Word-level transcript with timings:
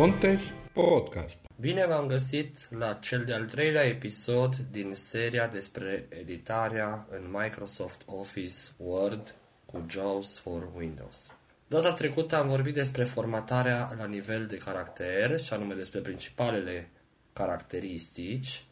Contes 0.00 0.40
Podcast. 0.72 1.38
Bine 1.56 1.86
v-am 1.86 2.06
găsit 2.06 2.68
la 2.78 2.92
cel 2.92 3.24
de-al 3.24 3.44
treilea 3.44 3.82
episod 3.82 4.56
din 4.70 4.92
seria 4.94 5.46
despre 5.46 6.06
editarea 6.08 7.06
în 7.10 7.28
Microsoft 7.30 8.02
Office 8.06 8.54
Word 8.76 9.34
cu 9.66 9.84
JAWS 9.88 10.38
for 10.38 10.68
Windows. 10.76 11.32
Data 11.66 11.92
trecută 11.92 12.36
am 12.36 12.48
vorbit 12.48 12.74
despre 12.74 13.04
formatarea 13.04 13.92
la 13.98 14.06
nivel 14.06 14.46
de 14.46 14.56
caracter, 14.56 15.40
și 15.40 15.52
anume 15.52 15.74
despre 15.74 16.00
principalele 16.00 16.90
caracteristici 17.32 18.64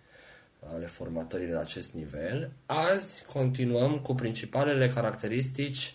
ale 0.73 0.87
formatării 0.87 1.51
la 1.51 1.61
acest 1.61 1.93
nivel. 1.93 2.51
Azi 2.67 3.25
continuăm 3.33 3.99
cu 3.99 4.15
principalele 4.15 4.89
caracteristici 4.89 5.95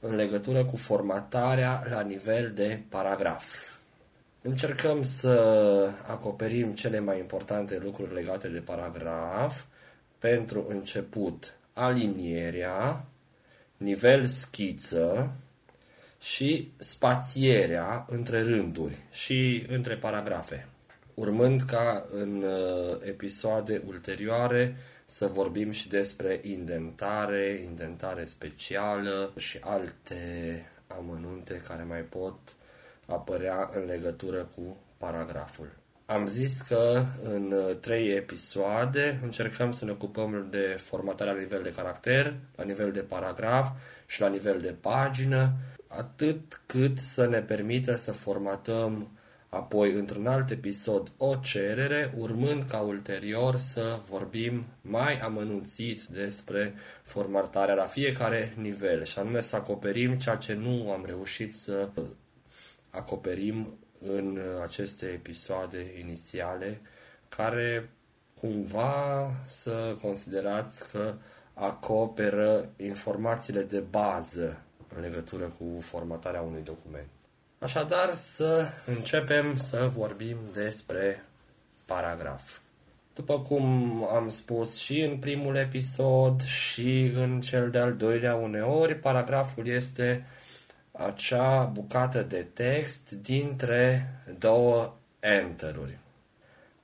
în 0.00 0.14
legătură 0.14 0.64
cu 0.64 0.76
formatarea 0.76 1.86
la 1.90 2.00
nivel 2.00 2.52
de 2.54 2.82
paragraf. 2.88 3.71
Încercăm 4.44 5.02
să 5.02 5.90
acoperim 6.06 6.72
cele 6.72 7.00
mai 7.00 7.18
importante 7.18 7.78
lucruri 7.78 8.14
legate 8.14 8.48
de 8.48 8.60
paragraf. 8.60 9.64
Pentru 10.18 10.66
început, 10.68 11.54
alinierea, 11.72 13.04
nivel 13.76 14.26
schiță 14.26 15.32
și 16.20 16.72
spațierea 16.76 18.06
între 18.08 18.42
rânduri 18.42 18.96
și 19.10 19.66
între 19.68 19.96
paragrafe. 19.96 20.66
Urmând 21.14 21.62
ca 21.62 22.06
în 22.10 22.42
uh, 22.42 22.98
episoade 23.00 23.82
ulterioare 23.86 24.76
să 25.04 25.26
vorbim 25.26 25.70
și 25.70 25.88
despre 25.88 26.40
indentare, 26.42 27.60
indentare 27.64 28.26
specială 28.26 29.32
și 29.36 29.58
alte 29.60 30.64
amănunte 30.86 31.62
care 31.66 31.82
mai 31.82 32.00
pot 32.00 32.38
apărea 33.12 33.70
în 33.74 33.84
legătură 33.84 34.48
cu 34.56 34.76
paragraful. 34.96 35.68
Am 36.06 36.26
zis 36.26 36.60
că 36.60 37.04
în 37.22 37.54
trei 37.80 38.16
episoade 38.16 39.18
încercăm 39.22 39.72
să 39.72 39.84
ne 39.84 39.90
ocupăm 39.90 40.46
de 40.50 40.76
formatarea 40.82 41.32
la 41.32 41.38
nivel 41.38 41.62
de 41.62 41.70
caracter, 41.70 42.34
la 42.56 42.64
nivel 42.64 42.92
de 42.92 43.00
paragraf 43.00 43.70
și 44.06 44.20
la 44.20 44.28
nivel 44.28 44.60
de 44.60 44.74
pagină, 44.80 45.52
atât 45.86 46.60
cât 46.66 46.98
să 46.98 47.26
ne 47.26 47.40
permită 47.40 47.96
să 47.96 48.12
formatăm 48.12 49.10
apoi 49.48 49.92
într-un 49.92 50.26
alt 50.26 50.50
episod 50.50 51.12
o 51.16 51.34
cerere, 51.34 52.14
urmând 52.16 52.62
ca 52.62 52.80
ulterior 52.80 53.56
să 53.56 54.00
vorbim 54.08 54.64
mai 54.80 55.18
amănunțit 55.18 56.02
despre 56.02 56.74
formatarea 57.02 57.74
la 57.74 57.84
fiecare 57.84 58.54
nivel 58.56 59.04
și 59.04 59.18
anume 59.18 59.40
să 59.40 59.56
acoperim 59.56 60.14
ceea 60.14 60.36
ce 60.36 60.54
nu 60.54 60.90
am 60.90 61.04
reușit 61.06 61.54
să 61.54 61.88
acoperim 62.92 63.78
în 64.06 64.40
aceste 64.62 65.06
episoade 65.06 65.98
inițiale, 66.00 66.80
care 67.28 67.90
cumva 68.40 69.30
să 69.46 69.96
considerați 70.02 70.90
că 70.90 71.14
acoperă 71.54 72.68
informațiile 72.76 73.62
de 73.62 73.78
bază 73.80 74.62
în 74.96 75.00
legătură 75.00 75.44
cu 75.44 75.80
formatarea 75.80 76.40
unui 76.40 76.62
document. 76.62 77.08
Așadar, 77.58 78.14
să 78.14 78.68
începem 78.86 79.56
să 79.56 79.90
vorbim 79.94 80.36
despre 80.52 81.24
paragraf. 81.84 82.58
După 83.14 83.40
cum 83.40 83.64
am 84.14 84.28
spus 84.28 84.78
și 84.78 85.00
în 85.00 85.16
primul 85.16 85.56
episod 85.56 86.42
și 86.42 87.12
în 87.14 87.40
cel 87.40 87.70
de-al 87.70 87.96
doilea 87.96 88.34
uneori, 88.34 88.94
paragraful 88.94 89.66
este 89.66 90.26
acea 90.92 91.62
bucată 91.64 92.22
de 92.22 92.46
text 92.52 93.10
dintre 93.10 94.08
două 94.38 94.96
enteruri, 95.20 95.98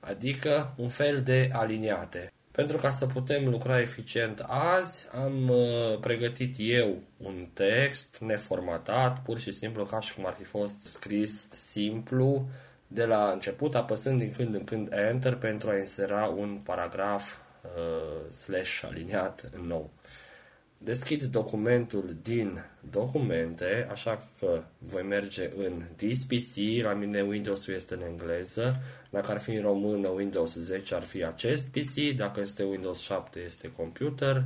adică 0.01 0.75
un 0.77 0.89
fel 0.89 1.23
de 1.23 1.51
aliniate. 1.53 2.33
Pentru 2.51 2.77
ca 2.77 2.91
să 2.91 3.07
putem 3.07 3.49
lucra 3.49 3.81
eficient 3.81 4.45
azi, 4.47 5.09
am 5.13 5.49
uh, 5.49 5.99
pregătit 6.01 6.55
eu 6.59 7.03
un 7.17 7.49
text 7.53 8.19
neformatat, 8.21 9.23
pur 9.23 9.39
și 9.39 9.53
simplu 9.53 9.85
ca 9.85 10.01
și 10.01 10.15
cum 10.15 10.27
ar 10.27 10.33
fi 10.33 10.45
fost 10.45 10.83
scris 10.83 11.47
simplu, 11.51 12.49
de 12.87 13.05
la 13.05 13.31
început, 13.33 13.75
apăsând 13.75 14.19
din 14.19 14.33
când 14.37 14.55
în 14.55 14.65
când 14.65 14.93
Enter 14.93 15.35
pentru 15.35 15.71
a 15.71 15.77
insera 15.77 16.25
un 16.27 16.61
paragraf 16.65 17.37
uh, 17.63 18.33
slash 18.33 18.83
aliniat 18.85 19.51
nou. 19.67 19.91
Deschid 20.81 21.23
documentul 21.23 22.17
din 22.23 22.65
documente, 22.91 23.89
așa 23.91 24.29
că 24.39 24.63
voi 24.79 25.03
merge 25.03 25.51
în 25.57 25.83
This 25.97 26.25
PC, 26.25 26.83
la 26.83 26.93
mine 26.93 27.23
Windows-ul 27.23 27.75
este 27.75 27.95
în 27.95 28.01
engleză, 28.01 28.77
dacă 29.11 29.31
ar 29.31 29.41
fi 29.41 29.51
în 29.51 29.63
română 29.63 30.09
Windows 30.09 30.55
10 30.55 30.95
ar 30.95 31.03
fi 31.03 31.25
acest 31.25 31.67
PC, 31.67 32.17
dacă 32.17 32.41
este 32.41 32.63
Windows 32.63 32.99
7 32.99 33.41
este 33.41 33.73
computer. 33.77 34.45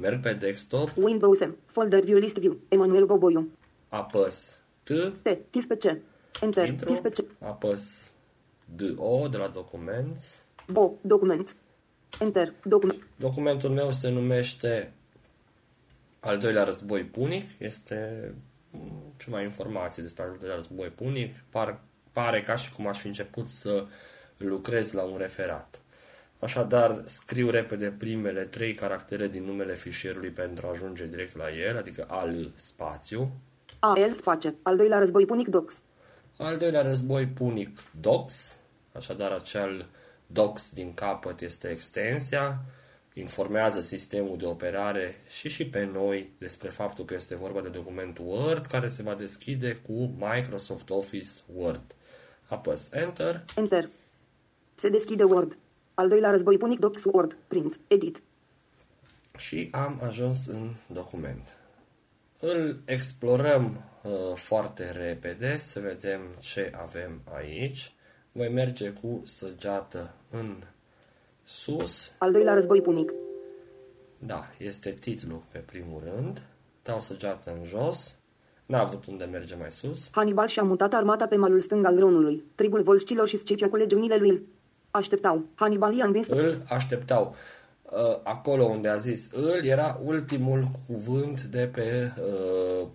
Merg 0.00 0.20
pe 0.20 0.32
desktop. 0.32 0.90
Windows 0.96 1.40
M, 1.40 1.56
folder 1.66 2.04
view 2.04 2.18
list 2.18 2.36
view, 2.36 2.56
Emanuel 2.68 3.06
Boboiu. 3.06 3.48
Apăs 3.88 4.60
T. 4.82 4.90
T, 5.22 5.38
TISPC. 5.50 5.84
Enter, 6.40 6.68
Intro. 6.68 6.92
TISPC. 6.92 7.24
Apăs 7.38 8.12
DO 8.64 9.28
de 9.30 9.36
la 9.36 9.48
Documents. 9.48 10.44
Bo, 10.66 10.92
document. 11.00 11.56
Enter, 12.20 12.54
document. 12.64 13.06
Documentul 13.16 13.70
meu 13.70 13.92
se 13.92 14.08
numește 14.08 14.92
Al 16.20 16.38
doilea 16.38 16.64
război 16.64 17.04
punic. 17.04 17.44
Este 17.58 18.34
mm, 18.70 19.12
ce 19.16 19.30
mai 19.30 19.42
informații 19.42 20.02
despre 20.02 20.22
al 20.22 20.36
doilea 20.38 20.56
război 20.56 20.88
punic. 20.88 21.34
Par, 21.50 21.80
pare 22.12 22.42
ca 22.42 22.56
și 22.56 22.72
cum 22.72 22.86
aș 22.86 22.98
fi 22.98 23.06
început 23.06 23.48
să 23.48 23.86
lucrez 24.36 24.92
la 24.92 25.02
un 25.02 25.16
referat. 25.16 25.80
Așadar, 26.40 27.00
scriu 27.04 27.50
repede 27.50 27.94
primele 27.98 28.44
trei 28.44 28.74
caractere 28.74 29.28
din 29.28 29.44
numele 29.44 29.74
fișierului 29.74 30.30
pentru 30.30 30.66
a 30.66 30.70
ajunge 30.70 31.06
direct 31.06 31.36
la 31.36 31.52
el, 31.68 31.76
adică 31.76 32.04
al 32.08 32.50
spațiu. 32.54 33.30
AL 33.78 34.12
space. 34.14 34.54
Al 34.62 34.76
doilea 34.76 34.98
război 34.98 35.24
punic 35.24 35.48
docs. 35.48 35.74
Al 36.38 36.56
doilea 36.56 36.82
război 36.82 37.26
punic 37.26 37.78
DOCS, 38.00 38.58
așadar 38.92 39.32
acel 39.32 39.86
DOCS 40.26 40.72
din 40.72 40.94
capăt 40.94 41.40
este 41.40 41.68
extensia, 41.68 42.60
informează 43.18 43.80
sistemul 43.80 44.36
de 44.36 44.46
operare 44.46 45.14
și 45.28 45.48
și 45.48 45.66
pe 45.66 45.84
noi 45.84 46.30
despre 46.38 46.68
faptul 46.68 47.04
că 47.04 47.14
este 47.14 47.36
vorba 47.36 47.60
de 47.60 47.68
document 47.68 48.18
Word 48.18 48.66
care 48.66 48.88
se 48.88 49.02
va 49.02 49.14
deschide 49.14 49.74
cu 49.86 49.92
Microsoft 50.18 50.90
Office 50.90 51.30
Word. 51.54 51.94
Apăs 52.48 52.92
Enter, 52.92 53.44
Enter. 53.56 53.88
Se 54.74 54.88
deschide 54.88 55.24
Word. 55.24 55.56
Al 55.94 56.08
doilea 56.08 56.30
război 56.30 56.56
punic 56.58 56.78
docs 56.78 57.04
Word. 57.04 57.36
Print. 57.48 57.80
Edit. 57.88 58.22
și 59.36 59.68
am 59.72 60.00
ajuns 60.02 60.46
în 60.46 60.70
document. 60.86 61.56
Îl 62.40 62.80
explorăm 62.84 63.84
uh, 64.02 64.12
foarte 64.34 64.90
repede 64.90 65.58
să 65.58 65.80
vedem 65.80 66.20
ce 66.40 66.72
avem 66.76 67.20
aici. 67.24 67.92
Voi 68.32 68.48
merge 68.48 68.90
cu 68.90 69.22
săgeată 69.24 70.14
în 70.30 70.62
sus. 71.48 72.12
Al 72.18 72.32
doilea 72.32 72.54
război 72.54 72.80
punic. 72.80 73.12
Da, 74.18 74.44
este 74.58 74.90
titlul 74.90 75.42
pe 75.52 75.58
primul 75.58 76.02
rând. 76.14 76.42
Dau 76.82 77.00
săgeată 77.00 77.56
în 77.58 77.64
jos. 77.64 78.16
N-a 78.66 78.80
avut 78.80 79.06
unde 79.06 79.24
merge 79.24 79.54
mai 79.54 79.72
sus. 79.72 80.08
Hannibal 80.10 80.46
și-a 80.46 80.62
mutat 80.62 80.94
armata 80.94 81.26
pe 81.26 81.36
malul 81.36 81.60
stâng 81.60 81.86
al 81.86 81.98
Ronului. 81.98 82.44
Tribul 82.54 82.82
volscilor 82.82 83.28
și 83.28 83.36
Scipio 83.36 83.68
cu 83.68 83.76
legiunile 83.76 84.16
lui 84.16 84.28
îl 84.28 84.42
așteptau. 84.90 85.44
Hannibal 85.54 85.94
i-a 85.94 86.04
învins 86.04 86.26
Îl 86.26 86.62
așteptau. 86.68 87.34
Uh, 87.82 88.20
Acolo 88.22 88.64
unde 88.64 88.88
a 88.88 88.96
zis 88.96 89.30
îl 89.32 89.64
era 89.64 90.00
ultimul 90.04 90.64
cuvânt 90.86 91.42
de 91.42 91.70
pe 91.74 92.12
uh, 92.18 92.88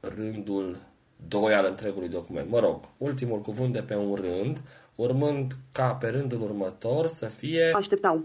rândul 0.00 0.76
2 1.28 1.54
al 1.54 1.66
întregului 1.68 2.08
document. 2.08 2.50
Mă 2.50 2.58
rog, 2.58 2.80
ultimul 2.96 3.40
cuvânt 3.40 3.72
de 3.72 3.82
pe 3.82 3.96
un 3.96 4.14
rând, 4.14 4.62
urmând 4.94 5.52
ca 5.72 5.92
pe 5.92 6.08
rândul 6.08 6.42
următor 6.42 7.06
să 7.06 7.26
fie 7.26 7.72
Așteptau. 7.74 8.24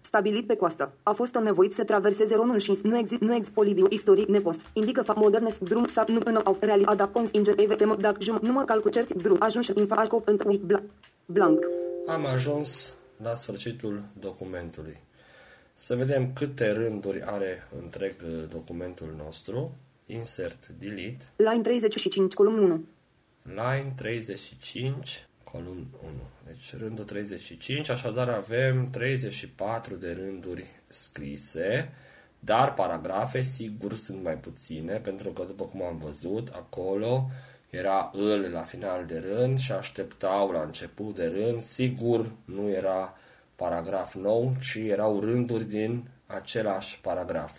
Stabilit 0.00 0.46
pe 0.46 0.56
coastă. 0.56 0.92
A 1.02 1.12
fost 1.12 1.34
nevoit 1.34 1.72
să 1.72 1.84
traverseze 1.84 2.34
Ronul 2.34 2.58
și 2.58 2.78
nu 2.82 2.98
există 2.98 3.24
nu 3.24 3.34
există 3.34 3.54
polibiu 3.54 3.86
istoric 3.88 4.28
nepos. 4.28 4.56
Indică 4.72 5.02
fapt 5.02 5.18
moderne 5.18 5.50
sub 5.50 5.68
drum 5.68 5.86
sa 5.86 6.04
nu 6.08 6.18
până 6.18 6.40
au 6.44 6.56
reali 6.60 6.84
adap 6.84 7.12
cons 7.12 7.28
inge 7.32 7.52
eve 7.56 7.74
temă 7.74 7.96
dacă 7.96 8.16
jum 8.20 8.38
nu 8.42 8.52
mă 8.52 8.64
calcu 8.64 8.88
certi 8.88 9.14
drum 9.14 9.36
ajunge 9.40 9.72
în 9.74 9.86
fa 9.86 9.94
alcop 9.94 10.28
într 10.28 10.46
uit 10.46 10.60
blanc. 10.60 10.84
Blanc. 11.26 11.58
am 12.06 12.26
ajuns 12.26 12.94
la 13.22 13.34
sfârșitul 13.34 14.04
documentului. 14.18 15.00
Să 15.74 15.94
vedem 15.94 16.32
câte 16.32 16.72
rânduri 16.72 17.22
are 17.22 17.68
întreg 17.82 18.14
uh, 18.24 18.48
documentul 18.48 19.14
nostru. 19.16 19.76
Insert, 20.06 20.66
delete, 20.78 21.24
Line 21.36 21.62
35 21.62 22.34
column 22.34 22.58
1. 22.58 22.84
line 23.42 23.92
35, 23.96 25.26
column 25.44 25.86
1. 26.02 26.12
Deci 26.46 26.76
rândul 26.78 27.04
35, 27.04 27.88
așadar 27.88 28.28
avem 28.28 28.90
34 28.90 29.94
de 29.94 30.12
rânduri 30.12 30.64
scrise, 30.86 31.92
dar 32.38 32.74
paragrafe 32.74 33.42
sigur 33.42 33.94
sunt 33.94 34.22
mai 34.22 34.36
puține, 34.38 34.96
pentru 34.96 35.30
că 35.30 35.42
după 35.42 35.64
cum 35.64 35.82
am 35.82 35.98
văzut, 35.98 36.48
acolo 36.48 37.30
era 37.70 38.10
îl 38.14 38.50
la 38.52 38.62
final 38.62 39.04
de 39.04 39.18
rând 39.18 39.58
și 39.58 39.72
așteptau 39.72 40.50
la 40.50 40.62
început 40.62 41.14
de 41.14 41.26
rând. 41.26 41.62
Sigur, 41.62 42.30
nu 42.44 42.68
era 42.68 43.16
paragraf 43.54 44.14
nou, 44.14 44.54
ci 44.60 44.74
erau 44.74 45.20
rânduri 45.20 45.64
din 45.64 46.08
același 46.26 47.00
paragraf. 47.00 47.58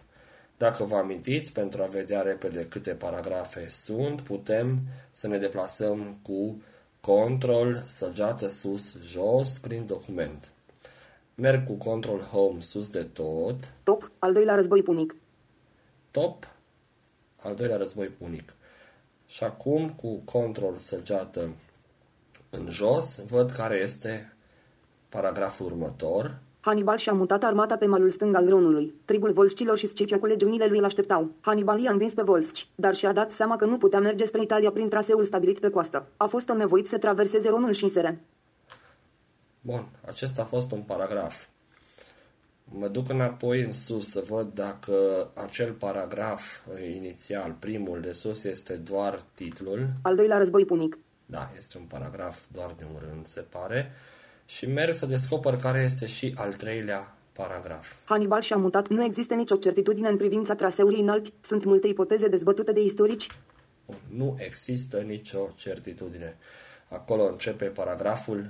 Dacă 0.58 0.84
vă 0.84 0.96
amintiți, 0.96 1.52
pentru 1.52 1.82
a 1.82 1.86
vedea 1.86 2.22
repede 2.22 2.68
câte 2.68 2.96
paragrafe 2.96 3.70
sunt, 3.70 4.22
putem 4.22 4.80
să 5.12 5.28
ne 5.28 5.38
deplasăm 5.38 6.20
cu 6.22 6.62
control, 7.00 7.84
săgeată 7.86 8.48
sus, 8.48 8.98
jos, 9.02 9.58
prin 9.58 9.86
document. 9.86 10.52
Merg 11.36 11.68
cu 11.68 11.74
control 11.74 12.22
home 12.22 12.60
sus 12.60 12.90
de 12.90 13.04
tot. 13.04 13.74
Top, 13.84 14.12
al 14.20 14.34
doilea 14.34 14.56
război 14.56 14.82
punic. 14.84 15.16
Top, 16.12 16.48
al 17.36 17.56
doilea 17.56 17.78
război 17.78 18.08
punic. 18.08 18.56
Și 19.26 19.44
acum 19.44 19.90
cu 19.90 20.16
control 20.16 20.76
săgeată 20.76 21.56
în 22.50 22.70
jos, 22.70 23.24
văd 23.26 23.52
care 23.52 23.76
este 23.76 24.34
paragraful 25.10 25.66
următor. 25.66 26.40
Hannibal 26.66 26.98
și-a 26.98 27.14
mutat 27.14 27.44
armata 27.44 27.78
pe 27.78 27.86
malul 27.86 28.10
stâng 28.10 28.36
al 28.36 28.50
Ronului. 28.50 28.94
Tribul 29.06 29.32
volscilor 29.32 29.78
și 29.78 29.88
Scipia 29.88 30.20
cu 30.20 30.26
legiunile 30.26 30.66
lui 30.66 30.78
îl 30.78 30.84
așteptau. 30.84 31.32
Hannibal 31.42 31.80
i-a 31.80 31.92
învins 31.92 32.14
pe 32.14 32.22
volsci, 32.22 32.68
dar 32.76 32.96
și-a 32.96 33.12
dat 33.12 33.32
seama 33.32 33.56
că 33.56 33.66
nu 33.66 33.78
putea 33.78 34.00
merge 34.00 34.26
spre 34.26 34.42
Italia 34.42 34.72
prin 34.72 34.90
traseul 34.90 35.24
stabilit 35.24 35.60
pe 35.60 35.70
coastă. 35.70 36.08
A 36.18 36.26
fost 36.26 36.48
nevoit 36.48 36.88
să 36.88 36.98
traverseze 36.98 37.50
Ronul 37.50 37.72
și 37.72 37.90
Sere. 37.90 38.24
Bun, 39.62 39.86
acesta 40.08 40.42
a 40.42 40.46
fost 40.46 40.72
un 40.72 40.82
paragraf. 40.82 41.46
Mă 42.64 42.88
duc 42.88 43.10
înapoi 43.10 43.62
în 43.62 43.72
sus 43.72 44.10
să 44.10 44.24
văd 44.30 44.54
dacă 44.54 44.94
acel 45.34 45.72
paragraf 45.72 46.44
inițial, 46.96 47.56
primul 47.60 48.02
de 48.02 48.12
sus, 48.12 48.44
este 48.44 48.76
doar 48.76 49.20
titlul. 49.34 49.88
Al 50.02 50.16
doilea 50.16 50.38
război 50.38 50.66
punic. 50.66 50.98
Da, 51.26 51.52
este 51.58 51.78
un 51.78 51.84
paragraf 51.84 52.46
doar 52.52 52.74
de 52.78 52.86
un 52.94 53.00
rând, 53.10 53.26
se 53.26 53.42
pare. 53.42 53.92
Și 54.46 54.68
merg 54.68 54.94
să 54.94 55.06
descoper 55.06 55.56
care 55.56 55.80
este 55.80 56.06
și 56.06 56.34
al 56.38 56.54
treilea 56.54 57.16
paragraf. 57.32 57.94
Hannibal 58.06 58.42
și-a 58.42 58.56
mutat. 58.58 58.88
Nu 58.88 59.04
există 59.04 59.34
nicio 59.34 59.56
certitudine 59.56 60.08
în 60.10 60.18
privința 60.18 60.56
traseului 60.56 61.00
înalt. 61.00 61.34
Sunt 61.42 61.64
multe 61.64 61.88
ipoteze 61.88 62.28
dezbătute 62.28 62.72
de 62.72 62.82
istorici. 62.82 63.28
Nu 64.16 64.36
există 64.38 64.98
nicio 64.98 65.40
certitudine. 65.56 66.38
Acolo 66.90 67.24
începe 67.28 67.66
paragraful 67.66 68.48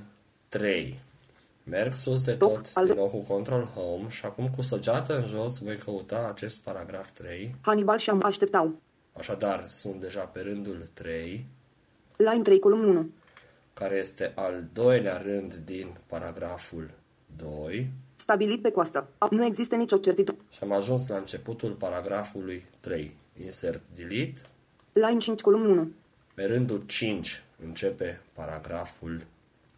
3. 0.50 1.00
Merg 1.64 1.94
sus 1.94 2.24
de 2.24 2.34
Top, 2.34 2.50
tot, 2.56 2.72
al- 2.74 2.86
din 2.86 2.96
nou 2.96 3.08
cu 3.08 3.18
Control 3.18 3.64
Home 3.64 4.10
și 4.10 4.26
acum 4.26 4.50
cu 4.56 4.62
săgeată 4.62 5.16
în 5.18 5.28
jos 5.28 5.60
voi 5.60 5.78
căuta 5.78 6.28
acest 6.34 6.60
paragraf 6.60 7.10
3. 7.12 7.56
Hannibal 7.62 7.98
și-a 7.98 8.18
așteptau. 8.22 8.76
Așadar, 9.14 9.66
sunt 9.68 9.96
deja 9.96 10.20
pe 10.22 10.40
rândul 10.40 10.88
3, 10.94 11.46
Line 12.18 12.42
3, 12.42 12.60
column 12.60 12.84
1. 12.84 13.10
Care 13.76 13.96
este 13.96 14.32
al 14.36 14.64
doilea 14.74 15.18
rând 15.18 15.54
din 15.56 15.88
paragraful 16.08 16.90
2 17.38 17.90
Stabilit 18.16 18.62
pe 18.62 18.72
coastă. 18.72 19.08
A- 19.18 19.28
Nu 19.32 19.46
există 19.46 19.76
nicio 19.76 19.98
certitudine. 19.98 20.44
și 20.52 20.60
am 20.64 20.72
ajuns 20.72 21.08
la 21.08 21.18
începutul 21.18 21.72
paragrafului 21.72 22.66
3. 22.80 23.16
Insert 23.44 23.82
delete. 23.96 24.42
Line 24.94 25.18
5, 25.18 25.42
column 25.42 25.66
1. 25.70 25.92
Pe 26.34 26.44
rândul 26.46 26.84
5 26.86 27.44
începe 27.66 28.22
paragraful 28.34 29.22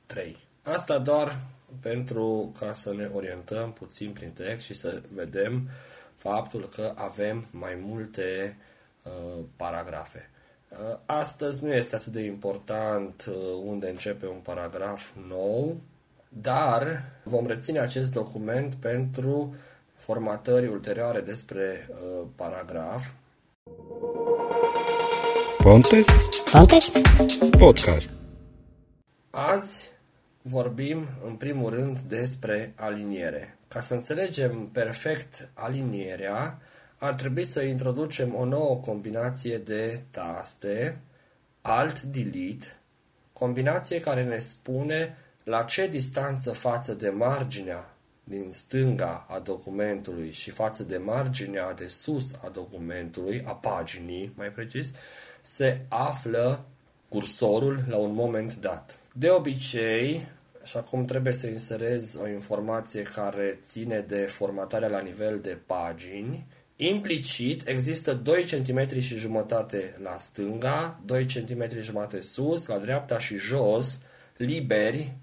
3. 0.05 0.37
Asta 0.63 0.99
doar 0.99 1.39
pentru 1.81 2.51
ca 2.59 2.71
să 2.73 2.93
ne 2.93 3.09
orientăm 3.13 3.71
puțin 3.73 4.11
prin 4.11 4.31
text 4.31 4.63
și 4.65 4.73
să 4.73 5.01
vedem 5.13 5.67
faptul 6.15 6.67
că 6.75 6.93
avem 6.95 7.45
mai 7.51 7.77
multe 7.81 8.57
uh, 9.03 9.43
paragrafe. 9.55 10.29
Uh, 10.79 10.97
astăzi 11.05 11.63
nu 11.63 11.73
este 11.73 11.95
atât 11.95 12.11
de 12.11 12.21
important 12.21 13.25
uh, 13.29 13.35
unde 13.63 13.89
începe 13.89 14.27
un 14.27 14.39
paragraf 14.43 15.09
nou, 15.27 15.77
dar 16.29 17.03
vom 17.23 17.45
reține 17.47 17.79
acest 17.79 18.13
document 18.13 18.75
pentru 18.75 19.55
formatări 19.95 20.67
ulterioare 20.67 21.19
despre 21.19 21.89
uh, 21.91 22.27
paragraf 22.35 23.11
Context 25.63 26.49
Context? 26.51 26.97
Podcast. 27.57 28.09
Azi 29.29 29.89
vorbim 30.41 31.07
în 31.25 31.35
primul 31.35 31.69
rând 31.69 31.99
despre 31.99 32.73
aliniere. 32.75 33.57
Ca 33.67 33.79
să 33.79 33.93
înțelegem 33.93 34.69
perfect 34.71 35.49
alinierea, 35.53 36.59
ar 36.97 37.13
trebui 37.13 37.45
să 37.45 37.61
introducem 37.61 38.35
o 38.35 38.45
nouă 38.45 38.75
combinație 38.75 39.57
de 39.57 40.01
taste, 40.11 40.99
Alt-Delete, 41.61 42.65
combinație 43.33 43.99
care 43.99 44.23
ne 44.23 44.37
spune 44.37 45.17
la 45.43 45.63
ce 45.63 45.87
distanță 45.87 46.51
față 46.51 46.93
de 46.93 47.09
marginea 47.09 47.97
din 48.23 48.51
stânga 48.51 49.25
a 49.29 49.39
documentului 49.39 50.31
și 50.31 50.49
față 50.49 50.83
de 50.83 50.97
marginea 50.97 51.73
de 51.73 51.87
sus 51.87 52.33
a 52.43 52.49
documentului, 52.49 53.43
a 53.45 53.51
paginii 53.51 54.33
mai 54.35 54.51
precis, 54.51 54.91
se 55.41 55.81
află 55.87 56.65
cursorul 57.09 57.83
la 57.87 57.97
un 57.97 58.13
moment 58.13 58.55
dat. 58.55 58.99
De 59.13 59.29
obicei, 59.29 60.27
și 60.63 60.77
acum 60.77 61.05
trebuie 61.05 61.33
să 61.33 61.47
inserez 61.47 62.15
o 62.21 62.27
informație 62.27 63.01
care 63.01 63.57
ține 63.61 63.99
de 63.99 64.21
formatarea 64.21 64.87
la 64.87 64.99
nivel 64.99 65.39
de 65.39 65.57
pagini, 65.65 66.45
implicit 66.77 67.67
există 67.67 68.13
2 68.13 68.43
cm 68.43 68.99
și 68.99 69.17
jumătate 69.17 69.97
la 70.01 70.17
stânga, 70.17 70.99
2 71.05 71.25
cm 71.25 71.69
și 71.69 71.81
jumătate 71.81 72.21
sus, 72.21 72.67
la 72.67 72.77
dreapta 72.77 73.19
și 73.19 73.37
jos, 73.37 73.99
liberi 74.37 75.15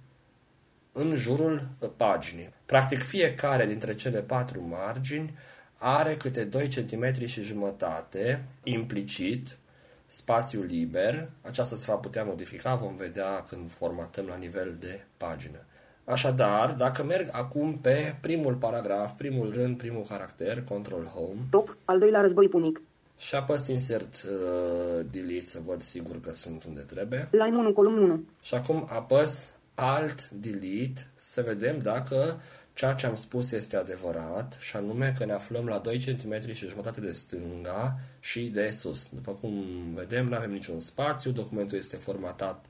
în 0.93 1.15
jurul 1.15 1.69
uh, 1.79 1.91
paginii. 1.97 2.53
Practic 2.67 2.99
fiecare 2.99 3.67
dintre 3.67 3.95
cele 3.95 4.23
patru 4.23 4.63
margini 4.63 5.35
are 5.77 6.15
câte 6.15 6.45
2 6.45 6.69
cm 6.69 7.27
și 7.27 7.43
jumătate 7.43 8.45
implicit 8.63 9.59
spațiu 10.07 10.63
liber. 10.63 11.31
Aceasta 11.41 11.77
se 11.77 11.85
va 11.89 11.97
putea 11.97 12.25
modifica, 12.25 12.75
vom 12.75 12.97
vedea 12.97 13.43
când 13.43 13.71
formatăm 13.71 14.27
la 14.27 14.37
nivel 14.37 14.77
de 14.81 15.05
pagină. 15.17 15.65
Așadar, 16.05 16.73
dacă 16.73 17.05
merg 17.05 17.29
acum 17.33 17.79
pe 17.79 18.17
primul 18.21 18.55
paragraf, 18.55 19.13
primul 19.13 19.53
rând, 19.53 19.77
primul 19.77 20.03
caracter, 20.09 20.63
Control 20.63 21.05
Home, 21.05 21.39
Top, 21.51 21.77
al 21.85 21.99
doilea 21.99 22.21
război 22.21 22.49
punic. 22.49 22.81
și 23.19 23.35
apăs 23.35 23.67
Insert 23.67 24.23
uh, 24.23 25.07
Delete 25.11 25.45
să 25.45 25.61
văd 25.67 25.83
sigur 25.83 26.21
că 26.21 26.33
sunt 26.33 26.65
unde 26.65 26.81
trebuie. 26.81 27.29
Line 27.31 27.57
1, 27.57 27.73
column 27.73 27.99
1. 27.99 28.25
Și 28.43 28.55
acum 28.55 28.89
apăs 28.93 29.53
Alt 29.75 30.31
Delete 30.31 31.11
să 31.17 31.43
vedem 31.47 31.79
dacă 31.79 32.41
ceea 32.75 32.93
ce 32.93 33.07
am 33.07 33.15
spus 33.17 33.53
este 33.53 33.77
adevărat 33.77 34.57
și 34.61 34.77
anume 34.77 35.15
că 35.19 35.25
ne 35.25 35.33
aflăm 35.33 35.67
la 35.67 35.79
2 35.79 35.99
cm 35.99 36.53
și 36.53 36.67
jumătate 36.69 37.01
de 37.01 37.13
stânga 37.13 37.97
și 38.21 38.41
de 38.41 38.71
sus. 38.71 39.09
După 39.09 39.33
cum 39.41 39.65
vedem, 39.95 40.29
nu 40.29 40.35
avem 40.37 40.51
niciun 40.51 40.81
spațiu, 40.81 41.31
documentul 41.31 41.79
este 41.79 41.97
formatat 41.97 42.65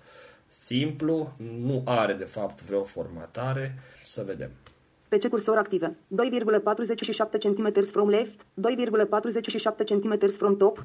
simplu, 0.54 1.32
nu 1.60 1.82
are 1.84 2.12
de 2.12 2.24
fapt 2.24 2.62
vreo 2.62 2.84
formatare. 2.84 3.78
Să 4.04 4.22
vedem. 4.26 4.50
Pe 5.08 5.18
ce 5.18 5.28
cursor 5.28 5.56
active? 5.56 5.96
2,47 5.96 7.38
cm 7.38 7.84
from 7.90 8.08
left, 8.08 8.40
2,47 8.40 9.84
cm 9.84 10.30
from 10.30 10.56
top, 10.56 10.82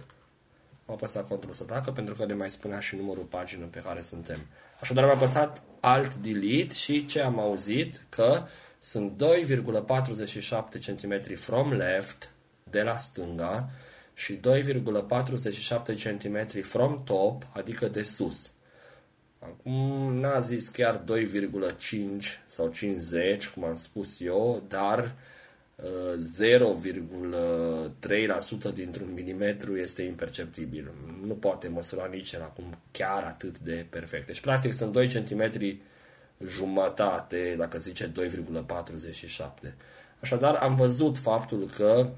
Am 0.90 0.96
apăsat 0.96 1.28
control 1.28 1.54
să 1.54 1.64
tacă 1.64 1.92
pentru 1.92 2.14
că 2.14 2.26
ne 2.26 2.34
mai 2.34 2.50
spunea 2.50 2.80
și 2.80 2.96
numărul 2.96 3.24
pagină 3.24 3.66
pe 3.66 3.80
care 3.80 4.02
suntem. 4.02 4.40
Așadar 4.80 5.04
am 5.04 5.10
apăsat 5.10 5.64
Alt 5.80 6.16
Delete 6.16 6.74
și 6.74 7.06
ce 7.06 7.22
am 7.22 7.40
auzit? 7.40 8.06
Că 8.10 8.44
sunt 8.80 9.24
2,47 9.24 10.86
cm 10.86 11.36
from 11.36 11.72
left 11.72 12.32
de 12.64 12.82
la 12.82 12.98
stânga 12.98 13.70
și 14.14 14.40
2,47 14.40 14.40
cm 16.04 16.62
from 16.62 17.04
top, 17.04 17.48
adică 17.54 17.88
de 17.88 18.04
sus. 18.04 18.54
Acum 19.40 20.14
n-a 20.20 20.40
zis 20.40 20.68
chiar 20.68 21.04
2,5 21.04 21.04
sau 22.46 22.68
50, 22.68 23.48
cum 23.48 23.64
am 23.64 23.76
spus 23.76 24.22
eu, 24.22 24.64
dar 24.68 25.16
uh, 25.76 26.14
0,3% 28.70 28.74
dintr-un 28.74 29.14
milimetru 29.14 29.78
este 29.78 30.02
imperceptibil. 30.02 30.92
Nu 31.26 31.34
poate 31.34 31.68
măsura 31.68 32.06
nici 32.06 32.32
el 32.32 32.42
acum 32.42 32.78
chiar 32.92 33.24
atât 33.24 33.60
de 33.60 33.86
perfect. 33.90 34.26
Deci, 34.26 34.42
practic, 34.42 34.74
sunt 34.74 34.92
2 34.92 35.08
cm 35.08 35.52
jumătate, 36.46 37.56
dacă 37.58 37.78
zice 37.78 38.12
2,47. 38.12 39.74
Așadar, 40.20 40.56
am 40.56 40.76
văzut 40.76 41.18
faptul 41.18 41.70
că 41.76 42.10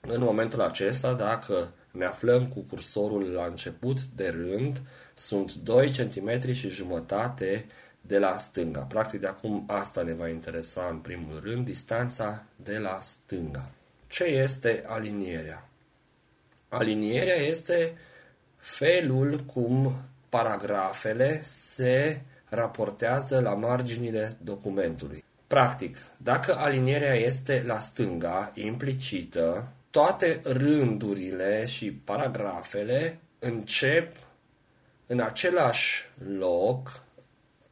în 0.00 0.22
momentul 0.22 0.60
acesta, 0.60 1.12
dacă 1.12 1.72
ne 1.90 2.04
aflăm 2.04 2.46
cu 2.46 2.60
cursorul 2.60 3.22
la 3.22 3.44
început 3.44 4.02
de 4.02 4.28
rând, 4.28 4.82
sunt 5.18 5.54
2 5.54 5.90
cm 5.90 6.52
și 6.52 6.68
jumătate 6.68 7.66
de 8.00 8.18
la 8.18 8.36
stânga. 8.36 8.80
Practic 8.80 9.20
de 9.20 9.26
acum 9.26 9.64
asta 9.66 10.02
ne 10.02 10.12
va 10.12 10.28
interesa 10.28 10.88
în 10.90 10.98
primul 10.98 11.40
rând, 11.44 11.64
distanța 11.64 12.44
de 12.56 12.78
la 12.78 12.98
stânga. 13.00 13.70
Ce 14.06 14.24
este 14.24 14.84
alinierea? 14.86 15.68
Alinierea 16.68 17.34
este 17.34 17.96
felul 18.56 19.40
cum 19.40 20.02
paragrafele 20.28 21.40
se 21.42 22.20
raportează 22.48 23.40
la 23.40 23.54
marginile 23.54 24.36
documentului. 24.42 25.24
Practic, 25.46 25.96
dacă 26.16 26.56
alinierea 26.56 27.14
este 27.14 27.62
la 27.66 27.78
stânga, 27.78 28.52
implicită, 28.54 29.72
toate 29.90 30.40
rândurile 30.44 31.66
și 31.66 31.92
paragrafele 31.92 33.18
încep 33.38 34.12
în 35.10 35.20
același 35.20 36.04
loc, 36.38 37.02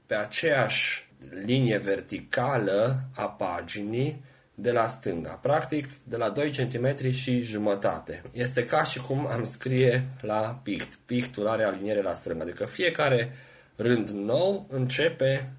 pe 0.07 0.15
aceeași 0.15 1.09
linie 1.45 1.79
verticală 1.79 3.01
a 3.15 3.29
paginii 3.29 4.25
de 4.55 4.73
la 4.73 4.87
stânga, 4.87 5.31
practic 5.31 5.89
de 6.05 6.17
la 6.17 6.31
2 6.31 6.51
cm 6.51 7.11
și 7.11 7.41
jumătate. 7.41 8.23
Este 8.33 8.65
ca 8.65 8.83
și 8.83 9.01
cum 9.01 9.27
am 9.27 9.45
scrie 9.45 10.05
la 10.21 10.61
pict. 10.63 10.95
Pictul 11.05 11.47
are 11.47 11.65
aliniere 11.65 12.03
la 12.03 12.15
stânga, 12.15 12.43
adică 12.43 12.65
fiecare 12.65 13.33
rând 13.77 14.09
nou 14.09 14.67
începe 14.71 15.53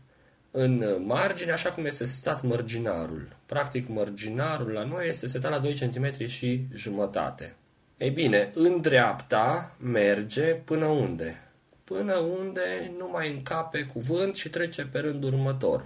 în 0.51 1.03
margine, 1.05 1.51
așa 1.51 1.72
cum 1.72 1.86
este 1.86 2.05
setat 2.05 2.41
mărginarul. 2.41 3.36
Practic, 3.46 3.88
mărginarul 3.88 4.72
la 4.72 4.84
noi 4.84 5.07
este 5.07 5.27
setat 5.27 5.51
la 5.51 5.60
2 5.60 5.74
cm 5.74 6.27
și 6.27 6.65
jumătate. 6.74 7.55
Ei 7.98 8.10
bine, 8.10 8.50
în 8.53 8.81
dreapta 8.81 9.75
merge 9.79 10.53
până 10.53 10.86
unde? 10.86 11.41
Până 11.88 12.15
unde 12.15 12.91
nu 12.98 13.10
mai 13.12 13.32
încape 13.32 13.84
cuvânt 13.84 14.36
și 14.36 14.50
trece 14.50 14.86
pe 14.86 15.00
rândul 15.00 15.34
următor. 15.34 15.86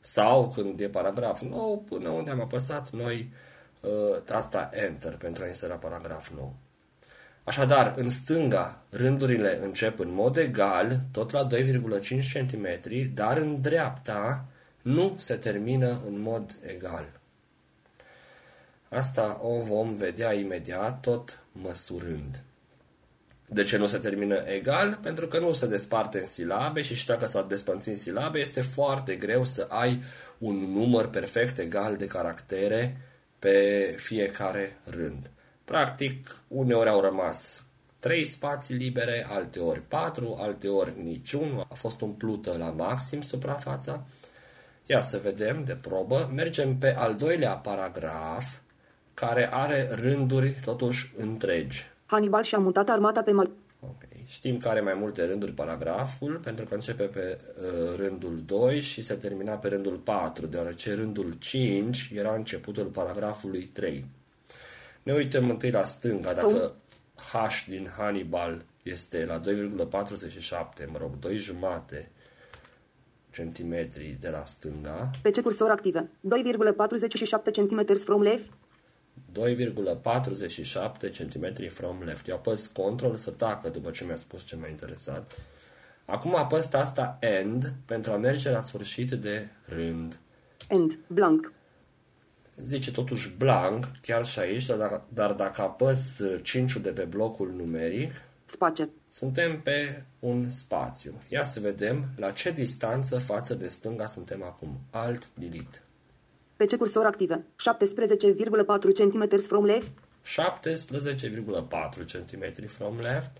Sau 0.00 0.48
când 0.54 0.80
e 0.80 0.88
paragraf 0.88 1.40
nou, 1.40 1.84
până 1.88 2.08
unde 2.08 2.30
am 2.30 2.40
apăsat 2.40 2.90
noi 2.90 3.32
uh, 3.80 4.22
tasta 4.24 4.70
Enter 4.72 5.16
pentru 5.16 5.44
a 5.44 5.46
insera 5.46 5.74
paragraf 5.74 6.30
nou. 6.34 6.54
Așadar, 7.44 7.94
în 7.96 8.10
stânga, 8.10 8.82
rândurile 8.90 9.58
încep 9.62 9.98
în 9.98 10.12
mod 10.12 10.36
egal, 10.36 11.00
tot 11.12 11.30
la 11.30 11.46
2,5 11.46 11.58
cm, 12.32 12.66
dar 13.14 13.36
în 13.36 13.60
dreapta 13.60 14.44
nu 14.82 15.14
se 15.18 15.36
termină 15.36 16.00
în 16.06 16.20
mod 16.20 16.56
egal. 16.62 17.20
Asta 18.88 19.40
o 19.42 19.60
vom 19.60 19.96
vedea 19.96 20.32
imediat, 20.32 21.00
tot 21.00 21.40
măsurând. 21.52 22.42
De 23.50 23.62
ce 23.62 23.76
nu 23.76 23.86
se 23.86 23.98
termină 23.98 24.42
egal? 24.46 24.98
Pentru 25.02 25.26
că 25.26 25.38
nu 25.38 25.52
se 25.52 25.66
desparte 25.66 26.18
în 26.18 26.26
silabe 26.26 26.82
și 26.82 26.94
și 26.94 27.06
dacă 27.06 27.26
s-ar 27.26 27.42
despărți 27.42 27.88
în 27.88 27.96
silabe, 27.96 28.38
este 28.38 28.60
foarte 28.60 29.14
greu 29.14 29.44
să 29.44 29.66
ai 29.70 30.02
un 30.38 30.54
număr 30.54 31.08
perfect 31.08 31.58
egal 31.58 31.96
de 31.96 32.06
caractere 32.06 33.00
pe 33.38 33.94
fiecare 33.98 34.78
rând. 34.84 35.30
Practic, 35.64 36.40
uneori 36.48 36.88
au 36.88 37.00
rămas 37.00 37.62
trei 37.98 38.24
spații 38.24 38.74
libere, 38.74 39.26
alte 39.30 39.58
ori 39.58 39.80
patru, 39.80 40.36
alte 40.40 40.68
ori 40.68 41.02
niciun. 41.02 41.66
A 41.70 41.74
fost 41.74 42.00
umplută 42.00 42.56
la 42.58 42.70
maxim 42.70 43.20
suprafața. 43.20 44.06
Ia 44.86 45.00
să 45.00 45.18
vedem 45.18 45.64
de 45.64 45.74
probă. 45.74 46.30
Mergem 46.34 46.78
pe 46.78 46.94
al 46.94 47.16
doilea 47.16 47.52
paragraf, 47.52 48.58
care 49.14 49.52
are 49.52 49.88
rânduri 49.90 50.56
totuși 50.64 51.12
întregi. 51.16 51.86
Hannibal 52.10 52.42
și-a 52.42 52.58
mutat 52.58 52.88
armata 52.88 53.22
pe 53.22 53.32
mal. 53.32 53.50
Okay. 53.80 54.24
Știm 54.26 54.58
că 54.58 54.68
are 54.68 54.80
mai 54.80 54.94
multe 54.94 55.26
rânduri 55.26 55.52
paragraful, 55.52 56.40
pentru 56.42 56.64
că 56.64 56.74
începe 56.74 57.04
pe 57.04 57.38
uh, 57.40 57.96
rândul 57.96 58.42
2 58.46 58.80
și 58.80 59.02
se 59.02 59.14
termina 59.14 59.54
pe 59.54 59.68
rândul 59.68 59.96
4, 59.96 60.46
deoarece 60.46 60.94
rândul 60.94 61.32
5 61.38 62.10
era 62.14 62.34
începutul 62.34 62.84
paragrafului 62.84 63.64
3. 63.64 64.06
Ne 65.02 65.12
uităm 65.12 65.50
întâi 65.50 65.70
la 65.70 65.84
stânga, 65.84 66.32
dacă 66.32 66.74
H 67.14 67.64
din 67.66 67.88
Hannibal 67.96 68.64
este 68.82 69.24
la 69.24 69.40
2,47, 69.40 70.86
mă 70.90 70.98
rog, 70.98 71.18
2 71.18 71.36
jumate 71.36 72.10
centimetri 73.30 74.16
de 74.20 74.28
la 74.28 74.44
stânga. 74.44 75.10
Pe 75.22 75.30
ce 75.30 75.40
cursor 75.40 75.70
active? 75.70 76.10
2,47 76.28 77.52
cm 77.52 77.96
from 78.04 78.22
left. 78.22 78.50
2,47 79.32 81.10
cm 81.12 81.68
from 81.68 82.02
left. 82.04 82.28
Eu 82.28 82.34
apăs 82.34 82.66
control 82.66 83.16
să 83.16 83.30
tacă 83.30 83.68
după 83.68 83.90
ce 83.90 84.04
mi-a 84.04 84.16
spus 84.16 84.44
ce 84.44 84.56
m-a 84.56 84.68
interesat. 84.68 85.36
Acum 86.04 86.36
apăs 86.36 86.68
tasta 86.68 87.16
end 87.20 87.74
pentru 87.84 88.12
a 88.12 88.16
merge 88.16 88.50
la 88.50 88.60
sfârșit 88.60 89.10
de 89.10 89.48
rând. 89.64 90.18
End. 90.68 90.98
Blank. 91.06 91.52
Zice 92.62 92.90
totuși 92.90 93.30
blank, 93.30 93.84
chiar 94.00 94.24
și 94.26 94.38
aici, 94.38 94.66
dar, 94.66 95.02
dar 95.08 95.32
dacă 95.32 95.62
apăs 95.62 96.20
5 96.42 96.76
de 96.76 96.90
pe 96.90 97.04
blocul 97.04 97.52
numeric, 97.52 98.10
Space. 98.44 98.88
suntem 99.08 99.60
pe 99.60 100.04
un 100.18 100.50
spațiu. 100.50 101.22
Ia 101.28 101.42
să 101.42 101.60
vedem 101.60 102.04
la 102.16 102.30
ce 102.30 102.50
distanță 102.50 103.18
față 103.18 103.54
de 103.54 103.68
stânga 103.68 104.06
suntem 104.06 104.42
acum. 104.42 104.80
Alt 104.90 105.28
delete. 105.34 105.82
Pe 106.58 106.64
ce 106.64 106.76
cursor 106.76 107.06
active? 107.06 107.44
17,4 107.56 108.92
cm 108.94 109.40
from 109.40 109.64
left. 109.64 109.88
17,4 110.24 112.04
cm 112.06 112.66
from 112.66 112.98
left. 113.00 113.30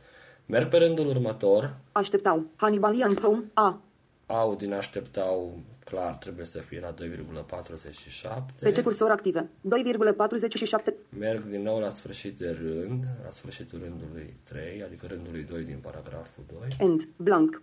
Merg 0.46 0.68
pe 0.68 0.76
rândul 0.76 1.06
următor. 1.06 1.76
Așteptau. 1.92 2.46
Hannibalian 2.56 3.14
from 3.14 3.44
A. 3.54 3.80
Au 4.26 4.54
din 4.54 4.72
așteptau, 4.72 5.58
clar, 5.84 6.16
trebuie 6.16 6.44
să 6.44 6.58
fie 6.58 6.80
la 6.80 6.94
2,47. 6.94 8.44
Pe 8.60 8.70
ce 8.70 8.82
cursor 8.82 9.10
active? 9.10 9.48
2,47. 9.62 10.94
Merg 11.18 11.44
din 11.44 11.62
nou 11.62 11.78
la 11.78 11.88
sfârșit 11.88 12.38
de 12.38 12.56
rând, 12.60 13.04
la 13.24 13.30
sfârșitul 13.30 13.78
rândului 13.78 14.36
3, 14.42 14.82
adică 14.82 15.06
rândului 15.06 15.42
2 15.42 15.62
din 15.62 15.78
paragraful 15.82 16.44
2. 16.58 16.68
End. 16.78 17.08
Blank. 17.16 17.62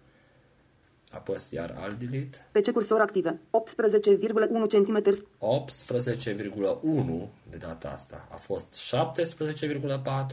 Apăs 1.11 1.51
iar 1.51 1.75
alt 1.79 1.99
delete. 1.99 2.45
Pe 2.51 2.61
ce 2.61 2.71
cursor 2.71 3.01
active? 3.01 3.39
18,1 3.51 4.67
cm. 4.67 5.27
18,1 5.39 7.29
de 7.49 7.57
data 7.57 7.89
asta. 7.95 8.27
A 8.31 8.35
fost 8.35 8.75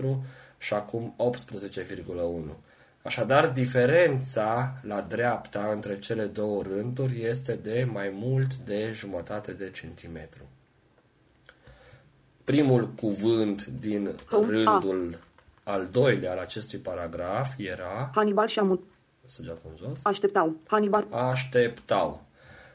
17,4 0.02 0.18
și 0.58 0.74
acum 0.74 1.14
18,1. 2.50 2.56
Așadar, 3.02 3.48
diferența 3.48 4.74
la 4.82 5.00
dreapta 5.00 5.70
între 5.72 5.98
cele 5.98 6.24
două 6.24 6.62
rânduri 6.62 7.22
este 7.24 7.54
de 7.54 7.88
mai 7.92 8.10
mult 8.14 8.54
de 8.54 8.90
jumătate 8.94 9.52
de 9.52 9.70
centimetru. 9.70 10.48
Primul 12.44 12.88
cuvânt 12.88 13.66
din 13.66 14.14
rândul 14.28 15.18
al 15.62 15.88
doilea 15.90 16.30
al 16.32 16.38
acestui 16.38 16.78
paragraf 16.78 17.54
era 17.58 18.10
Hannibal 18.14 18.46
și-a 18.46 18.62
mutat. 18.62 18.91
Săgeată 19.24 19.60
în 19.70 19.76
jos. 19.76 20.04
Așteptau. 20.04 20.56
Hannibal. 20.66 21.06
Așteptau. 21.10 22.22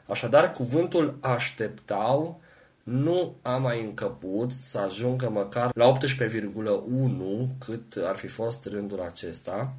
Așadar, 0.08 0.50
cuvântul 0.50 1.18
așteptau 1.20 2.40
nu 2.82 3.34
a 3.42 3.56
mai 3.56 3.84
încăput 3.84 4.50
să 4.52 4.78
ajungă 4.78 5.30
măcar 5.30 5.70
la 5.74 5.92
18,1 5.92 5.98
cât 7.64 7.96
ar 8.04 8.16
fi 8.16 8.26
fost 8.26 8.66
rândul 8.66 9.00
acesta 9.00 9.74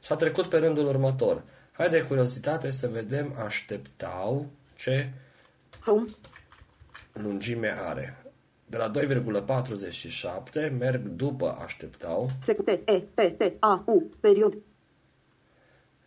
și 0.00 0.12
a 0.12 0.16
trecut 0.16 0.46
pe 0.46 0.58
rândul 0.58 0.86
următor. 0.86 1.42
Hai 1.72 1.88
de 1.88 2.02
curiozitate 2.02 2.70
să 2.70 2.88
vedem 2.88 3.34
așteptau 3.44 4.46
ce 4.74 5.12
Home. 5.84 6.04
lungime 7.12 7.74
are. 7.78 8.16
De 8.66 8.76
la 8.76 8.90
2,47 8.90 10.72
merg 10.78 11.08
după 11.08 11.58
așteptau 11.64 12.30
Secute. 12.44 12.82
E. 12.84 12.98
P. 12.98 13.20
T. 13.38 13.42
A. 13.58 13.82
U. 13.86 14.10
Period. 14.20 14.56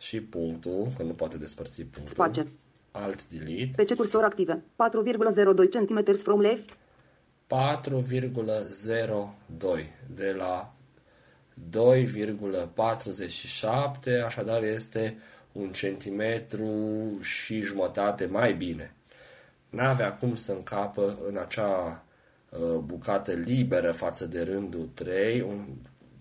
Și 0.05 0.21
punctul, 0.21 0.87
că 0.97 1.03
nu 1.03 1.13
poate 1.13 1.37
despărți 1.37 1.83
punctul. 1.83 2.13
Space. 2.13 2.47
Alt 2.91 3.29
delete. 3.29 3.71
Pe 3.75 3.83
ce 3.83 3.95
cursor 3.95 4.23
active? 4.23 4.53
4,02 4.53 4.59
cm 5.69 6.15
from 6.15 6.41
left. 6.41 6.69
4,02 6.69 6.75
de 10.15 10.35
la 10.37 10.73
2,47, 11.71 14.23
așadar 14.25 14.63
este 14.63 15.17
un 15.51 15.71
centimetru 15.71 16.67
și 17.21 17.61
jumătate 17.61 18.25
mai 18.25 18.53
bine. 18.53 18.95
N-avea 19.69 20.13
cum 20.13 20.35
să 20.35 20.51
încapă 20.51 21.17
în 21.27 21.37
acea 21.37 22.05
uh, 22.49 22.77
bucată 22.77 23.31
liberă 23.31 23.91
față 23.91 24.25
de 24.25 24.41
rândul 24.41 24.89
3, 24.93 25.41
un, 25.41 25.65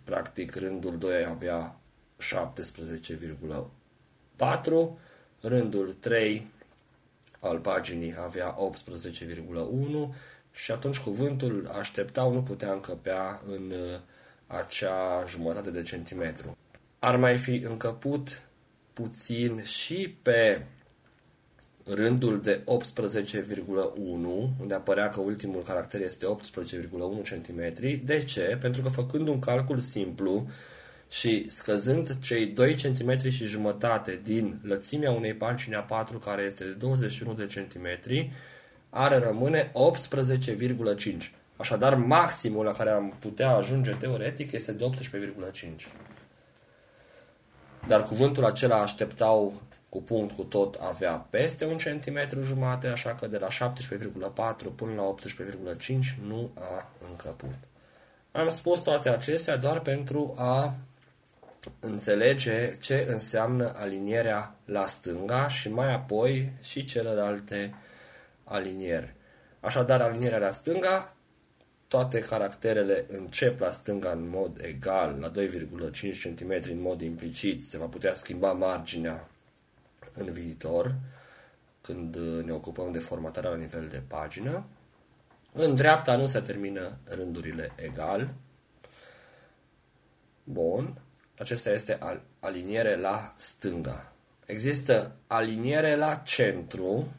practic 0.05 0.55
rândul 0.55 0.99
2 0.99 1.25
avea 1.25 1.79
17,4, 2.25 4.99
rândul 5.41 5.97
3 6.01 6.53
al 7.41 7.59
paginii 7.59 8.15
avea 8.19 8.55
18,1 8.55 8.59
și 10.53 10.71
atunci 10.71 10.99
cuvântul 10.99 11.71
așteptau 11.79 12.33
nu 12.33 12.43
putea 12.43 12.73
încăpea 12.73 13.43
în 13.47 13.71
uh, 13.71 13.99
acea 14.47 15.25
jumătate 15.29 15.71
de 15.71 15.83
centimetru. 15.83 16.57
Ar 16.99 17.17
mai 17.17 17.39
fi 17.39 17.55
încăput 17.55 18.49
puțin 18.93 19.63
și 19.63 20.17
pe 20.23 20.67
rândul 21.85 22.41
de 22.41 22.65
18,1, 22.65 22.67
unde 24.61 24.75
apărea 24.75 25.09
că 25.09 25.21
ultimul 25.21 25.63
caracter 25.63 26.01
este 26.01 26.27
18,1 26.27 26.33
cm. 27.31 27.73
De 28.05 28.25
ce? 28.25 28.59
Pentru 28.61 28.83
că 28.83 28.89
făcând 28.89 29.29
un 29.29 29.39
calcul 29.39 29.81
simplu 29.81 30.49
și 31.15 31.51
scăzând 31.51 32.19
cei 32.21 32.47
2 32.47 32.75
cm 32.75 33.29
și 33.29 33.45
jumătate 33.45 34.21
din 34.23 34.61
lățimea 34.63 35.11
unei 35.11 35.35
pagini 35.35 35.85
A4 35.85 36.19
care 36.25 36.43
este 36.43 36.65
de 36.65 36.71
21 36.71 37.33
de 37.33 37.47
cm, 37.47 37.87
are 38.91 39.19
rămâne 39.19 39.73
18,5. 41.07 41.17
Așadar, 41.57 41.95
maximul 41.95 42.65
la 42.65 42.73
care 42.73 42.91
am 42.91 43.17
putea 43.19 43.51
ajunge 43.51 43.93
teoretic 43.93 44.53
este 44.53 44.73
de 44.73 44.91
18,5. 45.55 45.65
Dar 47.89 48.03
cuvântul 48.03 48.45
acela 48.45 48.81
așteptau 48.81 49.63
cu 49.89 50.03
punct 50.03 50.35
cu 50.35 50.43
tot 50.43 50.75
avea 50.75 51.13
peste 51.13 51.67
un 51.67 51.77
centimetru 51.77 52.43
jumate, 52.43 52.89
așa 52.89 53.15
că 53.15 53.27
de 53.27 53.39
la 53.39 53.49
17,4 53.49 54.75
până 54.75 54.93
la 54.97 55.15
18,5 55.77 55.87
nu 56.27 56.51
a 56.55 56.91
încăput. 57.09 57.55
Am 58.33 58.49
spus 58.49 58.81
toate 58.81 59.09
acestea 59.09 59.57
doar 59.57 59.81
pentru 59.81 60.35
a 60.37 60.75
înțelege 61.81 62.77
ce 62.77 63.07
înseamnă 63.09 63.73
alinierea 63.77 64.57
la 64.65 64.87
stânga 64.87 65.49
și 65.49 65.69
mai 65.69 65.93
apoi 65.93 66.53
și 66.61 66.85
celelalte 66.85 67.75
alinieri. 68.45 69.15
Așadar, 69.61 70.01
alinierea 70.01 70.39
la 70.39 70.51
stânga, 70.51 71.17
toate 71.89 72.21
caracterele 72.21 73.05
încep 73.09 73.61
la 73.61 73.71
stânga 73.71 74.11
în 74.11 74.29
mod 74.29 74.61
egal, 74.63 75.19
la 75.21 75.31
2,5 75.31 76.35
cm 76.37 76.71
în 76.71 76.81
mod 76.81 77.01
implicit, 77.01 77.65
se 77.65 77.79
va 77.79 77.87
putea 77.87 78.15
schimba 78.15 78.53
marginea 78.53 79.29
în 80.13 80.33
viitor, 80.33 80.95
când 81.81 82.17
ne 82.45 82.53
ocupăm 82.53 82.93
de 82.93 82.99
formatarea 82.99 83.51
la 83.51 83.57
nivel 83.57 83.89
de 83.89 84.03
pagină. 84.07 84.65
În 85.53 85.75
dreapta 85.75 86.17
nu 86.17 86.27
se 86.27 86.41
termină 86.41 86.97
rândurile 87.05 87.73
egal. 87.77 88.35
Bun. 90.45 91.04
Acesta 91.39 91.71
este 91.71 91.99
aliniere 92.41 92.97
la 92.97 93.33
stânga. 93.37 94.13
Există 94.47 95.17
aliniere 95.27 95.97
la 95.97 96.15
centru, 96.15 97.13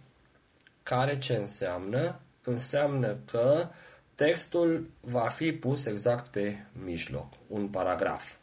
care 0.84 1.17
ce 1.17 1.36
înseamnă? 1.36 2.19
Înseamnă 2.43 3.17
că 3.31 3.69
textul 4.15 4.89
va 5.00 5.27
fi 5.27 5.53
pus 5.53 5.86
exact 5.86 6.25
pe 6.25 6.57
mijloc, 6.72 7.34
un 7.48 7.67
paragraf. 7.67 8.34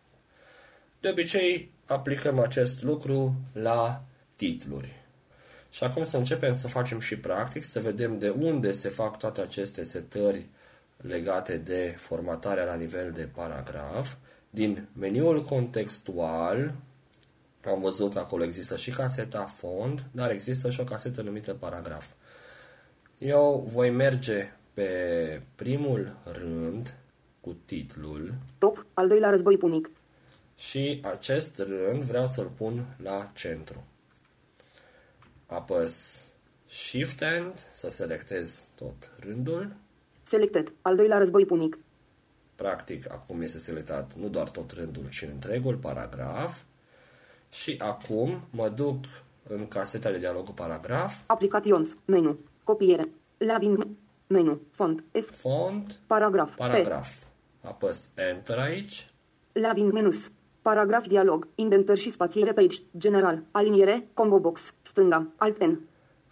De 1.00 1.08
obicei, 1.08 1.70
aplicăm 1.86 2.38
acest 2.38 2.82
lucru 2.82 3.34
la 3.52 4.04
titluri. 4.36 5.00
Și 5.70 5.84
acum 5.84 6.04
să 6.04 6.16
începem 6.16 6.54
să 6.54 6.68
facem 6.68 7.00
și 7.00 7.16
practic, 7.16 7.64
să 7.64 7.80
vedem 7.80 8.18
de 8.18 8.28
unde 8.28 8.72
se 8.72 8.88
fac 8.88 9.18
toate 9.18 9.40
aceste 9.40 9.84
setări 9.84 10.48
legate 10.96 11.56
de 11.56 11.94
formatarea 11.98 12.64
la 12.64 12.74
nivel 12.74 13.12
de 13.12 13.28
paragraf. 13.34 14.14
Din 14.54 14.88
meniul 14.92 15.42
contextual, 15.42 16.74
am 17.64 17.80
văzut 17.80 18.12
că 18.12 18.18
acolo 18.18 18.44
există 18.44 18.76
și 18.76 18.90
caseta 18.90 19.44
fond, 19.44 20.06
dar 20.12 20.30
există 20.30 20.70
și 20.70 20.80
o 20.80 20.84
casetă 20.84 21.22
numită 21.22 21.54
paragraf. 21.54 22.10
Eu 23.18 23.64
voi 23.72 23.90
merge 23.90 24.52
pe 24.74 25.42
primul 25.54 26.16
rând 26.24 26.94
cu 27.40 27.56
titlul. 27.64 28.34
Top, 28.58 28.86
al 28.94 29.08
doilea 29.08 29.30
război 29.30 29.56
punic. 29.56 29.90
Și 30.56 31.00
acest 31.02 31.58
rând 31.58 32.02
vreau 32.02 32.26
să-l 32.26 32.50
pun 32.56 32.96
la 33.02 33.30
centru 33.34 33.84
apăs 35.52 36.26
Shift 36.66 37.20
End 37.20 37.54
să 37.72 37.90
selectez 37.90 38.68
tot 38.74 39.10
rândul. 39.20 39.72
Selected. 40.22 40.72
Al 40.82 40.96
doilea 40.96 41.18
război 41.18 41.46
punic. 41.46 41.78
Practic, 42.54 43.12
acum 43.12 43.40
este 43.40 43.58
selectat 43.58 44.12
nu 44.14 44.28
doar 44.28 44.50
tot 44.50 44.70
rândul, 44.70 45.08
ci 45.08 45.22
întregul 45.32 45.74
paragraf. 45.76 46.62
Și 47.48 47.76
acum 47.78 48.40
mă 48.50 48.68
duc 48.68 49.04
în 49.48 49.68
caseta 49.68 50.10
de 50.10 50.18
dialog 50.18 50.44
cu 50.44 50.52
paragraf. 50.52 51.16
Aplications. 51.26 51.88
Menu. 52.04 52.38
Copiere. 52.64 53.08
Laving. 53.38 53.86
Menu. 54.26 54.60
Font. 54.70 55.04
F. 55.12 55.34
Font. 55.36 56.00
Paragraf. 56.06 56.56
Paragraf. 56.56 57.14
P. 57.14 57.66
Apăs 57.66 58.08
Enter 58.14 58.58
aici. 58.58 59.06
Laving 59.52 59.92
menus. 59.92 60.30
Paragraf 60.62 61.06
dialog, 61.06 61.48
indentări 61.54 62.00
și 62.00 62.10
spațiere 62.10 62.52
page, 62.52 62.78
general, 62.98 63.42
aliniere, 63.50 64.08
combo 64.14 64.38
box, 64.38 64.74
stânga, 64.82 65.26
alt 65.36 65.64
N. 65.64 65.78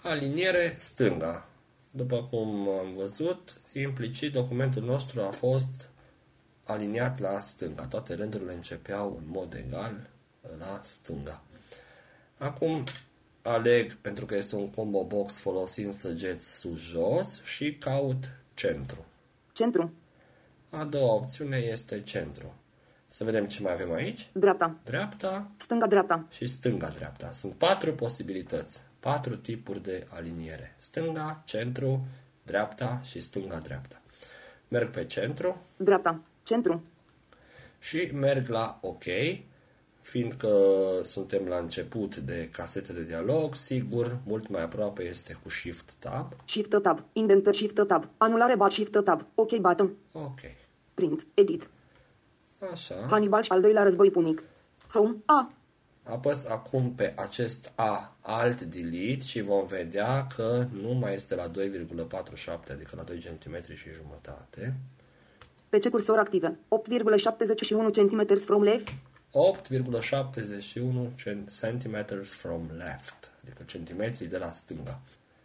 Aliniere 0.02 0.74
stânga. 0.78 1.48
După 1.90 2.26
cum 2.30 2.68
am 2.68 2.94
văzut, 2.96 3.60
implicit 3.72 4.32
documentul 4.32 4.82
nostru 4.82 5.20
a 5.20 5.30
fost 5.30 5.89
aliniat 6.70 7.18
la 7.18 7.40
stânga. 7.40 7.86
Toate 7.86 8.14
rândurile 8.14 8.52
începeau 8.52 9.16
în 9.18 9.24
mod 9.26 9.54
egal 9.54 10.10
la 10.58 10.80
stânga. 10.82 11.42
Acum 12.38 12.84
aleg, 13.42 13.94
pentru 13.94 14.26
că 14.26 14.36
este 14.36 14.56
un 14.56 14.70
combo 14.70 15.04
box 15.04 15.38
folosind 15.38 15.92
săgeți 15.92 16.58
sus-jos 16.58 17.42
și 17.42 17.74
caut 17.74 18.32
centru. 18.54 19.04
Centru. 19.52 19.92
A 20.70 20.84
doua 20.84 21.14
opțiune 21.14 21.56
este 21.56 22.00
centru. 22.00 22.54
Să 23.06 23.24
vedem 23.24 23.46
ce 23.46 23.62
mai 23.62 23.72
avem 23.72 23.92
aici. 23.92 24.30
Dreapta. 24.32 24.76
Dreapta. 24.84 25.50
Stânga-dreapta. 25.56 26.26
Și 26.30 26.46
stânga-dreapta. 26.46 27.32
Sunt 27.32 27.52
patru 27.52 27.94
posibilități, 27.94 28.82
patru 29.00 29.36
tipuri 29.36 29.82
de 29.82 30.06
aliniere. 30.08 30.74
Stânga, 30.76 31.42
centru, 31.44 32.06
dreapta 32.42 33.00
și 33.02 33.20
stânga-dreapta. 33.20 34.02
Merg 34.68 34.90
pe 34.90 35.04
centru. 35.04 35.62
Dreapta. 35.76 36.20
Centru. 36.50 36.82
Și 37.78 38.10
merg 38.14 38.48
la 38.48 38.78
OK, 38.82 39.04
fiindcă 40.00 40.48
suntem 41.02 41.46
la 41.46 41.56
început 41.56 42.16
de 42.16 42.48
casete 42.52 42.92
de 42.92 43.04
dialog, 43.04 43.54
sigur, 43.54 44.18
mult 44.26 44.48
mai 44.48 44.62
aproape 44.62 45.02
este 45.02 45.38
cu 45.42 45.48
Shift 45.48 45.94
Tab. 45.98 46.32
Shift 46.44 46.82
Tab. 46.82 47.04
Indentări 47.12 47.56
Shift 47.56 47.86
Tab. 47.86 48.08
Anulare 48.16 48.56
bar 48.56 48.72
Shift 48.72 49.04
Tab. 49.04 49.26
OK 49.34 49.56
button. 49.56 49.96
Ok. 50.12 50.40
Print. 50.94 51.26
Edit. 51.34 51.68
Așa. 52.72 53.06
Hannibal 53.10 53.42
și 53.42 53.52
al 53.52 53.60
doilea 53.60 53.82
război 53.82 54.10
punic. 54.10 54.42
Home. 54.92 55.16
A. 55.24 55.52
Apăs 56.02 56.46
acum 56.46 56.94
pe 56.94 57.12
acest 57.16 57.72
A 57.74 58.16
alt 58.20 58.60
delete 58.62 59.24
și 59.24 59.40
vom 59.40 59.66
vedea 59.66 60.26
că 60.36 60.66
nu 60.70 60.92
mai 60.92 61.14
este 61.14 61.34
la 61.34 61.50
2,47, 61.50 61.52
adică 62.70 62.96
la 62.96 63.02
2 63.02 63.18
cm 63.18 63.74
și 63.74 63.90
jumătate. 63.90 64.76
Pe 65.70 65.78
ce 65.78 65.88
cursor 65.88 66.18
active? 66.18 66.58
8,71 66.68 67.92
cm 67.92 68.38
from 68.38 68.62
left. 68.62 68.88
8,71 69.68 71.44
cm 71.46 72.24
from 72.24 72.70
left, 72.76 73.32
adică 73.42 73.62
centimetri 73.66 74.26
de 74.26 74.38
la 74.38 74.52
stânga. 74.52 75.00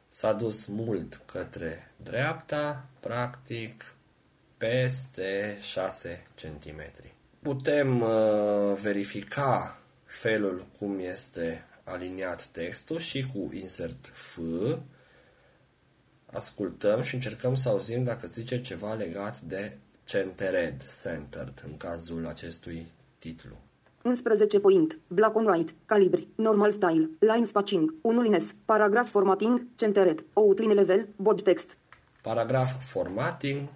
S-a 0.08 0.34
dus 0.34 0.66
mult 0.66 1.22
către 1.26 1.92
dreapta, 2.04 2.86
practic 3.00 3.96
peste 4.58 5.58
6 5.62 6.28
cm. 6.36 6.82
Putem 7.42 8.02
uh, 8.02 8.10
verifica 8.82 9.80
felul 10.04 10.66
cum 10.80 11.00
este 11.00 11.66
aliniat 11.84 12.46
textul 12.46 13.00
și 13.00 13.26
cu 13.34 13.50
insert 13.54 14.12
F 14.14 14.38
ascultăm 16.36 17.02
și 17.02 17.14
încercăm 17.14 17.56
să 17.56 17.70
auzim 17.70 18.04
dacă 18.04 18.28
zice 18.28 18.62
ceva 18.62 18.94
legat 18.94 19.40
de 19.40 19.78
centered, 20.06 20.84
centered, 21.02 21.64
în 21.66 21.78
cazul 21.78 22.28
acestui 22.28 22.92
titlu. 23.20 23.58
11 24.04 24.60
point, 24.60 25.00
black 25.08 25.36
on 25.36 25.46
white, 25.46 25.74
calibri, 25.86 26.28
normal 26.36 26.72
style, 26.72 27.10
line 27.20 27.46
spacing, 27.46 27.94
unulines, 28.02 28.44
paragraph 28.66 29.10
formatting, 29.10 29.68
centered, 29.76 30.24
outline 30.34 30.74
level, 30.74 31.08
body 31.16 31.42
text. 31.42 31.78
Paragraph 32.22 32.72
formatting, 32.80 33.68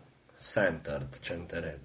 centered, 0.53 1.19
centered. 1.19 1.81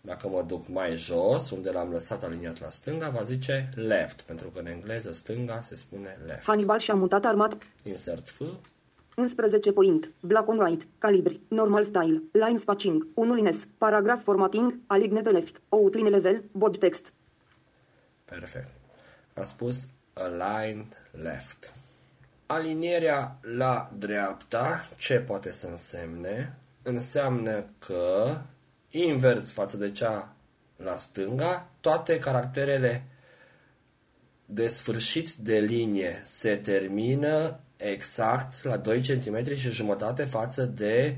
Dacă 0.00 0.28
mă 0.28 0.42
duc 0.46 0.68
mai 0.68 0.96
jos, 0.96 1.50
unde 1.50 1.70
l-am 1.70 1.90
lăsat 1.90 2.22
aliniat 2.22 2.60
la 2.60 2.70
stânga, 2.70 3.08
va 3.08 3.22
zice 3.22 3.72
left, 3.74 4.20
pentru 4.20 4.48
că 4.48 4.58
în 4.58 4.66
engleză 4.66 5.12
stânga 5.12 5.60
se 5.60 5.76
spune 5.76 6.18
left. 6.26 6.42
Hannibal 6.42 6.78
și-a 6.78 6.94
mutat 6.94 7.24
armat. 7.24 7.56
Insert 7.82 8.28
F. 8.28 8.42
11 9.16 9.72
point, 9.72 10.10
black 10.20 10.48
on 10.48 10.58
white, 10.58 10.86
calibri, 10.98 11.40
normal 11.48 11.84
style, 11.84 12.22
line 12.32 12.58
spacing, 12.58 13.06
unulines, 13.14 13.66
paragraph 13.78 14.22
formatting, 14.22 14.80
aligned 14.88 15.32
left, 15.32 15.60
outline 15.70 16.10
level, 16.10 16.42
body 16.52 16.78
text. 16.78 17.12
Perfect. 18.24 18.68
Am 19.34 19.44
spus 19.44 19.88
aligned 20.14 20.96
left. 21.10 21.72
Alinierea 22.46 23.38
la 23.40 23.90
dreapta, 23.98 24.88
ce 24.96 25.18
poate 25.18 25.52
să 25.52 25.66
însemne? 25.66 26.58
Înseamnă 26.82 27.64
că 27.78 28.38
invers 28.90 29.52
față 29.52 29.76
de 29.76 29.90
cea 29.90 30.34
la 30.76 30.96
stânga, 30.96 31.68
toate 31.80 32.18
caracterele 32.18 33.04
de 34.46 34.68
sfârșit 34.68 35.32
de 35.32 35.58
linie 35.58 36.22
se 36.24 36.56
termină 36.56 37.60
exact 37.76 38.64
la 38.64 38.76
2 38.76 39.00
cm 39.00 39.54
și 39.54 39.70
jumătate 39.70 40.24
față 40.24 40.64
de 40.64 41.16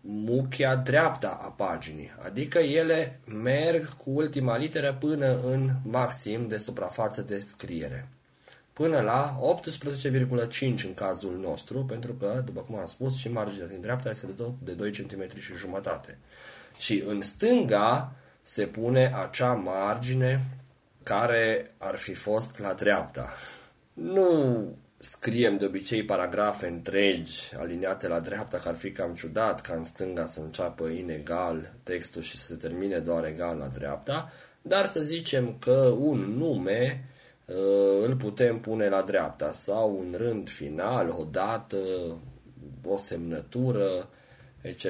muchia 0.00 0.76
dreapta 0.76 1.40
a 1.42 1.50
paginii, 1.50 2.12
adică 2.24 2.58
ele 2.58 3.20
merg 3.24 3.88
cu 3.88 4.10
ultima 4.10 4.56
literă 4.56 4.96
până 5.00 5.40
în 5.44 5.70
maxim 5.82 6.48
de 6.48 6.58
suprafață 6.58 7.22
de 7.22 7.38
scriere. 7.38 8.08
Până 8.72 9.00
la 9.00 9.38
18,5 10.58 10.84
în 10.84 10.94
cazul 10.94 11.38
nostru, 11.38 11.84
pentru 11.84 12.12
că, 12.12 12.42
după 12.44 12.60
cum 12.60 12.74
am 12.74 12.86
spus, 12.86 13.16
și 13.16 13.28
marginea 13.28 13.66
din 13.66 13.80
dreapta 13.80 14.10
este 14.10 14.26
de, 14.26 14.32
do- 14.32 14.64
de 14.64 14.72
2 14.72 14.90
cm 14.90 15.38
și 15.38 15.54
jumătate. 15.56 16.18
Și 16.78 17.02
în 17.06 17.22
stânga 17.22 18.12
se 18.42 18.66
pune 18.66 19.12
acea 19.14 19.52
margine 19.52 20.46
care 21.02 21.70
ar 21.78 21.96
fi 21.96 22.14
fost 22.14 22.58
la 22.58 22.72
dreapta. 22.72 23.32
Nu 23.92 24.64
scriem 25.02 25.56
de 25.56 25.64
obicei 25.64 26.04
paragrafe 26.04 26.66
întregi 26.66 27.54
aliniate 27.56 28.08
la 28.08 28.20
dreapta, 28.20 28.58
că 28.58 28.68
ar 28.68 28.74
fi 28.74 28.92
cam 28.92 29.14
ciudat 29.14 29.60
ca 29.60 29.74
în 29.74 29.84
stânga 29.84 30.26
să 30.26 30.40
înceapă 30.40 30.86
inegal 30.86 31.74
textul 31.82 32.22
și 32.22 32.38
să 32.38 32.46
se 32.46 32.54
termine 32.54 32.98
doar 32.98 33.24
egal 33.24 33.56
la 33.56 33.66
dreapta, 33.66 34.32
dar 34.62 34.86
să 34.86 35.00
zicem 35.00 35.56
că 35.58 35.94
un 35.98 36.18
nume 36.18 37.04
uh, 37.44 37.56
îl 38.06 38.16
putem 38.16 38.60
pune 38.60 38.88
la 38.88 39.02
dreapta 39.02 39.52
sau 39.52 39.96
un 39.98 40.14
rând 40.16 40.48
final, 40.48 41.14
o 41.18 41.24
dată, 41.24 41.76
o 42.84 42.96
semnătură, 42.96 44.08
etc. 44.60 44.84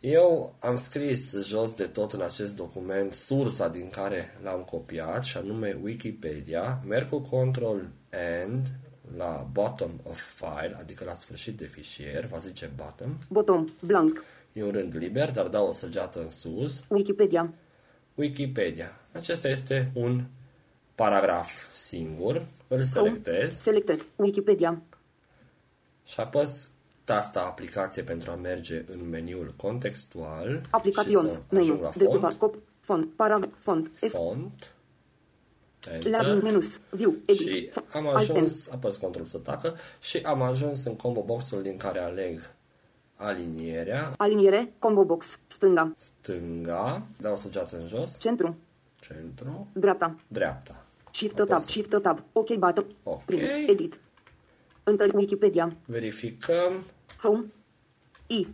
Eu 0.00 0.56
am 0.60 0.76
scris 0.76 1.44
jos 1.44 1.74
de 1.74 1.86
tot 1.86 2.12
în 2.12 2.22
acest 2.22 2.56
document 2.56 3.12
sursa 3.12 3.68
din 3.68 3.88
care 3.88 4.38
l-am 4.42 4.62
copiat, 4.62 5.24
și 5.24 5.36
anume 5.36 5.78
Wikipedia. 5.82 6.82
Merg 6.86 7.08
cu 7.08 7.18
Control 7.20 7.88
End 8.40 8.66
la 9.16 9.46
bottom 9.52 9.90
of 10.02 10.20
file, 10.34 10.76
adică 10.80 11.04
la 11.04 11.14
sfârșit 11.14 11.56
de 11.56 11.64
fișier, 11.66 12.26
va 12.26 12.38
zice 12.38 12.70
bottom. 12.76 13.18
Bottom. 13.28 13.68
Blank. 13.80 14.24
E 14.52 14.62
un 14.64 14.70
rând 14.70 14.96
liber, 14.96 15.30
dar 15.30 15.48
dau 15.48 15.66
o 15.66 15.72
săgeată 15.72 16.20
în 16.20 16.30
sus. 16.30 16.84
Wikipedia. 16.88 17.52
Wikipedia. 18.14 19.00
Acesta 19.12 19.48
este 19.48 19.90
un 19.94 20.24
paragraf 20.94 21.72
singur. 21.72 22.46
Îl 22.68 22.82
selectez 22.82 23.60
Selected. 23.60 24.06
Wikipedia. 24.16 24.82
și 26.04 26.20
apăs 26.20 26.70
tasta 27.04 27.40
aplicație 27.40 28.02
pentru 28.02 28.30
a 28.30 28.34
merge 28.34 28.84
în 28.92 29.08
meniul 29.08 29.54
contextual 29.56 30.60
și 30.62 30.68
Aplication. 30.70 31.12
să 31.12 31.18
ajung 31.30 31.42
Menu. 31.50 31.80
la 31.82 31.90
Decupa. 31.96 32.18
font. 32.28 32.38
Cop. 32.38 32.56
Font. 32.80 33.08
Paragraf. 33.16 33.50
Font. 33.58 33.90
F. 33.94 34.10
font, 35.90 36.02
La 36.08 36.18
enter, 36.18 36.42
menus. 36.42 36.80
View. 36.90 37.14
Edit. 37.26 37.48
și 37.48 37.70
am 37.92 38.06
Alt 38.06 38.28
N. 38.28 38.30
ajuns, 38.30 38.68
apăs 38.70 38.96
control 38.96 39.24
să 39.24 39.38
tacă 39.38 39.74
și 40.00 40.18
am 40.18 40.42
ajuns 40.42 40.84
în 40.84 40.96
combo 40.96 41.22
boxul 41.22 41.62
din 41.62 41.76
care 41.76 41.98
aleg 41.98 42.50
alinierea, 43.16 44.14
Aliniere. 44.18 44.72
Combo 44.78 45.04
box. 45.04 45.26
Stânga. 45.46 45.92
stânga, 45.96 47.02
dau 47.20 47.36
săgeată 47.36 47.76
în 47.76 47.86
jos, 47.86 48.18
Centru. 48.18 48.56
centru, 49.00 49.68
Dreapta. 49.72 50.16
dreapta. 50.28 50.84
Shift 51.10 51.38
Apăs. 51.38 51.48
tab. 51.48 51.68
Shift 51.68 52.00
tab. 52.02 52.22
OK 52.32 52.54
button. 52.54 52.84
Ok. 53.02 53.24
Print. 53.24 53.42
Edit. 53.68 54.00
Întâlni 54.84 55.12
Wikipedia. 55.14 55.76
Verificăm, 55.84 56.84
Home. 57.22 57.44
I. 58.26 58.46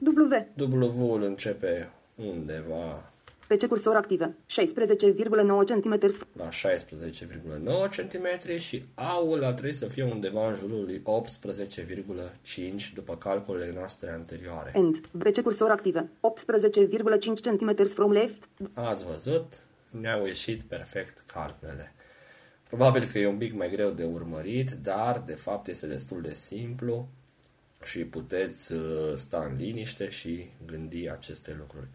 W. 0.56 0.66
W-ul 0.96 1.22
începe 1.22 1.90
undeva 2.14 3.07
PC 3.48 3.66
cursor 3.66 3.96
active. 3.96 4.36
16,9 4.46 4.56
cm. 5.64 6.14
la 6.32 6.48
16,9 6.48 7.88
cm 7.96 8.58
și 8.58 8.84
A-ul 8.94 9.44
ar 9.44 9.54
trebui 9.54 9.72
să 9.72 9.86
fie 9.86 10.04
undeva 10.04 10.48
în 10.48 10.54
jurul 10.54 10.84
lui 10.84 11.02
18,5 11.02 12.92
după 12.94 13.16
calculele 13.16 13.72
noastre 13.74 14.10
anterioare. 14.10 14.72
End. 14.74 14.96
PC 15.18 15.40
cursor 15.40 15.70
active. 15.70 16.10
18,5 16.20 17.40
cm 17.42 17.86
from 17.86 18.12
left. 18.12 18.48
Ați 18.72 19.04
văzut? 19.04 19.52
Ne-au 20.00 20.26
ieșit 20.26 20.60
perfect 20.60 21.22
calculele. 21.32 21.92
Probabil 22.68 23.04
că 23.12 23.18
e 23.18 23.26
un 23.26 23.38
pic 23.38 23.54
mai 23.54 23.70
greu 23.70 23.90
de 23.90 24.04
urmărit, 24.04 24.70
dar 24.70 25.22
de 25.26 25.34
fapt 25.34 25.68
este 25.68 25.86
destul 25.86 26.20
de 26.20 26.34
simplu 26.34 27.08
și 27.84 28.04
puteți 28.04 28.72
uh, 28.72 28.80
sta 29.14 29.48
în 29.50 29.56
liniște 29.56 30.10
și 30.10 30.50
gândi 30.66 31.10
aceste 31.10 31.56
lucruri. 31.58 31.86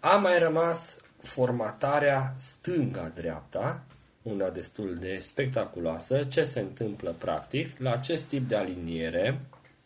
A 0.00 0.16
mai 0.16 0.38
rămas 0.38 0.98
formatarea 1.22 2.34
stânga-dreapta, 2.36 3.84
una 4.22 4.50
destul 4.50 4.96
de 5.00 5.18
spectaculoasă. 5.18 6.24
Ce 6.24 6.44
se 6.44 6.60
întâmplă 6.60 7.14
practic? 7.18 7.78
La 7.78 7.92
acest 7.92 8.24
tip 8.24 8.48
de 8.48 8.56
aliniere, 8.56 9.40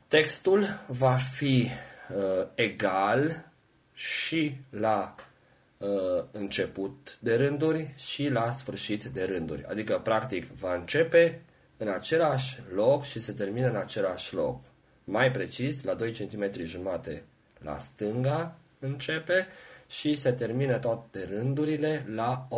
textul 0.09 0.65
va 0.87 1.15
fi 1.15 1.69
uh, 2.17 2.47
egal 2.55 3.51
și 3.93 4.57
la 4.71 5.15
uh, 5.79 5.89
început 6.31 7.19
de 7.21 7.35
rânduri 7.35 7.95
și 7.97 8.29
la 8.29 8.51
sfârșit 8.51 9.05
de 9.05 9.25
rânduri. 9.25 9.65
Adică, 9.65 9.99
practic, 9.99 10.47
va 10.47 10.75
începe 10.75 11.43
în 11.77 11.89
același 11.89 12.59
loc 12.75 13.05
și 13.05 13.21
se 13.21 13.33
termină 13.33 13.69
în 13.69 13.77
același 13.77 14.35
loc. 14.35 14.63
Mai 15.05 15.31
precis, 15.31 15.85
la 15.85 15.95
2 15.95 16.13
cm 16.13 16.65
jumate 16.65 17.25
la 17.59 17.79
stânga 17.79 18.57
începe 18.79 19.47
și 19.93 20.15
se 20.15 20.33
termină 20.33 20.79
toate 20.79 21.25
rândurile 21.25 22.07
la 22.15 22.49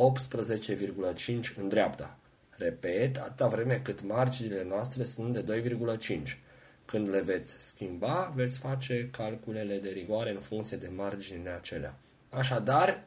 18,5 1.17 1.57
în 1.57 1.69
dreapta. 1.69 2.17
Repet, 2.51 3.17
atâta 3.17 3.49
vreme 3.49 3.81
cât 3.85 4.03
marginile 4.03 4.65
noastre 4.69 5.05
sunt 5.05 5.39
de 5.39 5.63
2,5. 5.99 6.23
Când 6.85 7.09
le 7.09 7.21
veți 7.21 7.69
schimba, 7.69 8.33
veți 8.35 8.59
face 8.59 9.09
calculele 9.13 9.79
de 9.79 9.89
rigoare 9.89 10.31
în 10.31 10.41
funcție 10.41 10.77
de 10.77 10.91
marginile 10.97 11.51
acelea. 11.51 11.99
Așadar, 12.29 13.05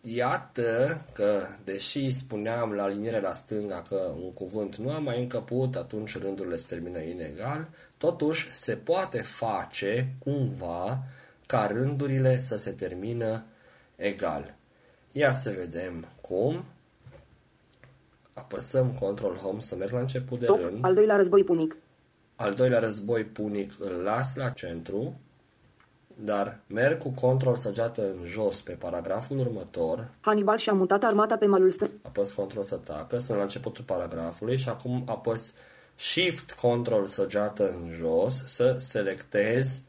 iată 0.00 1.04
că, 1.12 1.46
deși 1.64 2.12
spuneam 2.12 2.72
la 2.72 2.88
liniere 2.88 3.20
la 3.20 3.34
stânga 3.34 3.82
că 3.82 4.14
un 4.22 4.32
cuvânt 4.32 4.76
nu 4.76 4.90
a 4.90 4.98
mai 4.98 5.20
încăput, 5.20 5.76
atunci 5.76 6.18
rândurile 6.18 6.56
se 6.56 6.66
termină 6.68 6.98
inegal, 6.98 7.68
totuși 7.98 8.48
se 8.52 8.76
poate 8.76 9.22
face 9.22 10.14
cumva 10.18 11.04
ca 11.46 11.66
rândurile 11.66 12.40
să 12.40 12.56
se 12.56 12.70
termină 12.70 13.44
egal. 13.96 14.54
Ia 15.12 15.32
să 15.32 15.50
vedem 15.50 16.06
cum. 16.20 16.64
Apăsăm 18.32 18.90
Control 19.00 19.34
Home 19.34 19.60
să 19.60 19.76
merg 19.76 19.92
la 19.92 20.00
început 20.00 20.38
de 20.38 20.46
Top. 20.46 20.60
rând. 20.60 20.78
Al 20.84 20.94
doilea 20.94 21.16
război 21.16 21.44
punic. 21.44 21.76
Al 22.36 22.54
doilea 22.54 22.78
război 22.78 23.24
punic 23.24 23.72
îl 23.78 23.92
las 23.92 24.34
la 24.34 24.48
centru, 24.48 25.14
dar 26.16 26.60
merg 26.66 26.98
cu 26.98 27.10
control 27.10 27.56
săgeată 27.56 28.02
în 28.02 28.24
jos 28.24 28.60
pe 28.60 28.72
paragraful 28.72 29.38
următor, 29.38 30.10
Hannibal 30.20 30.58
și-a 30.58 30.72
mutat 30.72 31.02
armata 31.02 31.36
pe 31.36 31.46
malul 31.46 31.70
stâng. 31.70 31.90
apăs 32.02 32.32
control 32.32 32.62
să 32.62 32.76
tacă, 32.76 33.18
sunt 33.18 33.36
la 33.36 33.42
începutul 33.42 33.84
paragrafului 33.84 34.56
și 34.56 34.68
acum 34.68 35.02
apăs 35.06 35.54
shift 35.94 36.52
control 36.52 37.06
săgeată 37.06 37.70
în 37.70 37.90
jos 37.90 38.42
să 38.46 38.76
selectez 38.78 39.80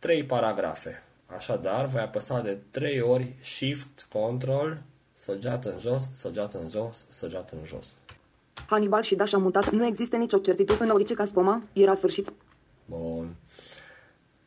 trei 0.00 0.24
paragrafe. 0.24 1.02
Așadar, 1.26 1.86
voi 1.86 2.00
apăsa 2.00 2.40
de 2.40 2.58
trei 2.70 3.00
ori 3.00 3.32
shift 3.42 4.06
control 4.12 4.82
săgeată 5.12 5.72
în 5.72 5.80
jos, 5.80 6.08
săgeată 6.12 6.58
în 6.58 6.70
jos, 6.70 7.06
săgeată 7.08 7.56
în 7.56 7.64
jos. 7.64 7.92
Hannibal 8.66 9.02
și 9.02 9.14
Dash 9.14 9.34
a 9.34 9.38
mutat. 9.38 9.70
Nu 9.70 9.86
există 9.86 10.16
nicio 10.16 10.38
certitudine 10.38 10.84
în 10.86 10.92
orice 10.92 11.14
caz 11.14 11.30
poma. 11.30 11.62
Era 11.72 11.94
sfârșit. 11.94 12.32
Bun. 12.84 13.34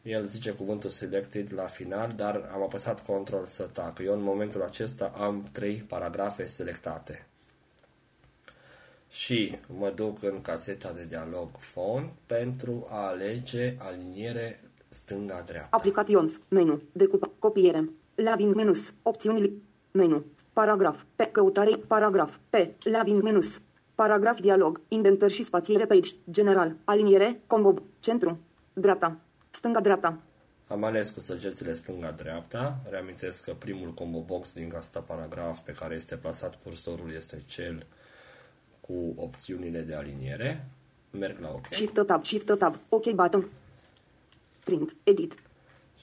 El 0.02 0.26
zice 0.26 0.52
cuvântul 0.52 0.90
selected 0.90 1.54
la 1.54 1.64
final, 1.64 2.12
dar 2.16 2.50
am 2.54 2.62
apăsat 2.62 3.06
control 3.06 3.46
să 3.46 3.64
tacă. 3.64 4.04
Eu 4.04 4.14
în 4.14 4.22
momentul 4.22 4.62
acesta 4.62 5.14
am 5.18 5.50
trei 5.52 5.76
paragrafe 5.76 6.46
selectate. 6.46 7.28
Și 9.10 9.58
mă 9.68 9.90
duc 9.90 10.24
în 10.24 10.42
caseta 10.42 10.92
de 10.92 11.06
dialog 11.06 11.50
font 11.58 12.12
pentru 12.26 12.88
a 12.90 13.08
alege 13.08 13.76
aliniere 13.78 14.60
stânga-dreapta. 14.94 15.78
Aplications. 15.78 16.32
Menu. 16.48 16.82
Decupa. 16.92 17.30
Copiere. 17.40 17.90
Laving 18.16 18.56
menus. 18.56 18.94
Opțiuni. 19.02 19.52
Menu. 19.92 20.26
Paragraf. 20.54 21.02
Pe 21.16 21.26
căutare. 21.26 21.76
Paragraf. 21.88 22.36
Pe. 22.50 22.76
Laving 22.84 23.22
menus. 23.24 23.62
Paragraf 23.96 24.40
dialog. 24.40 24.82
Indentări 24.88 25.34
și 25.34 25.44
spațiere 25.44 25.86
page. 25.86 26.12
General. 26.32 26.76
Aliniere. 26.84 27.42
Combo. 27.48 27.74
Centru. 28.00 28.40
Dreapta. 28.74 29.18
Stânga-dreapta. 29.52 30.18
Am 30.68 30.84
ales 30.84 31.10
cu 31.10 31.20
săgețile 31.20 31.74
stânga-dreapta. 31.74 32.80
Reamintesc 32.90 33.44
că 33.44 33.54
primul 33.54 33.94
combo 33.94 34.20
box 34.20 34.54
din 34.54 34.74
asta 34.78 35.00
paragraf 35.00 35.60
pe 35.60 35.72
care 35.72 35.96
este 35.96 36.16
plasat 36.16 36.64
cursorul 36.64 37.12
este 37.18 37.44
cel 37.46 37.86
cu 38.82 39.14
opțiunile 39.16 39.82
de 39.82 39.96
aliniere. 39.96 40.68
Merg 41.12 41.40
la 41.40 41.50
OK. 41.50 41.66
Shift 41.72 42.06
tab. 42.06 42.26
Shift 42.26 42.58
tab. 42.58 42.76
OK 42.90 43.12
button. 43.12 43.50
Print. 44.64 44.96
Edit. 45.04 45.34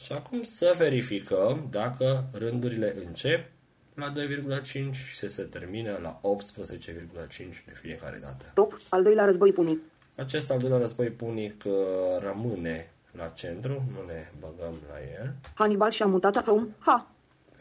Și 0.05 0.13
acum 0.13 0.43
să 0.43 0.75
verificăm 0.79 1.67
dacă 1.71 2.25
rândurile 2.33 2.95
încep 3.07 3.51
la 3.95 4.13
2,5 4.13 4.91
și 4.93 5.15
se, 5.15 5.29
se 5.29 5.43
termină 5.43 5.99
la 6.03 6.21
18,5 6.21 7.37
de 7.67 7.73
fiecare 7.81 8.19
dată. 8.23 8.51
Top. 8.55 8.81
Al 8.89 9.03
doilea 9.03 9.25
război 9.25 9.53
punic. 9.53 9.81
Acest 10.17 10.51
al 10.51 10.59
doilea 10.59 10.79
război 10.79 11.11
punic 11.11 11.63
uh, 11.67 11.73
rămâne 12.19 12.91
la 13.13 13.27
centru, 13.29 13.83
nu 13.93 14.05
ne 14.07 14.31
băgăm 14.41 14.75
la 14.89 15.23
el. 15.23 15.35
Hannibal 15.55 15.91
și-a 15.91 16.07
mutat 16.07 16.45
home. 16.45 16.67
H. 16.79 16.89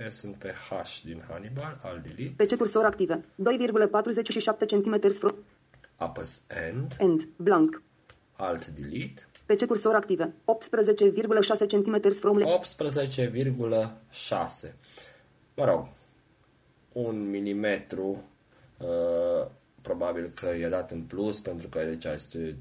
Eu 0.01 0.09
sunt 0.09 0.35
pe 0.35 0.53
H 0.69 0.99
din 1.03 1.23
Hannibal, 1.29 1.79
al 1.83 1.99
delete. 2.03 2.33
Pe 2.35 2.45
ce 2.45 2.55
cursor 2.55 2.85
active? 2.85 3.23
2,47 3.43 4.67
cm 4.67 5.11
from 5.19 5.35
Apăs 5.95 6.41
End, 6.67 6.95
end. 6.99 7.27
Blank. 7.35 7.81
alt 8.35 8.67
delete. 8.67 9.27
Pe 9.49 9.55
ce 9.55 9.65
cursor 9.65 9.95
active? 9.95 10.33
18,6 10.45 11.67
cm 11.67 12.11
from 12.11 12.37
left. 12.37 12.75
18,6. 12.75 14.73
Mă 15.55 15.65
rog, 15.65 15.87
un 16.91 17.29
milimetru, 17.29 18.23
uh, 18.77 19.47
probabil 19.81 20.31
că 20.35 20.47
e 20.47 20.67
dat 20.67 20.91
în 20.91 21.01
plus, 21.01 21.39
pentru 21.39 21.67
că 21.67 21.83
deci 21.83 22.05
este 22.05 22.55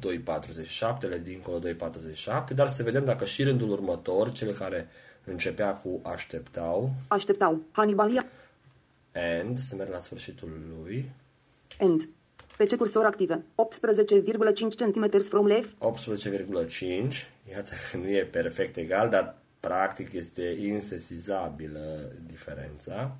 2,47, 0.00 1.08
le 1.08 1.18
dincolo 1.18 1.58
2,47, 1.58 2.54
dar 2.54 2.68
să 2.68 2.82
vedem 2.82 3.04
dacă 3.04 3.24
și 3.24 3.42
rândul 3.42 3.70
următor, 3.70 4.32
cel 4.32 4.52
care 4.52 4.88
începea 5.24 5.72
cu 5.72 6.00
așteptau, 6.02 6.92
Așteptau. 7.08 7.60
Hannibalia. 7.70 8.26
and, 9.40 9.58
să 9.58 9.76
merg 9.76 9.90
la 9.90 9.98
sfârșitul 9.98 10.60
lui, 10.78 11.10
End. 11.78 12.08
Pe 12.56 12.64
ce 12.64 12.76
cursor 12.76 13.04
active? 13.04 13.44
18,5 13.54 14.76
cm 14.76 15.20
from 15.22 15.46
left. 15.46 15.68
18,5, 15.68 17.28
iată 17.50 17.70
că 17.90 17.96
nu 17.96 18.08
e 18.08 18.24
perfect 18.24 18.76
egal, 18.76 19.08
dar 19.08 19.36
practic 19.60 20.12
este 20.12 20.56
insesizabilă 20.58 22.12
diferența. 22.26 23.16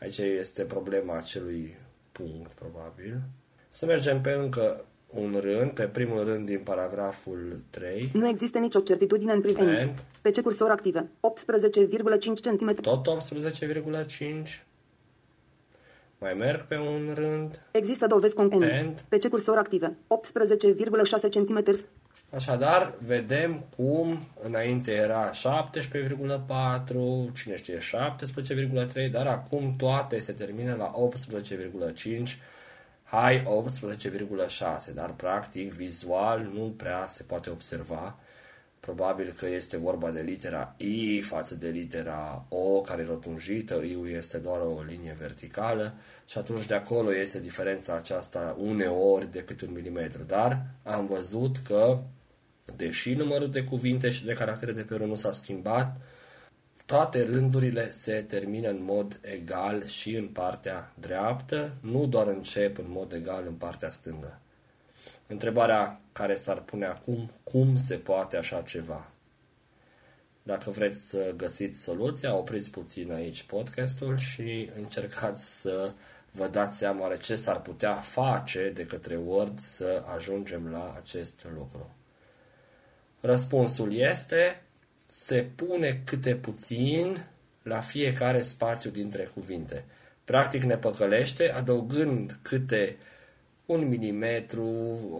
Aici 0.00 0.18
este 0.18 0.64
problema 0.64 1.16
acelui 1.16 1.76
punct, 2.12 2.52
probabil. 2.52 3.20
Să 3.68 3.86
mergem 3.86 4.20
pe 4.20 4.30
încă 4.30 4.84
un 5.06 5.38
rând, 5.40 5.70
pe 5.70 5.84
primul 5.86 6.24
rând 6.24 6.46
din 6.46 6.60
paragraful 6.64 7.62
3, 7.70 8.10
Nu 8.12 8.28
există 8.28 8.58
nicio 8.58 8.80
certitudine 8.80 9.32
în 9.32 9.40
privință. 9.40 9.80
And? 9.80 10.04
Pe 10.20 10.30
ce 10.30 10.40
cursor 10.40 10.70
active? 10.70 11.10
18,5 11.20 12.40
cm. 12.42 12.74
tot 12.74 13.06
18,5. 13.06 14.66
Mai 16.18 16.34
merg 16.34 16.66
pe 16.66 16.76
un 16.76 17.12
rând, 17.14 17.60
Există 17.70 18.06
dovezi 18.06 18.34
concrete. 18.34 18.78
And? 18.78 19.00
Pe 19.08 19.18
ce 19.18 19.28
cursor 19.28 19.58
active? 19.58 19.96
18,6 20.08 21.30
cm. 21.30 21.86
Așadar, 22.30 22.94
vedem 22.98 23.64
cum 23.76 24.18
înainte 24.42 24.92
era 24.92 25.30
17,4, 25.30 25.36
cine 27.34 27.56
știe 27.56 27.78
17,3, 27.78 29.10
dar 29.10 29.26
acum 29.26 29.74
toate 29.76 30.18
se 30.18 30.32
termină 30.32 30.74
la 30.74 30.92
18,5, 32.18 32.38
hai 33.02 33.42
18,6, 33.42 34.94
dar 34.94 35.10
practic 35.10 35.72
vizual 35.72 36.50
nu 36.52 36.74
prea 36.76 37.06
se 37.06 37.22
poate 37.22 37.50
observa. 37.50 38.18
Probabil 38.86 39.34
că 39.38 39.46
este 39.46 39.76
vorba 39.76 40.10
de 40.10 40.20
litera 40.20 40.74
I 40.76 41.20
față 41.20 41.54
de 41.54 41.68
litera 41.68 42.46
O 42.48 42.80
care 42.80 43.02
e 43.02 43.04
rotunjită, 43.04 43.74
I-ul 43.74 44.08
este 44.08 44.38
doar 44.38 44.60
o 44.60 44.82
linie 44.82 45.16
verticală 45.18 45.94
și 46.26 46.38
atunci 46.38 46.66
de 46.66 46.74
acolo 46.74 47.14
este 47.14 47.40
diferența 47.40 47.94
aceasta 47.94 48.56
uneori 48.58 49.32
de 49.32 49.42
câte 49.44 49.64
un 49.64 49.72
milimetru. 49.72 50.22
Dar 50.22 50.66
am 50.82 51.06
văzut 51.06 51.56
că 51.56 52.02
deși 52.76 53.14
numărul 53.14 53.50
de 53.50 53.64
cuvinte 53.64 54.10
și 54.10 54.24
de 54.24 54.32
caractere 54.32 54.72
de 54.72 54.82
pe 54.82 54.94
rând 54.94 55.08
nu 55.08 55.14
s-a 55.14 55.32
schimbat, 55.32 55.96
toate 56.84 57.24
rândurile 57.24 57.90
se 57.90 58.24
termină 58.28 58.68
în 58.68 58.82
mod 58.82 59.18
egal 59.22 59.86
și 59.86 60.16
în 60.16 60.26
partea 60.28 60.92
dreaptă, 61.00 61.74
nu 61.80 62.06
doar 62.06 62.26
încep 62.26 62.78
în 62.78 62.86
mod 62.88 63.12
egal 63.12 63.44
în 63.46 63.54
partea 63.54 63.90
stângă. 63.90 64.40
Întrebarea 65.26 66.00
care 66.12 66.34
s-ar 66.34 66.60
pune 66.60 66.86
acum, 66.86 67.30
cum 67.44 67.76
se 67.76 67.96
poate 67.96 68.36
așa 68.36 68.62
ceva? 68.62 69.10
Dacă 70.42 70.70
vreți 70.70 71.08
să 71.08 71.32
găsiți 71.36 71.82
soluția, 71.82 72.36
opriți 72.36 72.70
puțin 72.70 73.12
aici 73.12 73.42
podcastul 73.42 74.18
și 74.18 74.70
încercați 74.76 75.60
să 75.60 75.92
vă 76.30 76.48
dați 76.48 76.76
seama 76.76 77.00
oare 77.00 77.16
ce 77.16 77.36
s-ar 77.36 77.60
putea 77.60 77.94
face 77.94 78.70
de 78.74 78.86
către 78.86 79.16
Word 79.16 79.58
să 79.58 80.04
ajungem 80.14 80.68
la 80.70 80.94
acest 80.96 81.46
lucru. 81.54 81.90
Răspunsul 83.20 83.94
este 83.94 84.62
se 85.06 85.42
pune 85.42 86.02
câte 86.04 86.36
puțin 86.36 87.26
la 87.62 87.80
fiecare 87.80 88.42
spațiu 88.42 88.90
dintre 88.90 89.30
cuvinte. 89.34 89.84
Practic 90.24 90.62
ne 90.62 90.76
păcălește 90.76 91.50
adăugând 91.50 92.38
câte 92.42 92.96
un 93.66 93.88
milimetru, 93.88 94.66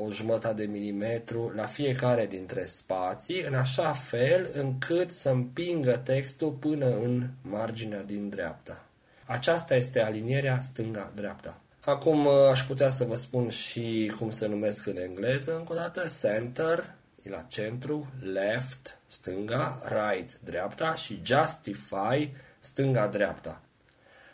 o 0.05 0.11
jumătate 0.11 0.55
de 0.55 0.73
milimetru 0.73 1.53
la 1.55 1.67
fiecare 1.67 2.27
dintre 2.27 2.65
spații, 2.65 3.43
în 3.43 3.55
așa 3.55 3.93
fel 3.93 4.51
încât 4.53 5.11
să 5.11 5.29
împingă 5.29 5.97
textul 5.97 6.51
până 6.51 6.87
în 6.87 7.29
marginea 7.43 8.03
din 8.03 8.29
dreapta. 8.29 8.85
Aceasta 9.25 9.75
este 9.75 10.03
alinierea 10.03 10.61
stânga-dreapta. 10.61 11.61
Acum 11.85 12.29
aș 12.29 12.63
putea 12.63 12.89
să 12.89 13.05
vă 13.05 13.17
spun 13.17 13.49
și 13.49 14.13
cum 14.19 14.31
se 14.31 14.47
numesc 14.47 14.87
în 14.87 14.97
engleză, 14.97 15.57
încă 15.57 15.73
o 15.73 15.77
dată, 15.77 16.05
center, 16.21 16.95
e 17.23 17.31
la 17.31 17.45
centru, 17.49 18.09
left, 18.33 18.99
stânga, 19.07 19.83
right, 19.89 20.39
dreapta 20.45 20.95
și 20.95 21.23
justify, 21.25 22.31
stânga-dreapta. 22.59 23.61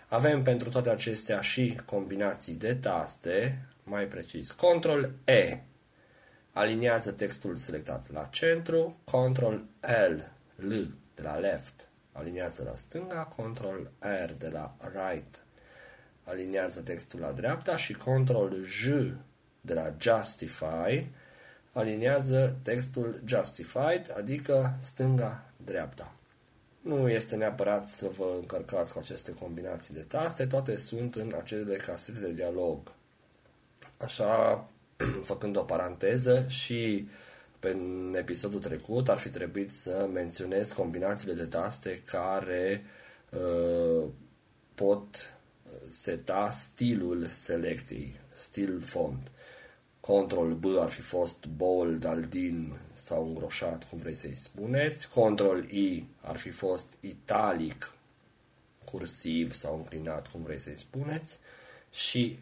Avem 0.09 0.43
pentru 0.43 0.69
toate 0.69 0.91
acestea 0.91 1.41
și 1.41 1.81
combinații 1.85 2.55
de 2.55 2.75
taste, 2.75 3.67
mai 3.85 4.07
precis, 4.07 4.51
Ctrl 4.51 5.05
E. 5.25 5.61
Aliniază 6.53 7.13
textul 7.13 7.57
selectat 7.57 8.13
la 8.13 8.25
centru, 8.25 9.01
Ctrl 9.05 9.55
L, 10.09 10.33
L 10.57 10.73
de 11.15 11.23
la 11.23 11.37
left, 11.37 11.89
aliniază 12.13 12.63
la 12.63 12.77
stânga, 12.77 13.29
Ctrl 13.37 13.83
R 13.99 14.33
de 14.39 14.49
la 14.49 14.77
right, 14.81 15.45
aliniază 16.25 16.83
textul 16.83 17.21
la 17.21 17.33
dreapta. 17.33 17.77
Și 17.77 17.93
Ctrl 17.93 18.55
J 18.65 18.87
de 19.61 19.75
la 19.75 19.95
justify, 19.99 21.11
aliniază 21.73 22.57
textul 22.63 23.21
justified, 23.25 24.15
adică 24.17 24.77
stânga-dreapta. 24.81 26.13
Nu 26.81 27.09
este 27.09 27.37
neapărat 27.37 27.87
să 27.87 28.09
vă 28.17 28.35
încărcați 28.39 28.93
cu 28.93 28.99
aceste 28.99 29.33
combinații 29.33 29.95
de 29.95 30.03
taste, 30.03 30.47
toate 30.47 30.77
sunt 30.77 31.15
în 31.15 31.35
acele 31.39 31.77
casete 31.77 32.19
de 32.19 32.33
dialog. 32.33 32.93
Așa, 34.03 34.67
făcând 35.31 35.57
o 35.57 35.63
paranteză 35.63 36.45
și 36.49 37.09
pe 37.59 37.69
în 37.69 38.15
episodul 38.19 38.61
trecut 38.61 39.09
ar 39.09 39.19
fi 39.19 39.29
trebuit 39.29 39.73
să 39.73 40.09
menționez 40.13 40.73
combinațiile 40.73 41.35
de 41.35 41.45
taste 41.45 42.03
care 42.05 42.85
uh, 43.31 44.09
pot 44.75 45.37
seta 45.91 46.51
stilul 46.51 47.25
selecției, 47.25 48.17
stil 48.35 48.83
font. 48.83 49.31
Control 50.01 50.55
B 50.55 50.65
ar 50.79 50.91
fi 50.91 51.01
fost 51.01 51.47
bold, 51.47 52.05
aldin 52.05 52.77
sau 52.93 53.27
îngroșat, 53.27 53.89
cum 53.89 53.99
vrei 53.99 54.15
să-i 54.15 54.35
spuneți. 54.35 55.09
Control 55.09 55.65
I 55.65 56.07
ar 56.21 56.37
fi 56.37 56.51
fost 56.51 56.93
italic, 57.01 57.93
cursiv 58.85 59.53
sau 59.53 59.77
înclinat, 59.77 60.29
cum 60.29 60.43
vrei 60.43 60.59
să-i 60.59 60.79
spuneți. 60.79 61.39
Și 61.91 62.39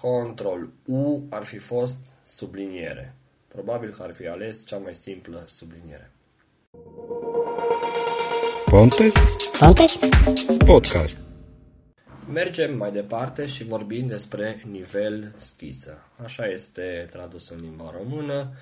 Control 0.00 0.70
U 0.84 1.26
ar 1.28 1.44
fi 1.44 1.58
fost 1.58 1.98
subliniere. 2.22 3.14
Probabil 3.48 3.90
că 3.90 4.02
ar 4.02 4.12
fi 4.12 4.26
ales 4.26 4.66
cea 4.66 4.76
mai 4.76 4.94
simplă 4.94 5.44
subliniere. 5.46 6.10
Pontes 8.64 9.12
Pontes? 9.58 9.98
Podcast. 10.66 11.20
Mergem 12.32 12.76
mai 12.76 12.92
departe 12.92 13.46
și 13.46 13.64
vorbim 13.64 14.06
despre 14.06 14.62
nivel 14.70 15.34
schiță. 15.36 16.08
Așa 16.22 16.46
este 16.46 17.06
tradus 17.10 17.48
în 17.48 17.60
limba 17.60 17.94
română. 17.98 18.52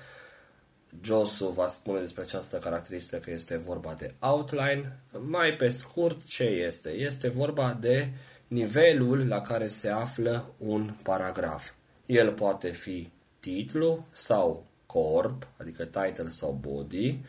Josu 1.01 1.47
va 1.47 1.67
spune 1.67 1.99
despre 1.99 2.21
această 2.21 2.57
caracteristică 2.57 3.17
că 3.17 3.31
este 3.31 3.57
vorba 3.57 3.93
de 3.97 4.13
outline. 4.19 4.99
Mai 5.27 5.53
pe 5.53 5.69
scurt, 5.69 6.23
ce 6.23 6.43
este? 6.43 6.89
Este 6.89 7.29
vorba 7.29 7.77
de 7.79 8.09
nivelul 8.49 9.27
la 9.27 9.41
care 9.41 9.67
se 9.67 9.89
află 9.89 10.53
un 10.57 10.93
paragraf. 11.03 11.71
El 12.05 12.33
poate 12.33 12.69
fi 12.69 13.09
titlu 13.39 14.07
sau 14.11 14.65
corp, 14.85 15.47
adică 15.57 15.85
title 15.85 16.29
sau 16.29 16.57
body, 16.61 17.19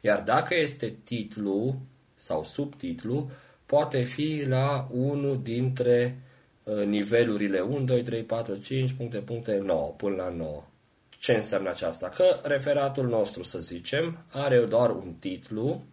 iar 0.00 0.22
dacă 0.22 0.54
este 0.54 0.96
titlu 1.04 1.80
sau 2.14 2.44
subtitlu, 2.44 3.30
poate 3.66 4.02
fi 4.02 4.44
la 4.48 4.88
unul 4.90 5.42
dintre 5.42 6.20
uh, 6.62 6.84
nivelurile 6.84 7.60
1, 7.60 7.84
2, 7.84 8.02
3, 8.02 8.22
4, 8.22 8.56
5, 8.56 8.92
puncte, 8.92 9.18
puncte, 9.18 9.58
9, 9.58 9.94
până 9.96 10.16
la 10.16 10.28
9. 10.28 10.64
Ce 11.18 11.32
înseamnă 11.32 11.70
aceasta? 11.70 12.08
Că 12.08 12.40
referatul 12.42 13.08
nostru, 13.08 13.42
să 13.42 13.58
zicem, 13.58 14.24
are 14.32 14.58
doar 14.60 14.90
un 14.90 15.14
titlu, 15.18 15.84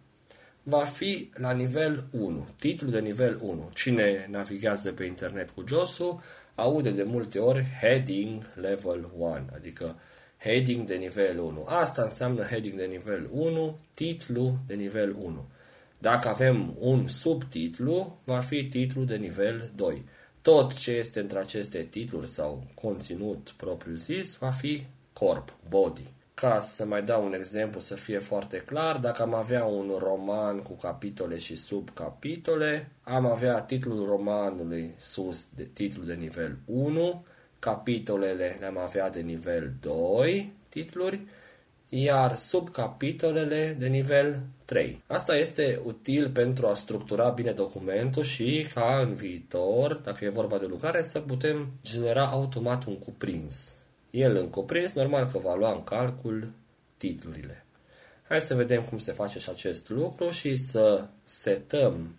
va 0.66 0.84
fi 0.84 1.30
la 1.34 1.52
nivel 1.52 2.04
1, 2.10 2.46
titlu 2.58 2.90
de 2.90 3.00
nivel 3.00 3.38
1. 3.42 3.70
Cine 3.74 4.26
navighează 4.30 4.92
pe 4.92 5.04
internet 5.04 5.50
cu 5.50 5.64
JOS-ul 5.66 6.20
aude 6.54 6.90
de 6.90 7.02
multe 7.02 7.38
ori 7.38 7.64
heading 7.80 8.52
level 8.54 9.10
1, 9.16 9.32
adică 9.54 9.96
heading 10.38 10.86
de 10.86 10.94
nivel 10.94 11.38
1. 11.38 11.64
Asta 11.68 12.02
înseamnă 12.02 12.42
heading 12.42 12.78
de 12.78 12.84
nivel 12.84 13.28
1, 13.32 13.78
titlu 13.94 14.58
de 14.66 14.74
nivel 14.74 15.16
1. 15.18 15.44
Dacă 15.98 16.28
avem 16.28 16.76
un 16.78 17.08
subtitlu, 17.08 18.18
va 18.24 18.40
fi 18.40 18.64
titlu 18.64 19.02
de 19.02 19.16
nivel 19.16 19.70
2. 19.74 20.04
Tot 20.42 20.74
ce 20.74 20.90
este 20.90 21.20
între 21.20 21.38
aceste 21.38 21.82
titluri 21.82 22.28
sau 22.28 22.66
conținut 22.74 23.54
propriu 23.56 23.94
zis 23.94 24.36
va 24.36 24.50
fi 24.50 24.86
corp, 25.12 25.56
body. 25.68 26.12
Ca 26.34 26.60
să 26.60 26.84
mai 26.84 27.02
dau 27.02 27.24
un 27.24 27.32
exemplu 27.32 27.80
să 27.80 27.94
fie 27.94 28.18
foarte 28.18 28.56
clar, 28.56 28.96
dacă 28.96 29.22
am 29.22 29.34
avea 29.34 29.64
un 29.64 29.96
roman 29.98 30.58
cu 30.58 30.72
capitole 30.72 31.38
și 31.38 31.56
subcapitole, 31.56 32.90
am 33.02 33.26
avea 33.26 33.60
titlul 33.60 34.06
romanului 34.06 34.94
sus 34.98 35.46
de 35.54 35.68
titlul 35.72 36.06
de 36.06 36.14
nivel 36.14 36.56
1, 36.64 37.24
capitolele 37.58 38.56
le-am 38.60 38.78
avea 38.78 39.10
de 39.10 39.20
nivel 39.20 39.72
2 39.80 40.52
titluri, 40.68 41.26
iar 41.88 42.36
subcapitolele 42.36 43.76
de 43.78 43.86
nivel 43.86 44.40
3. 44.64 45.02
Asta 45.06 45.36
este 45.36 45.80
util 45.84 46.30
pentru 46.30 46.66
a 46.66 46.74
structura 46.74 47.28
bine 47.28 47.50
documentul 47.50 48.22
și 48.22 48.66
ca 48.74 49.00
în 49.02 49.14
viitor, 49.14 49.94
dacă 49.94 50.24
e 50.24 50.28
vorba 50.28 50.58
de 50.58 50.66
lucrare, 50.66 51.02
să 51.02 51.20
putem 51.20 51.72
genera 51.82 52.24
automat 52.24 52.84
un 52.84 52.98
cuprins. 52.98 53.76
El 54.14 54.36
în 54.36 54.48
cuprins, 54.48 54.92
normal 54.92 55.26
că 55.32 55.38
va 55.38 55.54
lua 55.54 55.72
în 55.72 55.84
calcul 55.84 56.50
titlurile. 56.96 57.66
Hai 58.28 58.40
să 58.40 58.54
vedem 58.54 58.82
cum 58.82 58.98
se 58.98 59.12
face 59.12 59.38
și 59.38 59.50
acest 59.50 59.88
lucru 59.88 60.30
și 60.30 60.56
să 60.56 61.06
setăm 61.22 62.14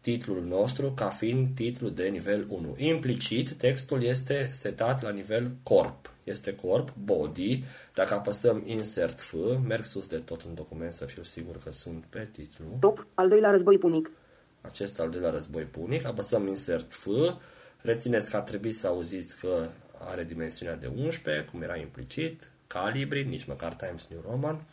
titlul 0.00 0.42
nostru 0.42 0.92
ca 0.92 1.08
fiind 1.08 1.48
titlu 1.54 1.88
de 1.88 2.08
nivel 2.08 2.46
1. 2.48 2.74
Implicit, 2.76 3.52
textul 3.52 4.02
este 4.02 4.50
setat 4.52 5.02
la 5.02 5.10
nivel 5.10 5.56
corp. 5.62 6.12
Este 6.24 6.54
corp, 6.54 6.94
body. 7.04 7.64
Dacă 7.94 8.14
apăsăm 8.14 8.62
insert 8.66 9.20
F, 9.20 9.34
merg 9.66 9.84
sus 9.84 10.06
de 10.06 10.18
tot 10.18 10.42
în 10.42 10.54
document 10.54 10.92
să 10.92 11.04
fiu 11.04 11.22
sigur 11.22 11.58
că 11.58 11.72
sunt 11.72 12.04
pe 12.04 12.28
titlu. 12.32 12.64
Top, 12.80 13.06
al 13.14 13.28
doilea 13.28 13.50
război 13.50 13.78
punic. 13.78 14.10
Acest 14.60 15.00
al 15.00 15.10
doilea 15.10 15.30
război 15.30 15.62
punic. 15.62 16.06
Apăsăm 16.06 16.46
insert 16.46 16.92
F. 16.92 17.06
Rețineți 17.80 18.30
că 18.30 18.36
ar 18.36 18.42
trebui 18.42 18.72
să 18.72 18.86
auziți 18.86 19.38
că 19.38 19.66
are 20.06 20.24
dimensiunea 20.24 20.76
de 20.76 20.90
11, 20.96 21.44
cum 21.44 21.62
era 21.62 21.76
implicit, 21.76 22.50
calibri, 22.66 23.24
nici 23.24 23.44
măcar 23.44 23.74
Times 23.74 24.06
New 24.10 24.24
Roman 24.30 24.64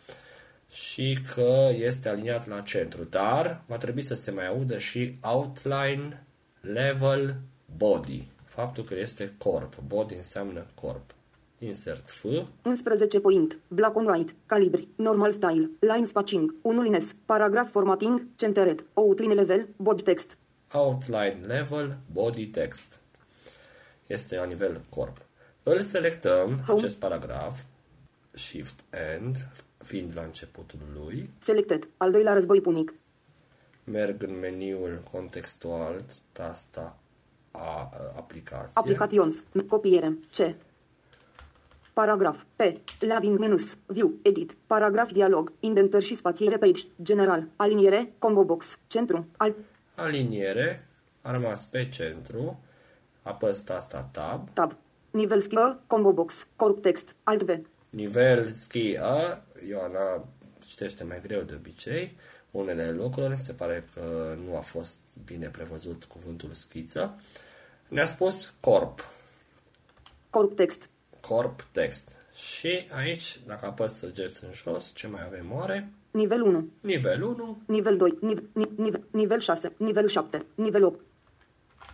și 0.71 1.19
că 1.33 1.69
este 1.73 2.09
aliniat 2.09 2.47
la 2.47 2.61
centru, 2.61 3.03
dar 3.03 3.61
va 3.65 3.77
trebui 3.77 4.01
să 4.01 4.13
se 4.13 4.31
mai 4.31 4.47
audă 4.47 4.77
și 4.77 5.17
outline, 5.21 6.25
level, 6.61 7.35
body. 7.77 8.27
Faptul 8.45 8.83
că 8.83 8.95
este 8.95 9.33
corp. 9.37 9.75
Body 9.87 10.15
înseamnă 10.15 10.65
corp. 10.73 11.15
Insert 11.57 12.09
F. 12.09 12.25
11 12.63 13.19
point, 13.19 13.57
black 13.67 13.95
on 13.95 14.05
white, 14.05 14.33
calibri, 14.45 14.87
normal 14.95 15.31
style, 15.31 15.69
line 15.79 16.05
spacing, 16.05 16.55
1 16.61 16.81
lines, 16.81 17.15
paragraph 17.25 17.69
formatting, 17.71 18.27
centered, 18.35 18.83
outline 18.93 19.33
level, 19.33 19.67
body 19.75 20.03
text. 20.03 20.37
Outline 20.73 21.37
level, 21.45 21.97
body 22.11 22.47
text. 22.47 22.99
Este 24.07 24.35
la 24.35 24.45
nivel 24.45 24.81
corp. 24.89 25.20
Îl 25.63 25.79
selectăm, 25.79 26.59
Home. 26.65 26.79
acest 26.79 26.97
paragraf, 26.99 27.59
Shift 28.31 28.79
End, 29.15 29.47
fiind 29.77 30.11
la 30.15 30.21
începutul 30.21 30.79
lui. 30.93 31.29
Selected, 31.43 31.87
al 31.97 32.11
doilea 32.11 32.33
război 32.33 32.61
punic. 32.61 32.93
Merg 33.83 34.23
în 34.23 34.39
meniul 34.39 35.01
contextual, 35.11 36.03
tasta 36.31 36.97
a, 37.51 37.59
a 37.59 37.89
aplicație. 38.17 38.71
Aplications, 38.73 39.35
copiere, 39.67 40.17
C. 40.31 40.55
Paragraf, 41.93 42.43
P, 42.55 42.61
Laving 42.99 43.39
menus, 43.39 43.77
View, 43.85 44.11
Edit, 44.21 44.55
paragraf. 44.67 45.11
Dialog, 45.11 45.53
indentări 45.59 46.05
și 46.05 46.15
spațiere 46.15 46.57
page, 46.57 46.81
general, 47.01 47.47
aliniere, 47.55 48.13
combo 48.19 48.43
box, 48.43 48.77
centru, 48.87 49.27
al, 49.37 49.55
Aliniere, 49.95 50.87
a 51.21 51.31
rămas 51.31 51.65
pe 51.65 51.89
centru, 51.89 52.59
apăs 53.21 53.61
tasta 53.61 54.09
Tab, 54.11 54.49
tab, 54.53 54.75
nivel 55.11 55.41
schimbă, 55.41 55.81
combo 55.87 56.13
box, 56.13 56.47
corp 56.55 56.81
text, 56.81 57.15
alt 57.23 57.43
V, 57.43 57.59
nivel 57.89 58.51
ski 58.51 58.97
A, 58.99 59.43
Ioana 59.67 60.27
citește 60.67 61.03
mai 61.03 61.21
greu 61.21 61.41
de 61.41 61.53
obicei, 61.55 62.15
unele 62.51 62.91
lucruri, 62.91 63.35
se 63.35 63.53
pare 63.53 63.85
că 63.93 64.35
nu 64.45 64.55
a 64.55 64.59
fost 64.59 64.99
bine 65.25 65.47
prevăzut 65.47 66.03
cuvântul 66.03 66.51
schiță. 66.51 67.19
Ne-a 67.87 68.05
spus 68.05 68.53
corp, 68.59 69.09
corp 70.29 70.55
text, 70.55 70.89
corp 71.21 71.67
text. 71.71 72.15
Și 72.33 72.87
aici, 72.95 73.39
dacă 73.47 73.65
apăs 73.65 73.93
săgeți 73.93 74.43
în 74.43 74.49
jos, 74.53 74.91
ce 74.93 75.07
mai 75.07 75.25
avem 75.25 75.51
oare? 75.51 75.91
nivel 76.11 76.41
1, 76.41 76.67
Nivel 76.81 77.23
1, 77.23 77.61
nivel 77.65 77.97
2, 77.97 78.17
nivel, 78.21 78.49
nivel, 78.75 79.03
nivel 79.11 79.39
6, 79.39 79.73
nivel 79.77 80.07
7, 80.07 80.45
nivel 80.55 80.83
8, 80.83 80.99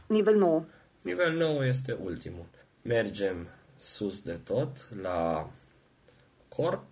nivel 0.07 0.35
9, 0.35 0.63
Nivel 1.01 1.37
9 1.37 1.65
este 1.65 1.97
ultimul. 2.03 2.45
Mergem 2.87 3.47
sus 3.77 4.21
de 4.21 4.39
tot 4.43 4.87
la 5.01 5.49
corp 6.55 6.83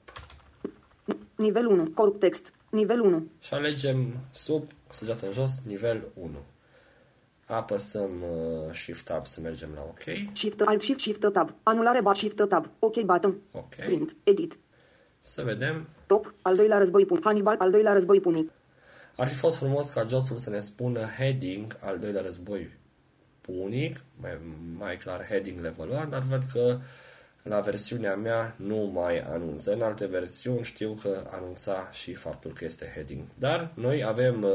nivel 1.35 1.65
1, 1.67 1.89
corp 1.93 2.19
text, 2.19 2.53
nivel 2.69 2.99
1, 3.01 3.27
și 3.39 3.53
alegem 3.53 4.13
sub, 4.31 4.63
săgeată 4.89 5.25
în 5.25 5.31
jos, 5.33 5.61
nivel 5.65 6.07
1. 6.13 6.29
Apăsăm 7.45 8.09
uh, 8.21 8.73
Shift 8.73 9.05
Tab 9.05 9.25
să 9.25 9.39
mergem 9.41 9.69
la 9.75 9.81
OK. 9.81 10.01
shift, 10.33 10.61
alt 10.61 10.81
shift, 10.81 10.99
shift 10.99 11.31
tab, 11.31 11.53
anulare 11.63 12.01
bar, 12.01 12.15
shift 12.15 12.47
tab, 12.47 12.69
ok 12.79 13.01
button, 13.01 13.35
Ok. 13.51 13.75
print, 13.75 14.15
edit, 14.23 14.57
Să 15.19 15.43
vedem. 15.43 15.87
top, 16.07 16.33
al 16.41 16.55
doilea 16.55 16.77
război 16.77 17.05
punic, 17.05 17.23
Hannibal, 17.23 17.55
al 17.59 17.71
doilea 17.71 17.93
război 17.93 18.19
punic, 18.19 18.51
Ar 19.17 19.27
fi 19.27 19.35
fost 19.35 19.55
frumos 19.57 19.89
ca 19.89 20.05
josul 20.07 20.37
să 20.37 20.49
ne 20.49 20.59
spună 20.59 20.99
heading 20.99 21.77
al 21.81 21.99
doilea 21.99 22.21
război 22.21 22.69
punic, 23.45 24.03
mai, 24.21 24.37
mai 24.77 24.97
clar 24.97 25.25
heading 25.25 25.59
level 25.59 25.89
1, 25.89 26.05
dar 26.09 26.21
văd 26.21 26.43
că 26.53 26.77
la 27.43 27.59
versiunea 27.59 28.15
mea 28.15 28.55
nu 28.57 28.75
mai 28.75 29.19
anunță. 29.19 29.73
În 29.73 29.81
alte 29.81 30.05
versiuni 30.05 30.63
știu 30.63 30.97
că 31.01 31.23
anunța 31.29 31.89
și 31.91 32.13
faptul 32.13 32.51
că 32.51 32.65
este 32.65 32.91
heading. 32.93 33.21
Dar 33.39 33.71
noi 33.73 34.03
avem 34.03 34.43
uh, 34.43 34.51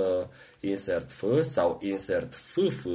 insert 0.60 1.12
F 1.12 1.24
sau 1.42 1.78
insert 1.82 2.34
FF 2.34 2.86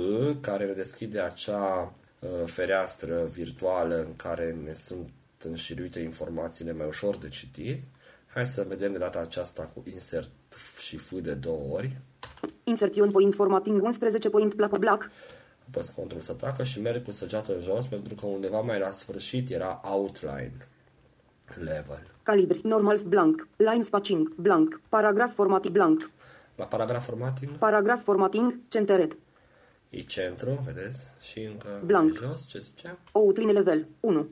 care 0.41 0.65
ne 0.65 0.71
deschide 0.71 1.19
acea 1.19 1.93
uh, 2.19 2.29
fereastră 2.45 3.25
virtuală 3.25 3.95
în 3.95 4.15
care 4.15 4.57
ne 4.63 4.73
sunt 4.73 5.09
înșiruite 5.43 5.99
informațiile 5.99 6.73
mai 6.73 6.87
ușor 6.87 7.17
de 7.17 7.29
citit. 7.29 7.83
Hai 8.27 8.45
să 8.45 8.65
vedem 8.67 8.91
de 8.91 8.97
data 8.97 9.19
aceasta 9.19 9.69
cu 9.73 9.83
insert 9.93 10.29
F 10.49 10.79
și 10.79 10.97
F 10.97 11.11
de 11.11 11.33
două 11.33 11.73
ori. 11.73 11.97
insertion 12.63 13.11
point 13.11 13.33
formatting 13.33 13.83
11 13.83 14.29
point 14.29 14.53
black 14.53 14.77
black, 14.77 15.09
apăs 15.67 15.89
control 15.89 16.21
să 16.21 16.33
tacă 16.33 16.63
și 16.63 16.81
merg 16.81 17.03
cu 17.03 17.11
săgeată 17.11 17.53
în 17.55 17.61
jos 17.61 17.87
pentru 17.87 18.15
că 18.15 18.25
undeva 18.25 18.61
mai 18.61 18.79
la 18.79 18.91
sfârșit 18.91 19.49
era 19.49 19.81
outline 19.83 20.67
level. 21.59 22.07
calibri, 22.23 22.59
normal 22.63 22.97
blank, 23.07 23.47
line 23.55 23.83
spacing, 23.83 24.33
blank, 24.35 24.81
paragraf 24.89 25.33
formatting 25.33 25.73
blank, 25.73 26.09
La 26.55 26.65
paragraf 26.65 27.05
formatting 27.05 27.51
paragraf 27.57 28.03
formatting, 28.03 28.55
centered, 28.67 29.17
e 29.89 30.01
centru, 30.01 30.61
vedeți? 30.65 31.07
Și 31.21 31.39
încă 31.43 31.81
Blank. 31.85 32.13
jos, 32.15 32.45
ce 32.47 32.59
zice? 32.59 32.97
outline 33.11 33.51
level, 33.51 33.87
1, 33.99 34.27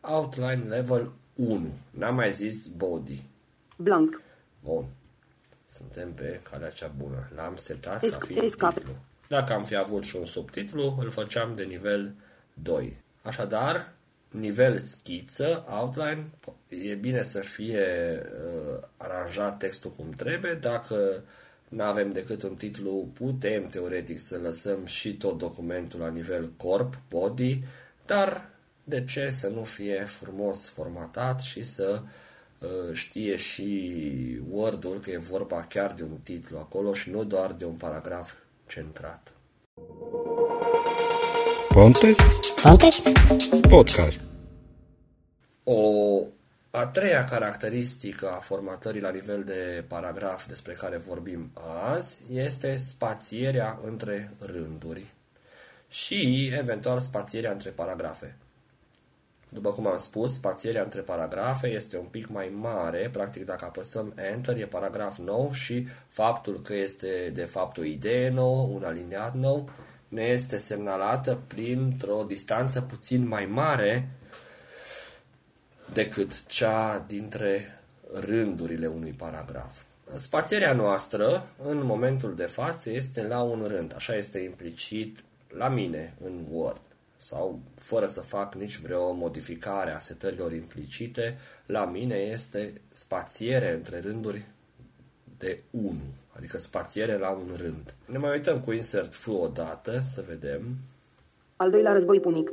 Outline 0.00 0.62
level 0.68 1.12
1. 1.34 1.66
N-am 1.90 2.14
mai 2.14 2.32
zis 2.32 2.66
body. 2.66 3.22
blank, 3.76 4.20
Bun. 4.64 4.84
Suntem 5.66 6.12
pe 6.12 6.40
calea 6.50 6.70
cea 6.70 6.92
bună. 6.96 7.28
L-am 7.34 7.56
setat 7.56 8.04
Esc- 8.04 8.10
ca 8.10 8.18
fiind 8.18 8.42
escape. 8.42 8.74
titlu. 8.78 8.92
Dacă 9.28 9.52
am 9.52 9.64
fi 9.64 9.76
avut 9.76 10.04
și 10.04 10.16
un 10.16 10.24
subtitlu, 10.24 10.96
îl 11.00 11.10
făceam 11.10 11.54
de 11.54 11.62
nivel 11.62 12.14
2. 12.54 12.96
Așadar, 13.22 13.92
nivel 14.30 14.78
schiță, 14.78 15.64
outline, 15.68 16.30
e 16.68 16.94
bine 16.94 17.22
să 17.22 17.40
fie 17.40 17.86
uh, 18.22 18.78
aranjat 18.96 19.58
textul 19.58 19.90
cum 19.90 20.10
trebuie. 20.10 20.54
Dacă 20.54 21.22
nu 21.68 21.82
avem 21.82 22.12
decât 22.12 22.42
un 22.42 22.54
titlu, 22.54 23.10
putem 23.12 23.68
teoretic 23.68 24.20
să 24.20 24.38
lăsăm 24.38 24.86
și 24.86 25.16
tot 25.16 25.38
documentul 25.38 26.00
la 26.00 26.08
nivel 26.08 26.52
corp, 26.56 26.98
body, 27.08 27.62
dar 28.06 28.50
de 28.84 29.04
ce 29.04 29.30
să 29.30 29.48
nu 29.48 29.64
fie 29.64 29.94
frumos 29.94 30.68
formatat 30.68 31.40
și 31.40 31.62
să 31.62 32.02
uh, 32.60 32.92
știe 32.92 33.36
și 33.36 33.92
Word-ul 34.50 35.00
că 35.00 35.10
e 35.10 35.18
vorba 35.18 35.62
chiar 35.62 35.92
de 35.92 36.02
un 36.02 36.18
titlu 36.22 36.58
acolo 36.58 36.94
și 36.94 37.10
nu 37.10 37.24
doar 37.24 37.52
de 37.52 37.64
un 37.64 37.74
paragraf 37.74 38.34
centrat. 38.68 39.32
Pontes 41.68 42.16
Pontes? 42.62 43.02
Podcast. 43.68 44.20
O 45.64 45.80
a 46.70 46.86
treia 46.86 47.24
caracteristică 47.24 48.30
a 48.30 48.38
formatării 48.38 49.00
la 49.00 49.10
nivel 49.10 49.44
de 49.44 49.84
paragraf 49.88 50.46
despre 50.46 50.72
care 50.72 50.96
vorbim 50.96 51.50
azi 51.92 52.18
este 52.32 52.76
spațierea 52.76 53.78
între 53.84 54.34
rânduri 54.38 55.04
și 55.88 56.50
eventual 56.58 57.00
spațierea 57.00 57.50
între 57.50 57.70
paragrafe. 57.70 58.36
După 59.48 59.70
cum 59.70 59.86
am 59.86 59.98
spus, 59.98 60.32
spacierea 60.32 60.82
între 60.82 61.00
paragrafe 61.00 61.66
este 61.66 61.96
un 61.96 62.04
pic 62.04 62.28
mai 62.28 62.52
mare, 62.54 63.08
practic 63.12 63.44
dacă 63.44 63.64
apăsăm 63.64 64.12
Enter 64.32 64.56
e 64.56 64.66
paragraf 64.66 65.16
nou 65.16 65.52
și 65.52 65.88
faptul 66.08 66.60
că 66.60 66.74
este 66.74 67.30
de 67.34 67.44
fapt 67.44 67.76
o 67.78 67.82
idee 67.82 68.28
nouă, 68.28 68.66
un 68.66 68.84
aliniat 68.84 69.34
nou, 69.34 69.70
ne 70.08 70.22
este 70.22 70.56
semnalată 70.56 71.38
printr-o 71.46 72.24
distanță 72.26 72.80
puțin 72.80 73.28
mai 73.28 73.46
mare 73.46 74.08
decât 75.92 76.46
cea 76.46 77.04
dintre 77.06 77.80
rândurile 78.20 78.86
unui 78.86 79.12
paragraf. 79.12 79.82
Spațierea 80.12 80.72
noastră, 80.72 81.46
în 81.68 81.84
momentul 81.84 82.34
de 82.34 82.44
față, 82.44 82.90
este 82.90 83.22
la 83.22 83.42
un 83.42 83.64
rând. 83.68 83.92
Așa 83.96 84.14
este 84.14 84.38
implicit 84.38 85.24
la 85.48 85.68
mine 85.68 86.14
în 86.24 86.44
Word 86.50 86.87
sau 87.20 87.60
fără 87.74 88.06
să 88.06 88.20
fac 88.20 88.54
nici 88.54 88.78
vreo 88.78 89.12
modificare 89.12 89.90
a 89.90 89.98
setărilor 89.98 90.52
implicite, 90.52 91.38
la 91.66 91.84
mine 91.84 92.14
este 92.14 92.72
spațiere 92.88 93.74
între 93.74 94.00
rânduri 94.00 94.46
de 95.38 95.62
1, 95.70 95.94
adică 96.28 96.58
spațiere 96.58 97.16
la 97.16 97.30
un 97.30 97.54
rând. 97.56 97.94
Ne 98.04 98.18
mai 98.18 98.30
uităm 98.30 98.60
cu 98.60 98.72
insert 98.72 99.14
F 99.14 99.26
o 99.26 99.48
dată 99.48 100.00
să 100.00 100.24
vedem. 100.28 100.76
Al 101.56 101.70
doilea 101.70 101.92
război 101.92 102.20
punic. 102.20 102.50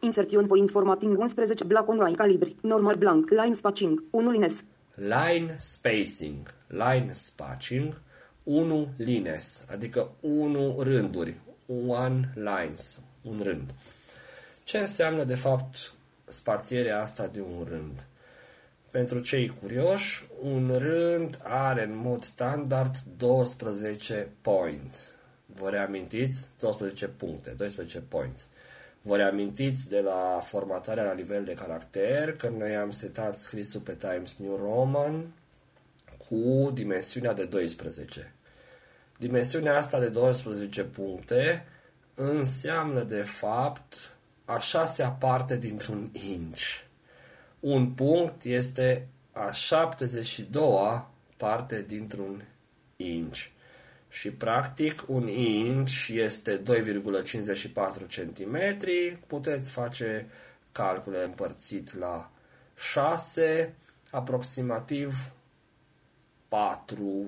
Insertion 0.00 0.46
point 0.46 0.70
formatting 0.70 1.18
11 1.18 1.64
black 1.64 1.88
online 1.88 2.16
calibri. 2.16 2.56
Normal 2.60 2.94
blank. 2.94 3.30
Line 3.30 3.54
spacing. 3.54 4.04
1 4.10 4.30
lines. 4.30 4.64
Line 4.94 5.56
spacing. 5.58 6.54
Line 6.66 7.12
spacing. 7.12 8.00
1 8.42 8.88
lines, 8.96 9.64
adică 9.70 10.10
1 10.20 10.76
rânduri. 10.82 11.40
One 11.86 12.32
lines 12.34 12.98
un 13.22 13.40
rând. 13.42 13.70
Ce 14.64 14.78
înseamnă, 14.78 15.24
de 15.24 15.34
fapt, 15.34 15.92
spațierea 16.24 17.00
asta 17.00 17.26
de 17.26 17.40
un 17.40 17.66
rând? 17.68 18.04
Pentru 18.90 19.18
cei 19.18 19.54
curioși, 19.60 20.24
un 20.42 20.76
rând 20.78 21.38
are 21.42 21.82
în 21.82 21.96
mod 21.96 22.24
standard 22.24 22.96
12 23.16 24.30
points. 24.40 25.08
Vă 25.46 25.68
reamintiți? 25.68 26.48
12 26.58 27.08
puncte, 27.08 27.50
12 27.50 28.00
points. 28.00 28.48
Vă 29.02 29.16
reamintiți 29.16 29.88
de 29.88 30.00
la 30.00 30.40
formatarea 30.44 31.04
la 31.04 31.12
nivel 31.12 31.44
de 31.44 31.54
caracter, 31.54 32.36
când 32.36 32.56
noi 32.56 32.76
am 32.76 32.90
setat 32.90 33.38
scrisul 33.38 33.80
pe 33.80 33.94
Times 33.94 34.36
New 34.36 34.56
Roman 34.56 35.32
cu 36.28 36.70
dimensiunea 36.74 37.32
de 37.32 37.44
12. 37.44 38.34
Dimensiunea 39.18 39.76
asta 39.76 39.98
de 40.00 40.08
12 40.08 40.84
puncte 40.84 41.64
înseamnă 42.22 43.02
de 43.02 43.22
fapt 43.22 44.16
a 44.44 44.58
șasea 44.58 45.10
parte 45.10 45.56
dintr-un 45.56 46.10
inch. 46.12 46.60
Un 47.60 47.90
punct 47.90 48.44
este 48.44 49.08
a 49.32 49.50
72-a 49.50 51.10
parte 51.36 51.82
dintr-un 51.82 52.44
inch. 52.96 53.38
Și 54.08 54.30
practic 54.30 55.04
un 55.06 55.28
inch 55.28 56.08
este 56.08 56.62
2,54 56.62 56.62
cm. 58.08 58.56
Puteți 59.26 59.70
face 59.70 60.26
calcule 60.72 61.24
împărțit 61.24 61.98
la 61.98 62.30
6, 62.76 63.74
aproximativ 64.10 65.30
4 66.48 67.02
uh, 67.04 67.26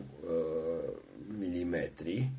milimetri 1.38 2.30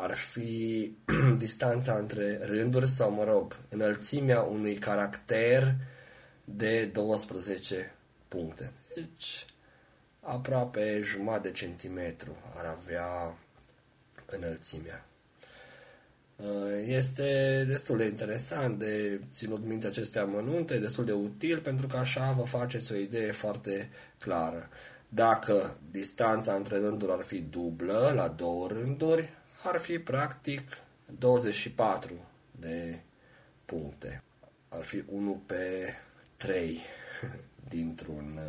ar 0.00 0.14
fi 0.14 0.92
distanța 1.38 1.92
între 1.92 2.38
rânduri 2.42 2.88
sau, 2.88 3.10
mă 3.10 3.24
rog, 3.24 3.56
înălțimea 3.68 4.40
unui 4.40 4.74
caracter 4.74 5.74
de 6.44 6.84
12 6.84 7.94
puncte. 8.28 8.72
Deci, 8.94 9.46
aproape 10.20 11.00
jumătate 11.02 11.48
de 11.48 11.54
centimetru 11.54 12.36
ar 12.56 12.64
avea 12.64 13.38
înălțimea. 14.26 15.04
Uh, 16.36 16.46
este 16.86 17.64
destul 17.68 17.96
de 17.96 18.04
interesant 18.04 18.78
de 18.78 19.20
ținut 19.32 19.64
minte 19.64 19.86
aceste 19.86 20.18
amănunte, 20.18 20.78
destul 20.78 21.04
de 21.04 21.12
util 21.12 21.58
pentru 21.58 21.86
că 21.86 21.96
așa 21.96 22.34
vă 22.38 22.42
faceți 22.42 22.92
o 22.92 22.96
idee 22.96 23.32
foarte 23.32 23.90
clară. 24.18 24.68
Dacă 25.08 25.76
distanța 25.90 26.54
între 26.54 26.76
rânduri 26.76 27.12
ar 27.12 27.22
fi 27.22 27.38
dublă 27.40 28.12
la 28.14 28.28
două 28.28 28.68
rânduri, 28.68 29.28
ar 29.62 29.78
fi 29.78 29.98
practic 29.98 30.60
24 31.18 32.12
de 32.50 32.98
puncte. 33.64 34.22
Ar 34.68 34.82
fi 34.82 35.04
1 35.06 35.42
pe 35.46 35.94
3 36.36 36.80
dintr-un 37.68 38.40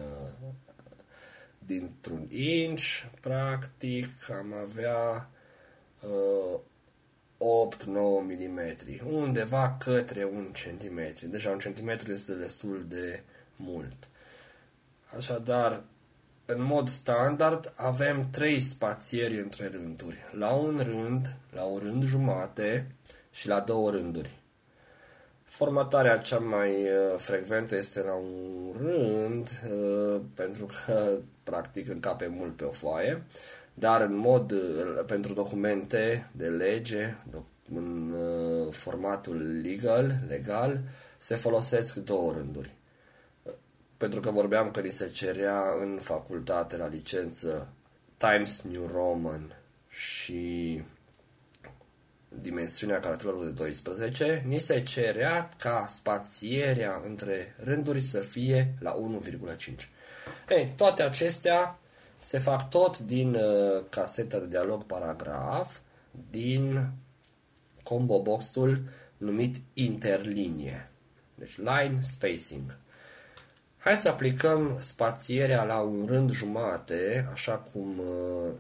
dintr-un 1.66 2.28
inch, 2.32 3.06
practic 3.22 4.30
am 4.30 4.54
avea 4.54 5.30
uh, 6.02 6.60
8-9 7.78 7.88
mm, 7.88 8.76
undeva 9.04 9.78
către 9.80 10.24
un 10.24 10.52
centimetru. 10.54 11.28
Deja 11.28 11.50
un 11.50 11.60
centimetru 11.60 12.12
este 12.12 12.34
destul 12.34 12.86
de 12.88 13.24
mult. 13.56 14.10
Așadar, 15.18 15.84
în 16.56 16.64
mod 16.64 16.90
standard 16.90 17.74
avem 17.76 18.28
trei 18.30 18.60
spațieri 18.62 19.40
între 19.40 19.68
rânduri. 19.68 20.18
La 20.32 20.54
un 20.54 20.82
rând, 20.84 21.36
la 21.52 21.64
un 21.64 21.78
rând 21.78 22.04
jumate 22.04 22.96
și 23.32 23.48
la 23.48 23.60
două 23.60 23.90
rânduri. 23.90 24.40
Formatarea 25.44 26.18
cea 26.18 26.40
mai 26.40 26.70
uh, 26.72 27.18
frecventă 27.18 27.76
este 27.76 28.02
la 28.02 28.14
un 28.14 28.76
rând, 28.82 29.50
uh, 29.72 30.22
pentru 30.34 30.66
că 30.66 31.18
practic 31.44 31.90
încape 31.90 32.28
mult 32.28 32.56
pe 32.56 32.64
o 32.64 32.72
foaie, 32.72 33.24
dar 33.74 34.02
în 34.02 34.16
mod 34.16 34.52
uh, 34.52 34.60
pentru 35.06 35.34
documente 35.34 36.30
de 36.32 36.48
lege, 36.48 37.16
în 37.74 38.14
formatul 38.72 39.62
legal, 39.64 40.20
legal, 40.28 40.82
se 41.18 41.36
folosesc 41.36 41.96
două 41.96 42.32
rânduri 42.32 42.80
pentru 44.02 44.20
că 44.20 44.32
vorbeam 44.32 44.72
că 44.72 44.80
ni 44.80 44.90
se 44.90 45.10
cerea 45.10 45.64
în 45.80 46.00
facultate 46.02 46.78
la 46.78 46.88
licență 46.88 47.68
Times 48.18 48.62
New 48.62 48.90
Roman 48.94 49.62
și 49.90 50.82
dimensiunea 52.30 53.00
caracterelor 53.00 53.44
de 53.44 53.52
12, 53.52 54.44
ni 54.48 54.58
se 54.58 54.84
cerea 54.84 55.50
ca 55.58 55.86
spațierea 55.90 57.02
între 57.06 57.56
rânduri 57.64 58.02
să 58.02 58.20
fie 58.20 58.74
la 58.80 58.94
1,5. 59.24 59.74
Ei, 60.50 60.74
toate 60.76 61.04
acestea 61.04 61.80
se 62.18 62.38
fac 62.38 62.70
tot 62.70 63.00
din 63.00 63.36
uh, 63.36 63.84
caseta 63.90 64.40
de 64.40 64.48
dialog 64.48 64.84
paragraf, 64.84 65.78
din 66.30 66.90
combo 67.84 68.22
boxul 68.22 68.84
numit 69.18 69.56
interlinie. 69.74 70.92
Deci 71.36 71.58
line 71.58 71.98
spacing. 72.02 72.81
Hai 73.84 73.96
să 73.96 74.10
aplicăm 74.10 74.78
spațierea 74.80 75.64
la 75.64 75.80
un 75.80 76.06
rând 76.08 76.32
jumate, 76.32 77.30
așa 77.32 77.56
cum 77.58 78.00
uh, 78.00 78.52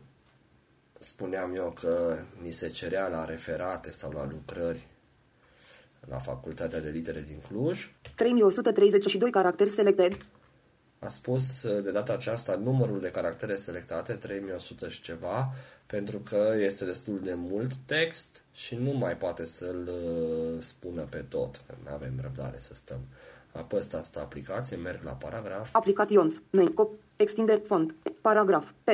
spuneam 1.00 1.56
eu 1.56 1.74
că 1.82 2.18
ni 2.42 2.52
se 2.52 2.70
cerea 2.70 3.08
la 3.08 3.26
referate 3.26 3.92
sau 3.92 4.12
la 4.12 4.26
lucrări 4.26 4.88
la 6.08 6.18
Facultatea 6.18 6.80
de 6.80 6.90
Litere 6.90 7.22
din 7.22 7.42
Cluj. 7.48 7.90
3132 8.16 9.32
caracteri 9.32 9.70
selected. 9.70 10.18
A 11.00 11.08
spus 11.08 11.64
uh, 11.64 11.84
de 11.84 11.92
data 11.92 12.14
aceasta 12.14 12.56
numărul 12.56 13.00
de 13.00 13.12
caractere 13.12 13.56
selectate, 13.56 14.14
3100 14.14 14.90
și 14.90 15.02
ceva, 15.02 15.54
pentru 15.86 16.20
că 16.20 16.54
este 16.58 16.86
destul 16.86 17.20
de 17.24 17.34
mult 17.34 17.76
text 17.86 18.44
și 18.52 18.76
nu 18.76 18.92
mai 18.92 19.18
poate 19.18 19.46
să-l 19.46 19.90
uh, 19.90 20.62
spună 20.62 21.02
pe 21.02 21.26
tot, 21.30 21.62
că 21.68 21.76
nu 21.84 21.94
avem 21.94 22.14
răbdare 22.22 22.58
să 22.58 22.74
stăm. 22.74 23.00
Apăs 23.52 23.94
asta 23.94 24.20
aplicație, 24.20 24.78
merg 24.78 25.04
la 25.04 25.12
paragraf. 25.12 25.76
Applications, 25.76 26.42
main, 26.50 26.74
extinde 27.16 27.62
font, 27.66 27.96
paragraf, 28.22 28.72
P. 28.84 28.90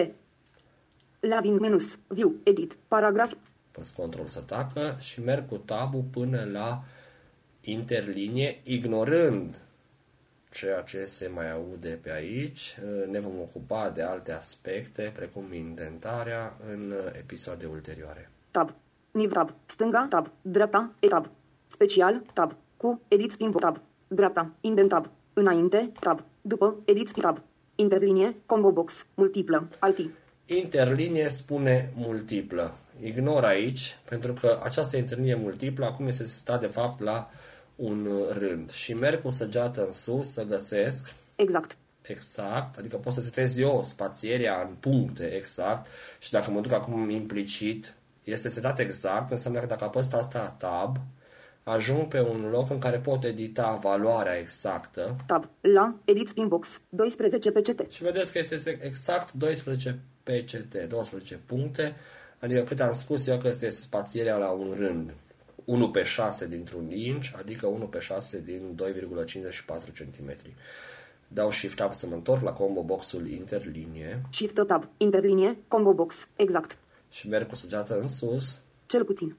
Lavin 1.20 1.56
menus, 1.56 1.98
view, 2.08 2.34
edit, 2.44 2.78
paragraf. 2.88 3.34
Păs 3.72 3.90
control 3.90 4.28
să 4.28 4.42
tacă 4.42 4.96
și 5.00 5.22
merg 5.22 5.48
cu 5.48 5.58
tabul 5.58 6.04
până 6.12 6.48
la 6.52 6.84
interlinie, 7.62 8.60
ignorând 8.64 9.62
ceea 10.50 10.82
ce 10.82 11.06
se 11.06 11.28
mai 11.28 11.52
aude 11.52 12.00
pe 12.02 12.12
aici. 12.12 12.78
Ne 13.10 13.20
vom 13.20 13.40
ocupa 13.40 13.90
de 13.90 14.02
alte 14.02 14.32
aspecte, 14.32 15.12
precum 15.16 15.54
indentarea, 15.54 16.58
în 16.72 16.94
episoade 17.12 17.66
ulterioare. 17.66 18.32
Tab. 18.52 18.74
Niv 19.12 19.32
tab. 19.32 19.54
Stânga 19.66 20.06
tab. 20.10 20.32
Dreapta. 20.42 20.92
E 21.00 21.08
tab. 21.08 21.30
Special 21.68 22.24
tab. 22.34 22.56
Cu 22.78 23.02
edit 23.08 23.32
spin 23.32 23.52
tab. 23.52 23.80
Dreapta. 24.08 24.52
Indent 24.62 24.90
tab. 24.90 25.10
Înainte. 25.34 25.92
Tab. 26.00 26.24
După. 26.42 26.76
Edit 26.86 27.12
tab. 27.12 27.42
Interlinie. 27.76 28.36
Combo 28.46 28.72
box. 28.72 29.06
Multiplă. 29.14 29.68
Alti. 29.80 30.10
Interlinie 30.46 31.30
spune 31.30 31.92
multiplă. 31.96 32.74
Ignor 33.02 33.44
aici, 33.44 33.98
pentru 34.10 34.34
că 34.34 34.60
această 34.64 34.98
interlinie 34.98 35.36
multiplă 35.36 35.86
acum 35.86 36.08
este 36.08 36.26
setat 36.26 36.60
de 36.60 36.68
fapt 36.68 37.00
la 37.00 37.30
un 37.76 38.06
uh, 38.06 38.38
rând 38.38 38.72
și 38.72 38.94
merg 38.94 39.22
cu 39.22 39.30
săgeată 39.30 39.86
în 39.86 39.94
sus 39.94 40.32
să 40.32 40.44
găsesc 40.44 41.16
Exact. 41.36 41.78
exact, 42.02 42.78
adică 42.78 42.96
pot 42.96 43.14
să 43.14 43.22
setez 43.22 43.58
eu 43.58 43.84
spațierea 43.84 44.62
în 44.62 44.76
puncte 44.80 45.24
exact 45.24 45.88
și 46.20 46.32
dacă 46.32 46.52
mă 46.52 46.60
duc 46.62 46.72
acum 46.72 47.10
implicit, 47.10 47.94
este 48.24 48.50
setat 48.50 48.80
exact, 48.80 49.32
înseamnă 49.32 49.60
că 49.60 49.66
dacă 49.66 49.84
apăs 49.84 50.14
asta 50.14 50.56
tab, 50.58 50.98
ajung 51.68 52.08
pe 52.08 52.22
un 52.22 52.50
loc 52.52 52.70
în 52.70 52.80
care 52.80 52.98
pot 52.98 53.24
edita 53.24 53.80
valoarea 53.82 54.38
exactă 54.38 55.16
Tab. 55.26 55.50
La. 55.62 55.96
Edit 56.06 56.28
spin 56.28 56.48
box. 56.48 56.68
12 56.90 57.52
PCT. 57.52 57.92
și 57.92 58.04
vedeți 58.04 58.32
că 58.32 58.38
este 58.38 58.80
exact 58.82 59.34
12 59.34 60.00
PCT, 60.24 60.88
12 60.90 61.40
puncte, 61.46 61.96
adică 62.40 62.62
cât 62.62 62.80
am 62.80 62.92
spus 62.92 63.28
eu 63.28 63.38
că 63.38 63.48
este 63.48 63.70
spațierea 63.70 64.38
la 64.38 64.50
un 64.50 64.76
rând. 64.78 65.14
1 65.66 65.90
pe 65.90 66.04
6 66.04 66.48
dintr-un 66.48 66.92
inch, 66.92 67.28
adică 67.38 67.68
1 67.68 67.86
pe 67.86 68.00
6 68.00 68.42
din 68.46 68.76
2,54 68.76 69.94
cm. 69.94 70.36
Dau 71.28 71.52
Shift 71.52 71.76
Tab 71.76 71.94
să 71.94 72.08
mă 72.08 72.14
întorc 72.14 72.42
la 72.42 72.52
combo 72.52 72.84
boxul 72.84 73.28
interlinie 73.28 74.22
Shift 74.32 74.66
tab. 74.68 74.90
Interlinie. 74.98 75.58
Combo 75.68 75.94
box. 75.94 76.28
Exact. 76.36 76.78
și 77.10 77.30
merg 77.30 77.48
cu 77.48 77.56
săgeată 77.56 78.00
în 78.00 78.08
sus. 78.08 78.62
Cel 78.86 79.04
puțin. 79.04 79.36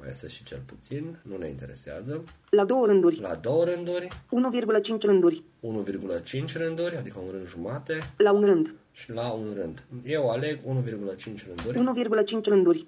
Mai 0.00 0.08
este 0.10 0.28
și 0.28 0.44
cel 0.44 0.62
puțin, 0.66 1.18
nu 1.22 1.36
ne 1.36 1.48
interesează. 1.48 2.24
La 2.50 2.64
două 2.64 2.86
rânduri. 2.86 3.20
La 3.20 3.34
două 3.34 3.64
rânduri, 3.64 4.08
1,5 4.08 5.00
rânduri. 5.02 5.42
1,5 5.60 6.52
rânduri, 6.56 6.96
adică 6.96 7.18
un 7.18 7.30
rând 7.30 7.48
jumate, 7.48 7.98
La 8.16 8.32
un 8.32 8.44
rând. 8.44 8.74
și 8.92 9.12
la 9.12 9.30
un 9.32 9.52
rând. 9.54 9.84
Eu 10.04 10.30
aleg 10.30 10.58
1,5 10.64 11.46
rânduri 11.46 11.78
1,5 11.78 12.44
rânduri. 12.44 12.86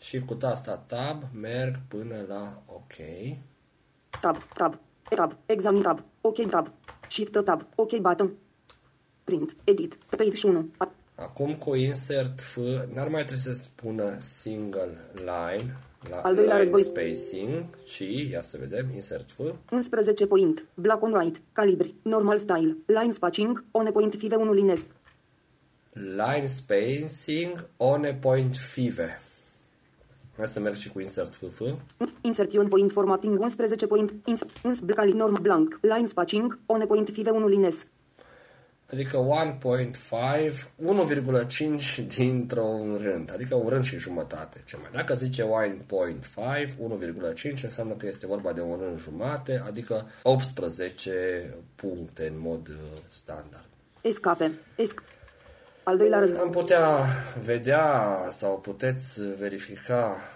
și 0.00 0.20
cu 0.20 0.34
tasta 0.34 0.76
Tab 0.76 1.22
merg 1.40 1.74
până 1.88 2.14
la 2.28 2.62
OK. 2.66 2.92
Tab. 4.20 4.36
Tab. 4.54 4.78
Tab. 5.16 5.36
Examin 5.46 5.82
tab. 5.82 6.02
OK 6.20 6.46
tab. 6.50 6.70
Shift 7.08 7.42
tab. 7.44 7.66
OK 7.74 7.96
button. 7.96 8.32
Print. 9.24 9.56
Edit. 9.64 9.94
Page 10.16 10.46
1. 10.46 10.68
A- 10.76 10.92
Acum 11.14 11.54
cu 11.54 11.74
insert 11.74 12.40
F 12.40 12.56
n-ar 12.94 13.08
mai 13.08 13.24
trebui 13.24 13.42
să 13.42 13.54
spună 13.54 14.16
single 14.20 14.98
line 15.16 15.76
la 16.10 16.16
Al 16.16 16.34
doilea 16.34 16.58
line 16.58 16.70
război. 16.70 16.82
spacing, 16.82 17.64
ci, 17.84 18.28
ia 18.30 18.42
să 18.42 18.56
vedem, 18.60 18.86
insert 18.94 19.30
F, 19.30 19.38
11 19.70 20.26
point. 20.26 20.66
Black 20.74 21.02
on 21.02 21.12
white. 21.12 21.38
Calibri. 21.52 21.94
Normal 22.02 22.38
style. 22.38 22.76
Line 22.86 23.12
spacing. 23.12 23.64
On 23.70 23.90
point 23.92 24.14
five 24.14 24.36
1 24.36 24.52
lines. 24.52 24.84
line 25.92 26.46
spacing 26.46 27.68
on 27.76 28.04
a 28.04 28.14
point 28.20 28.56
five. 28.56 29.20
Hai 30.36 30.46
să 30.46 30.60
merg 30.60 30.74
și 30.74 30.88
cu 30.92 31.00
insert 31.00 31.34
FF. 31.34 31.62
Insertion 32.20 32.68
point 32.68 32.90
formatting 32.92 33.40
11 33.40 33.86
point. 33.86 34.12
Insert. 34.24 34.50
Ins 34.64 34.78
cali 34.94 35.12
norm 35.12 35.38
blank. 35.42 35.78
Line 35.82 36.06
spacing. 36.06 36.58
On 36.66 36.86
point 36.86 37.08
five 37.08 37.30
1 37.30 37.46
lines. 37.46 37.86
Adică 38.92 39.26
1.5, 39.60 39.60
1,5 41.98 42.06
dintr-un 42.16 43.00
rând, 43.02 43.32
adică 43.32 43.54
un 43.54 43.68
rând 43.68 43.84
și 43.84 43.98
jumătate. 43.98 44.62
Ce 44.64 44.76
mai? 44.76 44.90
Dacă 44.92 45.14
zice 45.14 45.42
1.5, 45.42 45.48
1,5 47.54 47.62
înseamnă 47.62 47.94
că 47.94 48.06
este 48.06 48.26
vorba 48.26 48.52
de 48.52 48.60
un 48.60 48.78
rând 48.82 48.98
jumate, 48.98 49.62
adică 49.66 50.06
18 50.22 51.54
puncte 51.74 52.26
în 52.26 52.40
mod 52.40 52.68
uh, 52.68 52.74
standard. 53.08 53.64
Escape. 54.00 54.52
Esc. 54.76 55.02
Al 55.82 55.96
doilea 55.96 56.18
război. 56.18 56.40
Am 56.40 56.50
putea 56.50 56.98
vedea 57.44 58.16
sau 58.30 58.58
puteți 58.58 59.20
verifica 59.38 60.16
uh, 60.16 60.33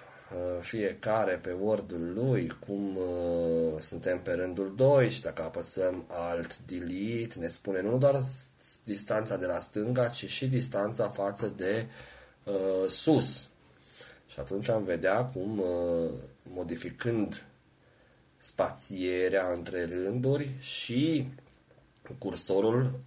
fiecare 0.61 1.35
pe 1.37 1.53
Word-ul 1.61 2.13
lui 2.15 2.57
cum 2.67 2.97
uh, 2.97 3.81
suntem 3.81 4.21
pe 4.23 4.33
rândul 4.33 4.75
2 4.77 5.11
și 5.11 5.21
dacă 5.21 5.43
apăsăm 5.43 6.05
Alt 6.09 6.59
Delete 6.59 7.39
ne 7.39 7.49
spune 7.49 7.81
nu 7.81 7.99
doar 7.99 8.21
s- 8.21 8.81
distanța 8.85 9.37
de 9.37 9.47
la 9.47 9.61
stânga, 9.61 10.09
ci 10.09 10.27
și 10.29 10.47
distanța 10.47 11.09
față 11.09 11.53
de 11.57 11.87
uh, 12.45 12.89
sus. 12.89 13.49
Și 14.27 14.41
atunci 14.41 14.69
am 14.69 14.85
vedea 14.85 15.25
cum 15.25 15.59
uh, 15.59 16.11
modificând 16.43 17.45
spațierea 18.39 19.53
între 19.53 19.85
rânduri 19.85 20.51
și 20.61 21.29
cursorul 22.19 23.01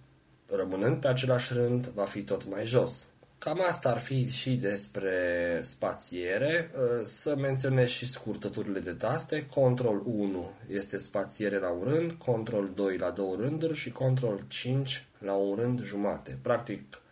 rămânând 0.46 1.00
pe 1.00 1.08
același 1.08 1.52
rând, 1.52 1.86
va 1.86 2.04
fi 2.04 2.22
tot 2.22 2.48
mai 2.50 2.64
jos. 2.66 3.08
Cam 3.44 3.64
asta 3.68 3.88
ar 3.90 3.98
fi 3.98 4.30
și 4.30 4.56
despre 4.56 5.10
spațiere. 5.62 6.70
Să 7.04 7.36
menționez 7.36 7.88
și 7.88 8.08
scurtăturile 8.08 8.80
de 8.80 8.92
taste. 8.92 9.46
Control 9.54 10.02
1 10.04 10.50
este 10.68 10.98
spațiere 10.98 11.58
la 11.58 11.70
un 11.70 11.84
rând, 11.84 12.12
Control 12.12 12.70
2 12.74 12.96
la 12.96 13.10
două 13.10 13.36
rânduri 13.36 13.74
și 13.74 13.90
Control 13.90 14.44
5 14.48 15.06
la 15.18 15.32
un 15.32 15.54
rând 15.54 15.82
jumate. 15.84 16.38
Practic, 16.42 17.02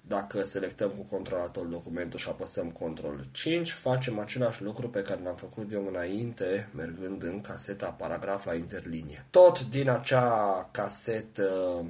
dacă 0.00 0.44
selectăm 0.44 0.90
cu 0.90 1.02
controlatorul 1.02 1.70
documentul 1.70 2.18
și 2.18 2.28
apăsăm 2.28 2.70
Control 2.70 3.24
5, 3.30 3.70
facem 3.70 4.18
același 4.18 4.62
lucru 4.62 4.88
pe 4.88 5.02
care 5.02 5.20
l-am 5.24 5.36
făcut 5.36 5.72
eu 5.72 5.86
înainte, 5.86 6.68
mergând 6.74 7.22
în 7.22 7.40
caseta 7.40 7.90
paragraf 7.90 8.44
la 8.44 8.54
interlinie. 8.54 9.26
Tot 9.30 9.68
din 9.68 9.88
acea 9.88 10.68
casetă 10.72 11.84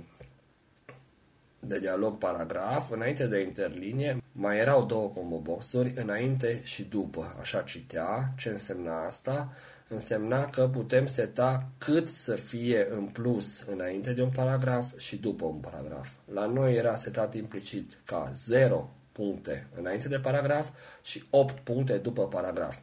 de 1.60 1.78
dialog 1.78 2.18
paragraf, 2.18 2.90
înainte 2.90 3.26
de 3.26 3.42
interlinie, 3.42 4.22
mai 4.32 4.58
erau 4.58 4.84
două 4.84 5.08
combo 5.08 5.38
boxuri, 5.38 5.92
înainte 5.96 6.60
și 6.64 6.82
după. 6.82 7.36
Așa 7.40 7.62
citea. 7.62 8.32
Ce 8.36 8.48
însemna 8.48 9.06
asta? 9.06 9.52
Însemna 9.88 10.44
că 10.44 10.68
putem 10.68 11.06
seta 11.06 11.68
cât 11.78 12.08
să 12.08 12.34
fie 12.34 12.86
în 12.90 13.06
plus 13.06 13.60
înainte 13.60 14.12
de 14.12 14.22
un 14.22 14.30
paragraf 14.30 14.98
și 14.98 15.16
după 15.16 15.44
un 15.44 15.58
paragraf. 15.58 16.08
La 16.32 16.46
noi 16.46 16.74
era 16.74 16.96
setat 16.96 17.34
implicit 17.34 17.98
ca 18.04 18.30
0 18.34 18.90
puncte 19.12 19.66
înainte 19.74 20.08
de 20.08 20.20
paragraf 20.20 20.68
și 21.02 21.24
8 21.30 21.58
puncte 21.58 21.98
după 21.98 22.28
paragraf. 22.28 22.76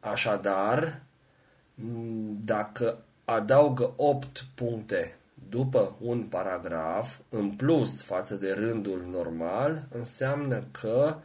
Așadar, 0.00 1.02
m, 1.74 2.38
dacă 2.44 3.04
adaugă 3.24 3.92
8 3.96 4.46
puncte 4.54 5.18
după 5.48 5.96
un 6.00 6.22
paragraf, 6.22 7.18
în 7.28 7.50
plus 7.50 8.02
față 8.02 8.34
de 8.34 8.52
rândul 8.52 9.06
normal, 9.10 9.86
înseamnă 9.92 10.64
că 10.80 11.16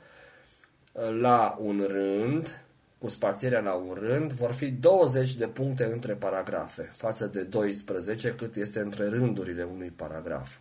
la 1.20 1.58
un 1.62 1.86
rând, 1.88 2.64
cu 2.98 3.10
spațierea 3.10 3.60
la 3.60 3.74
un 3.74 3.98
rând, 4.00 4.34
vor 4.34 4.52
fi 4.52 4.72
20 4.72 5.36
de 5.36 5.48
puncte 5.48 5.84
între 5.84 6.14
paragrafe, 6.14 6.92
față 6.94 7.28
de 7.28 7.44
12 7.44 8.36
cât 8.36 8.56
este 8.56 8.80
între 8.80 9.08
rândurile 9.08 9.64
unui 9.64 9.90
paragraf. 9.96 10.58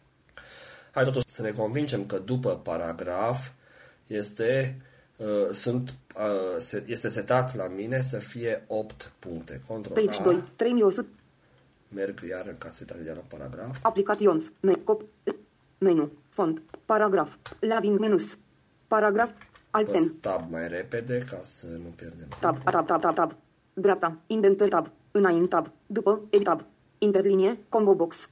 Hai 0.90 1.04
totuși 1.04 1.24
să 1.28 1.42
ne 1.42 1.50
convingem 1.50 2.06
că 2.06 2.18
după 2.18 2.56
paragraf 2.56 3.48
este, 4.06 4.80
uh, 5.16 5.26
sunt, 5.52 5.94
uh, 6.16 6.60
se- 6.60 6.84
este 6.86 7.08
setat 7.08 7.56
la 7.56 7.66
mine 7.66 8.00
să 8.00 8.18
fie 8.18 8.64
8 8.66 9.12
puncte. 9.18 9.60
Control 9.66 9.94
Page 10.06 10.20
A. 10.20 10.22
2. 10.22 10.44
3100. 10.56 11.06
Merg 11.94 12.20
iar 12.28 12.46
în 12.46 12.56
caseta 12.58 12.94
de 13.04 13.12
la 13.12 13.22
paragraf. 13.28 13.78
Applications. 13.82 14.44
Me, 14.60 14.72
cop, 14.84 15.02
menu. 15.78 16.10
Font. 16.28 16.62
Paragraf. 16.86 17.36
Laving 17.60 17.98
menus. 17.98 18.36
Paragraf. 18.88 19.30
Păs 19.30 19.40
Alten. 19.70 20.02
tab 20.20 20.50
mai 20.50 20.68
repede 20.68 21.24
ca 21.30 21.40
să 21.42 21.66
nu 21.66 21.88
pierdem 21.96 22.26
Tab. 22.40 22.54
timpul. 22.54 22.72
Tab. 22.72 22.86
Tab. 22.86 23.00
Tab. 23.00 23.14
Tab. 23.14 23.34
Dreapta. 23.72 24.16
Indenter 24.26 24.68
tab. 24.68 24.90
Înainte 25.10 25.46
tab. 25.46 25.70
După. 25.86 26.20
Edit 26.30 26.46
tab. 26.46 26.64
Interlinie. 26.98 27.58
Combo 27.68 27.94
box. 27.94 28.28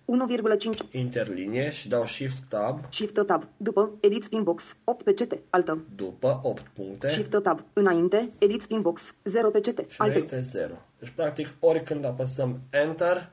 1,5. 0.69 0.91
Interlinie 0.91 1.71
și 1.71 1.89
dau 1.89 2.07
Shift 2.07 2.49
Tab 2.49 2.93
Shift 2.93 3.27
tab. 3.27 3.47
După. 3.57 3.91
Edit 4.01 4.25
spin 4.25 4.43
box. 4.43 4.77
8 4.85 5.03
PCT. 5.05 5.39
Altă. 5.51 5.85
după 5.97 6.41
8 6.43 6.63
puncte 6.75 7.09
Shift 7.09 7.43
tab. 7.43 7.65
Înainte. 7.73 8.33
Edit 8.39 8.63
spin 8.63 8.81
box. 8.81 9.15
0 9.25 9.51
PCT. 9.51 9.91
și 9.91 10.01
Alte. 10.01 10.15
înainte 10.15 10.41
0. 10.41 10.73
Deci, 10.99 11.11
practic, 11.11 11.49
oricând 11.61 12.05
apăsăm 12.05 12.61
Enter, 12.71 13.31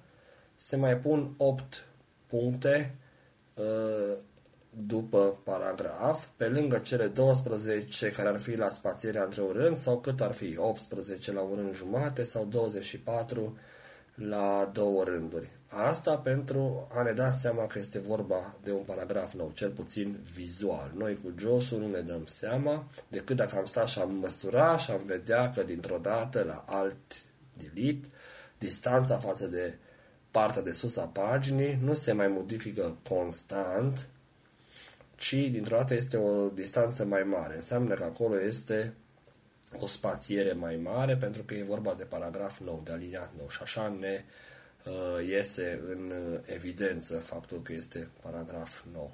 se 0.59 0.75
mai 0.75 0.97
pun 0.97 1.33
8 1.37 1.85
puncte 2.27 2.95
uh, 3.55 4.17
după 4.69 5.39
paragraf, 5.43 6.25
pe 6.37 6.47
lângă 6.47 6.77
cele 6.77 7.07
12 7.07 8.11
care 8.11 8.29
ar 8.29 8.39
fi 8.39 8.55
la 8.55 8.69
spațierea 8.69 9.23
între 9.23 9.41
un 9.41 9.51
rând, 9.51 9.75
sau 9.75 9.99
cât 9.99 10.21
ar 10.21 10.31
fi 10.31 10.57
18 10.57 11.33
la 11.33 11.41
un 11.41 11.55
rând 11.55 11.75
jumate 11.75 12.23
sau 12.23 12.45
24 12.45 13.57
la 14.15 14.69
două 14.73 15.03
rânduri. 15.03 15.47
Asta 15.67 16.17
pentru 16.17 16.87
a 16.93 17.01
ne 17.01 17.11
da 17.11 17.31
seama 17.31 17.65
că 17.65 17.79
este 17.79 17.99
vorba 17.99 18.55
de 18.63 18.71
un 18.71 18.83
paragraf 18.83 19.33
nou, 19.33 19.51
cel 19.53 19.69
puțin 19.69 20.19
vizual. 20.33 20.91
Noi 20.95 21.19
cu 21.23 21.33
Josu 21.37 21.79
nu 21.79 21.87
ne 21.87 22.01
dăm 22.01 22.25
seama 22.25 22.87
decât 23.07 23.35
dacă 23.35 23.57
am 23.57 23.65
stat 23.65 23.87
și 23.87 23.99
am 23.99 24.15
măsura 24.15 24.77
și 24.77 24.91
am 24.91 25.01
vedea 25.05 25.49
că 25.49 25.63
dintr-o 25.63 25.97
dată 25.97 26.43
la 26.43 26.65
alt 26.67 27.15
delete, 27.53 28.07
distanța 28.57 29.17
față 29.17 29.47
de 29.47 29.77
partea 30.37 30.61
de 30.61 30.71
sus 30.71 30.97
a 30.97 31.05
paginii 31.05 31.79
nu 31.81 31.93
se 31.93 32.11
mai 32.11 32.27
modifică 32.27 32.97
constant, 33.09 34.07
ci 35.15 35.33
dintr-o 35.33 35.75
dată 35.75 35.93
este 35.93 36.17
o 36.17 36.49
distanță 36.49 37.05
mai 37.05 37.23
mare. 37.23 37.55
Înseamnă 37.55 37.93
că 37.93 38.03
acolo 38.03 38.41
este 38.41 38.93
o 39.79 39.87
spațiere 39.87 40.51
mai 40.51 40.75
mare 40.75 41.15
pentru 41.15 41.43
că 41.43 41.53
e 41.53 41.63
vorba 41.63 41.93
de 41.93 42.03
paragraf 42.03 42.59
nou, 42.59 42.81
de 42.83 42.91
aliniat 42.91 43.31
nou 43.37 43.49
și 43.49 43.59
așa 43.61 43.95
ne 43.99 44.23
uh, 44.85 45.27
iese 45.27 45.81
în 45.89 46.13
evidență 46.45 47.17
faptul 47.17 47.61
că 47.61 47.73
este 47.73 48.07
paragraf 48.21 48.83
nou. 48.93 49.13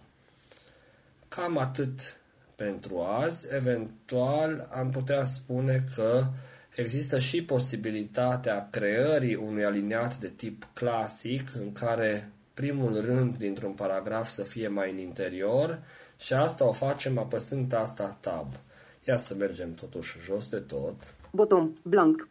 Cam 1.28 1.58
atât 1.58 2.22
pentru 2.56 3.02
azi. 3.02 3.48
Eventual 3.50 4.70
am 4.72 4.90
putea 4.90 5.24
spune 5.24 5.86
că 5.96 6.28
există 6.76 7.20
și 7.20 7.44
posibilitatea 7.44 8.68
creării 8.72 9.36
unui 9.36 9.66
aliniat 9.66 10.18
de 10.18 10.30
tip 10.30 10.68
clasic 10.74 11.56
în 11.56 11.72
care 11.72 12.32
primul 12.54 13.02
rând 13.02 13.38
dintr-un 13.38 13.72
paragraf 13.72 14.30
să 14.30 14.44
fie 14.44 14.68
mai 14.68 14.92
în 14.92 14.98
interior 14.98 15.84
și 16.18 16.34
asta 16.34 16.68
o 16.68 16.72
facem 16.72 17.18
apăsând 17.18 17.70
tasta 17.70 18.18
Tab. 18.20 18.48
Ia 19.08 19.18
să 19.18 19.36
mergem 19.36 19.74
totuși 19.74 20.18
jos 20.26 20.50
de 20.50 20.60
tot. 20.60 20.96
Buton. 21.32 21.78
Blank. 21.82 22.28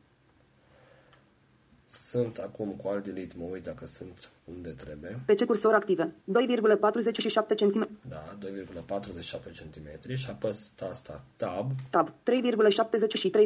Sunt 1.95 2.39
acum 2.39 2.71
cu 2.71 2.89
alt 2.89 3.05
delete, 3.05 3.35
mă 3.39 3.45
uit 3.51 3.63
dacă 3.63 3.87
sunt 3.87 4.31
unde 4.45 4.71
trebuie. 4.71 5.21
PC 5.27 5.45
cursor 5.45 5.75
active. 5.75 6.15
2,47 6.33 7.57
cm. 7.57 7.99
Da, 8.09 8.39
2,47 8.41 9.41
cm 9.43 10.15
și 10.15 10.27
apăs 10.31 10.73
tasta 10.77 11.25
Tab 11.37 11.71
Tab. 11.91 12.09
3,73 12.09 12.15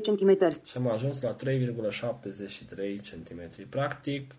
cm. 0.03 0.61
și 0.65 0.77
am 0.77 0.89
ajuns 0.89 1.23
la 1.23 1.37
3,73 1.37 1.47
cm. 3.11 3.69
Practic 3.69 4.31
1,2 4.31 4.37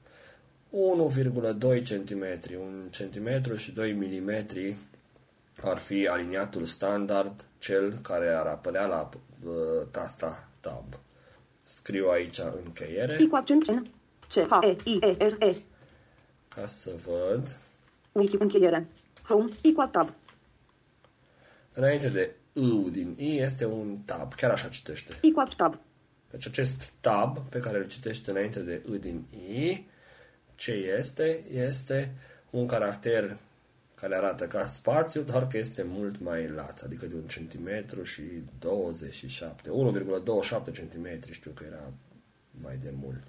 cm, 1.84 2.24
1 2.58 2.89
cm 2.91 3.55
și 3.55 3.72
2 3.72 3.93
mm 3.93 4.76
ar 5.62 5.78
fi 5.78 6.08
aliniatul 6.08 6.64
standard, 6.64 7.45
cel 7.58 7.93
care 8.01 8.30
ar 8.30 8.45
apărea 8.45 8.86
la 8.86 9.10
uh, 9.45 9.53
tasta 9.91 10.49
Tab. 10.60 10.99
Scriu 11.64 12.10
aici 12.10 12.39
încheiere 12.64 13.18
I 13.22 13.28
cu 13.28 13.36
accent 13.36 13.72
N. 13.72 13.95
C. 14.28 14.34
H. 14.34 14.66
E. 14.66 14.76
I. 14.84 15.00
E. 15.02 15.28
R. 15.28 15.44
E. 15.44 15.56
ca 16.48 16.68
să 16.68 16.92
văd. 17.06 17.58
Wiki 18.12 18.36
încheiere. 18.40 18.88
Home. 19.24 19.52
I 19.62 19.74
cu 19.74 19.88
tab. 19.92 20.14
Înainte 21.74 22.10
de 22.10 22.36
U 22.54 22.90
din 22.90 23.16
I 23.18 23.38
este 23.38 23.66
un 23.66 23.98
tab, 24.06 24.34
chiar 24.34 24.52
așa 24.52 24.68
citește. 24.68 25.14
I 25.22 25.32
cu 25.32 25.44
tab. 25.58 25.80
Deci 26.30 26.48
acest 26.48 26.92
tab 27.00 27.38
pe 27.50 27.60
care 27.60 27.78
îl 27.78 27.88
citește 27.88 28.32
înainte 28.32 28.60
de 28.60 28.84
I 28.92 28.98
din 28.98 29.26
I, 29.32 29.88
ce 30.56 30.72
este? 30.72 31.44
Este 31.52 32.16
un 32.50 32.66
caracter 32.66 33.38
care 33.96 34.16
arată 34.16 34.48
ca 34.48 34.66
spațiu, 34.66 35.22
doar 35.22 35.48
că 35.48 35.58
este 35.58 35.84
mult 35.84 36.20
mai 36.20 36.48
lat, 36.48 36.82
adică 36.86 37.06
de 37.06 37.16
un 37.16 37.28
centimetru 37.28 38.04
și 38.04 38.22
27, 38.60 39.70
1,27 40.70 40.72
centimetri, 40.72 41.32
știu 41.32 41.52
că 41.52 41.64
era 41.68 41.94
mai 42.62 42.78
de 42.84 42.94
mult. 43.02 43.24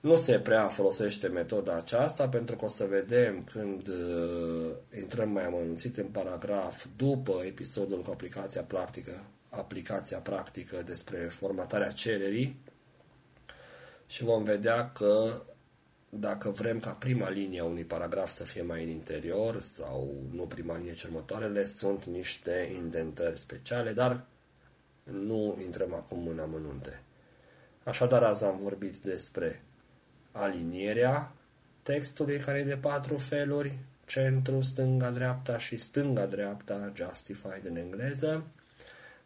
Nu 0.00 0.16
se 0.16 0.40
prea 0.40 0.68
folosește 0.68 1.28
metoda 1.28 1.76
aceasta 1.76 2.28
pentru 2.28 2.56
că 2.56 2.64
o 2.64 2.68
să 2.68 2.84
vedem 2.84 3.44
când 3.44 3.88
uh, 3.88 4.76
intrăm 4.96 5.30
mai 5.30 5.44
amănunțit 5.44 5.96
în 5.96 6.06
paragraf 6.06 6.86
după 6.96 7.42
episodul 7.44 8.02
cu 8.02 8.10
aplicația 8.10 8.62
practică, 8.62 9.24
aplicația 9.48 10.18
practică 10.18 10.82
despre 10.82 11.16
formatarea 11.16 11.90
cererii 11.90 12.62
și 14.06 14.24
vom 14.24 14.42
vedea 14.42 14.90
că 14.90 15.42
dacă 16.08 16.50
vrem 16.50 16.80
ca 16.80 16.90
prima 16.90 17.28
linie 17.28 17.60
a 17.60 17.64
unui 17.64 17.84
paragraf 17.84 18.30
să 18.30 18.44
fie 18.44 18.62
mai 18.62 18.82
în 18.82 18.88
interior 18.88 19.60
sau 19.60 20.14
nu 20.30 20.42
prima 20.42 20.76
linie, 20.76 20.94
ci 20.94 21.02
următoarele, 21.02 21.66
sunt 21.66 22.04
niște 22.04 22.72
indentări 22.76 23.38
speciale, 23.38 23.92
dar 23.92 24.24
nu 25.02 25.58
intrăm 25.62 25.94
acum 25.94 26.28
în 26.28 26.38
amănunte. 26.38 27.02
Așadar, 27.84 28.22
azi 28.22 28.44
am 28.44 28.58
vorbit 28.62 28.96
despre 28.96 29.62
alinierea 30.38 31.32
textului 31.82 32.38
care 32.38 32.58
e 32.58 32.64
de 32.64 32.76
patru 32.76 33.16
feluri, 33.16 33.78
centru, 34.06 34.60
stânga-dreapta 34.60 35.58
și 35.58 35.76
stânga-dreapta, 35.76 36.92
justified 36.94 37.66
în 37.66 37.76
engleză, 37.76 38.46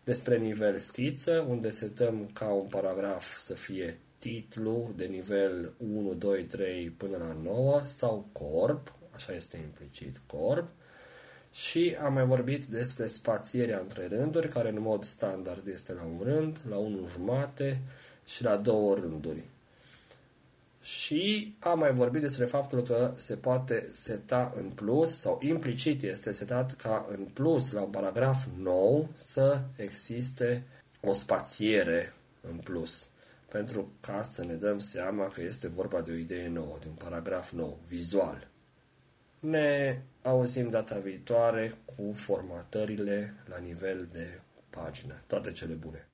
despre 0.04 0.38
nivel 0.38 0.76
schiță, 0.76 1.46
unde 1.48 1.70
setăm 1.70 2.30
ca 2.32 2.46
un 2.46 2.66
paragraf 2.66 3.36
să 3.36 3.54
fie 3.54 3.98
titlu 4.18 4.92
de 4.96 5.04
nivel 5.04 5.72
1, 5.76 6.14
2, 6.14 6.44
3 6.44 6.90
până 6.90 7.16
la 7.16 7.36
9 7.42 7.82
sau 7.84 8.28
corp, 8.32 8.92
așa 9.14 9.32
este 9.32 9.56
implicit 9.56 10.20
corp, 10.26 10.68
și 11.52 11.96
am 12.02 12.12
mai 12.12 12.24
vorbit 12.24 12.64
despre 12.64 13.06
spațierea 13.06 13.78
între 13.78 14.06
rânduri, 14.06 14.48
care 14.48 14.68
în 14.68 14.80
mod 14.80 15.04
standard 15.04 15.66
este 15.66 15.92
la 15.92 16.02
un 16.02 16.20
rând, 16.22 16.58
la 16.68 16.76
unul 16.76 17.08
jumate 17.08 17.80
și 18.24 18.42
la 18.42 18.56
două 18.56 18.94
rânduri. 18.94 19.44
Și 20.82 21.54
am 21.58 21.78
mai 21.78 21.92
vorbit 21.92 22.20
despre 22.20 22.44
faptul 22.44 22.82
că 22.82 23.12
se 23.16 23.36
poate 23.36 23.88
seta 23.92 24.52
în 24.54 24.70
plus 24.70 25.16
sau 25.16 25.38
implicit 25.42 26.02
este 26.02 26.32
setat 26.32 26.76
ca 26.76 27.06
în 27.08 27.24
plus 27.24 27.72
la 27.72 27.82
un 27.82 27.90
paragraf 27.90 28.44
nou 28.58 29.08
să 29.14 29.62
existe 29.76 30.66
o 31.00 31.12
spațiere 31.12 32.12
în 32.40 32.56
plus 32.56 33.06
pentru 33.52 33.92
ca 34.00 34.22
să 34.22 34.44
ne 34.44 34.54
dăm 34.54 34.78
seama 34.78 35.28
că 35.28 35.42
este 35.42 35.68
vorba 35.68 36.00
de 36.00 36.10
o 36.10 36.14
idee 36.14 36.48
nouă, 36.48 36.76
de 36.80 36.88
un 36.88 36.94
paragraf 36.94 37.50
nou, 37.50 37.78
vizual. 37.88 38.48
Ne 39.40 40.02
auzim 40.22 40.70
data 40.70 40.98
viitoare 40.98 41.74
cu 41.84 42.12
formatările 42.14 43.34
la 43.48 43.58
nivel 43.58 44.08
de 44.12 44.40
pagină. 44.70 45.22
Toate 45.26 45.52
cele 45.52 45.74
bune! 45.74 46.06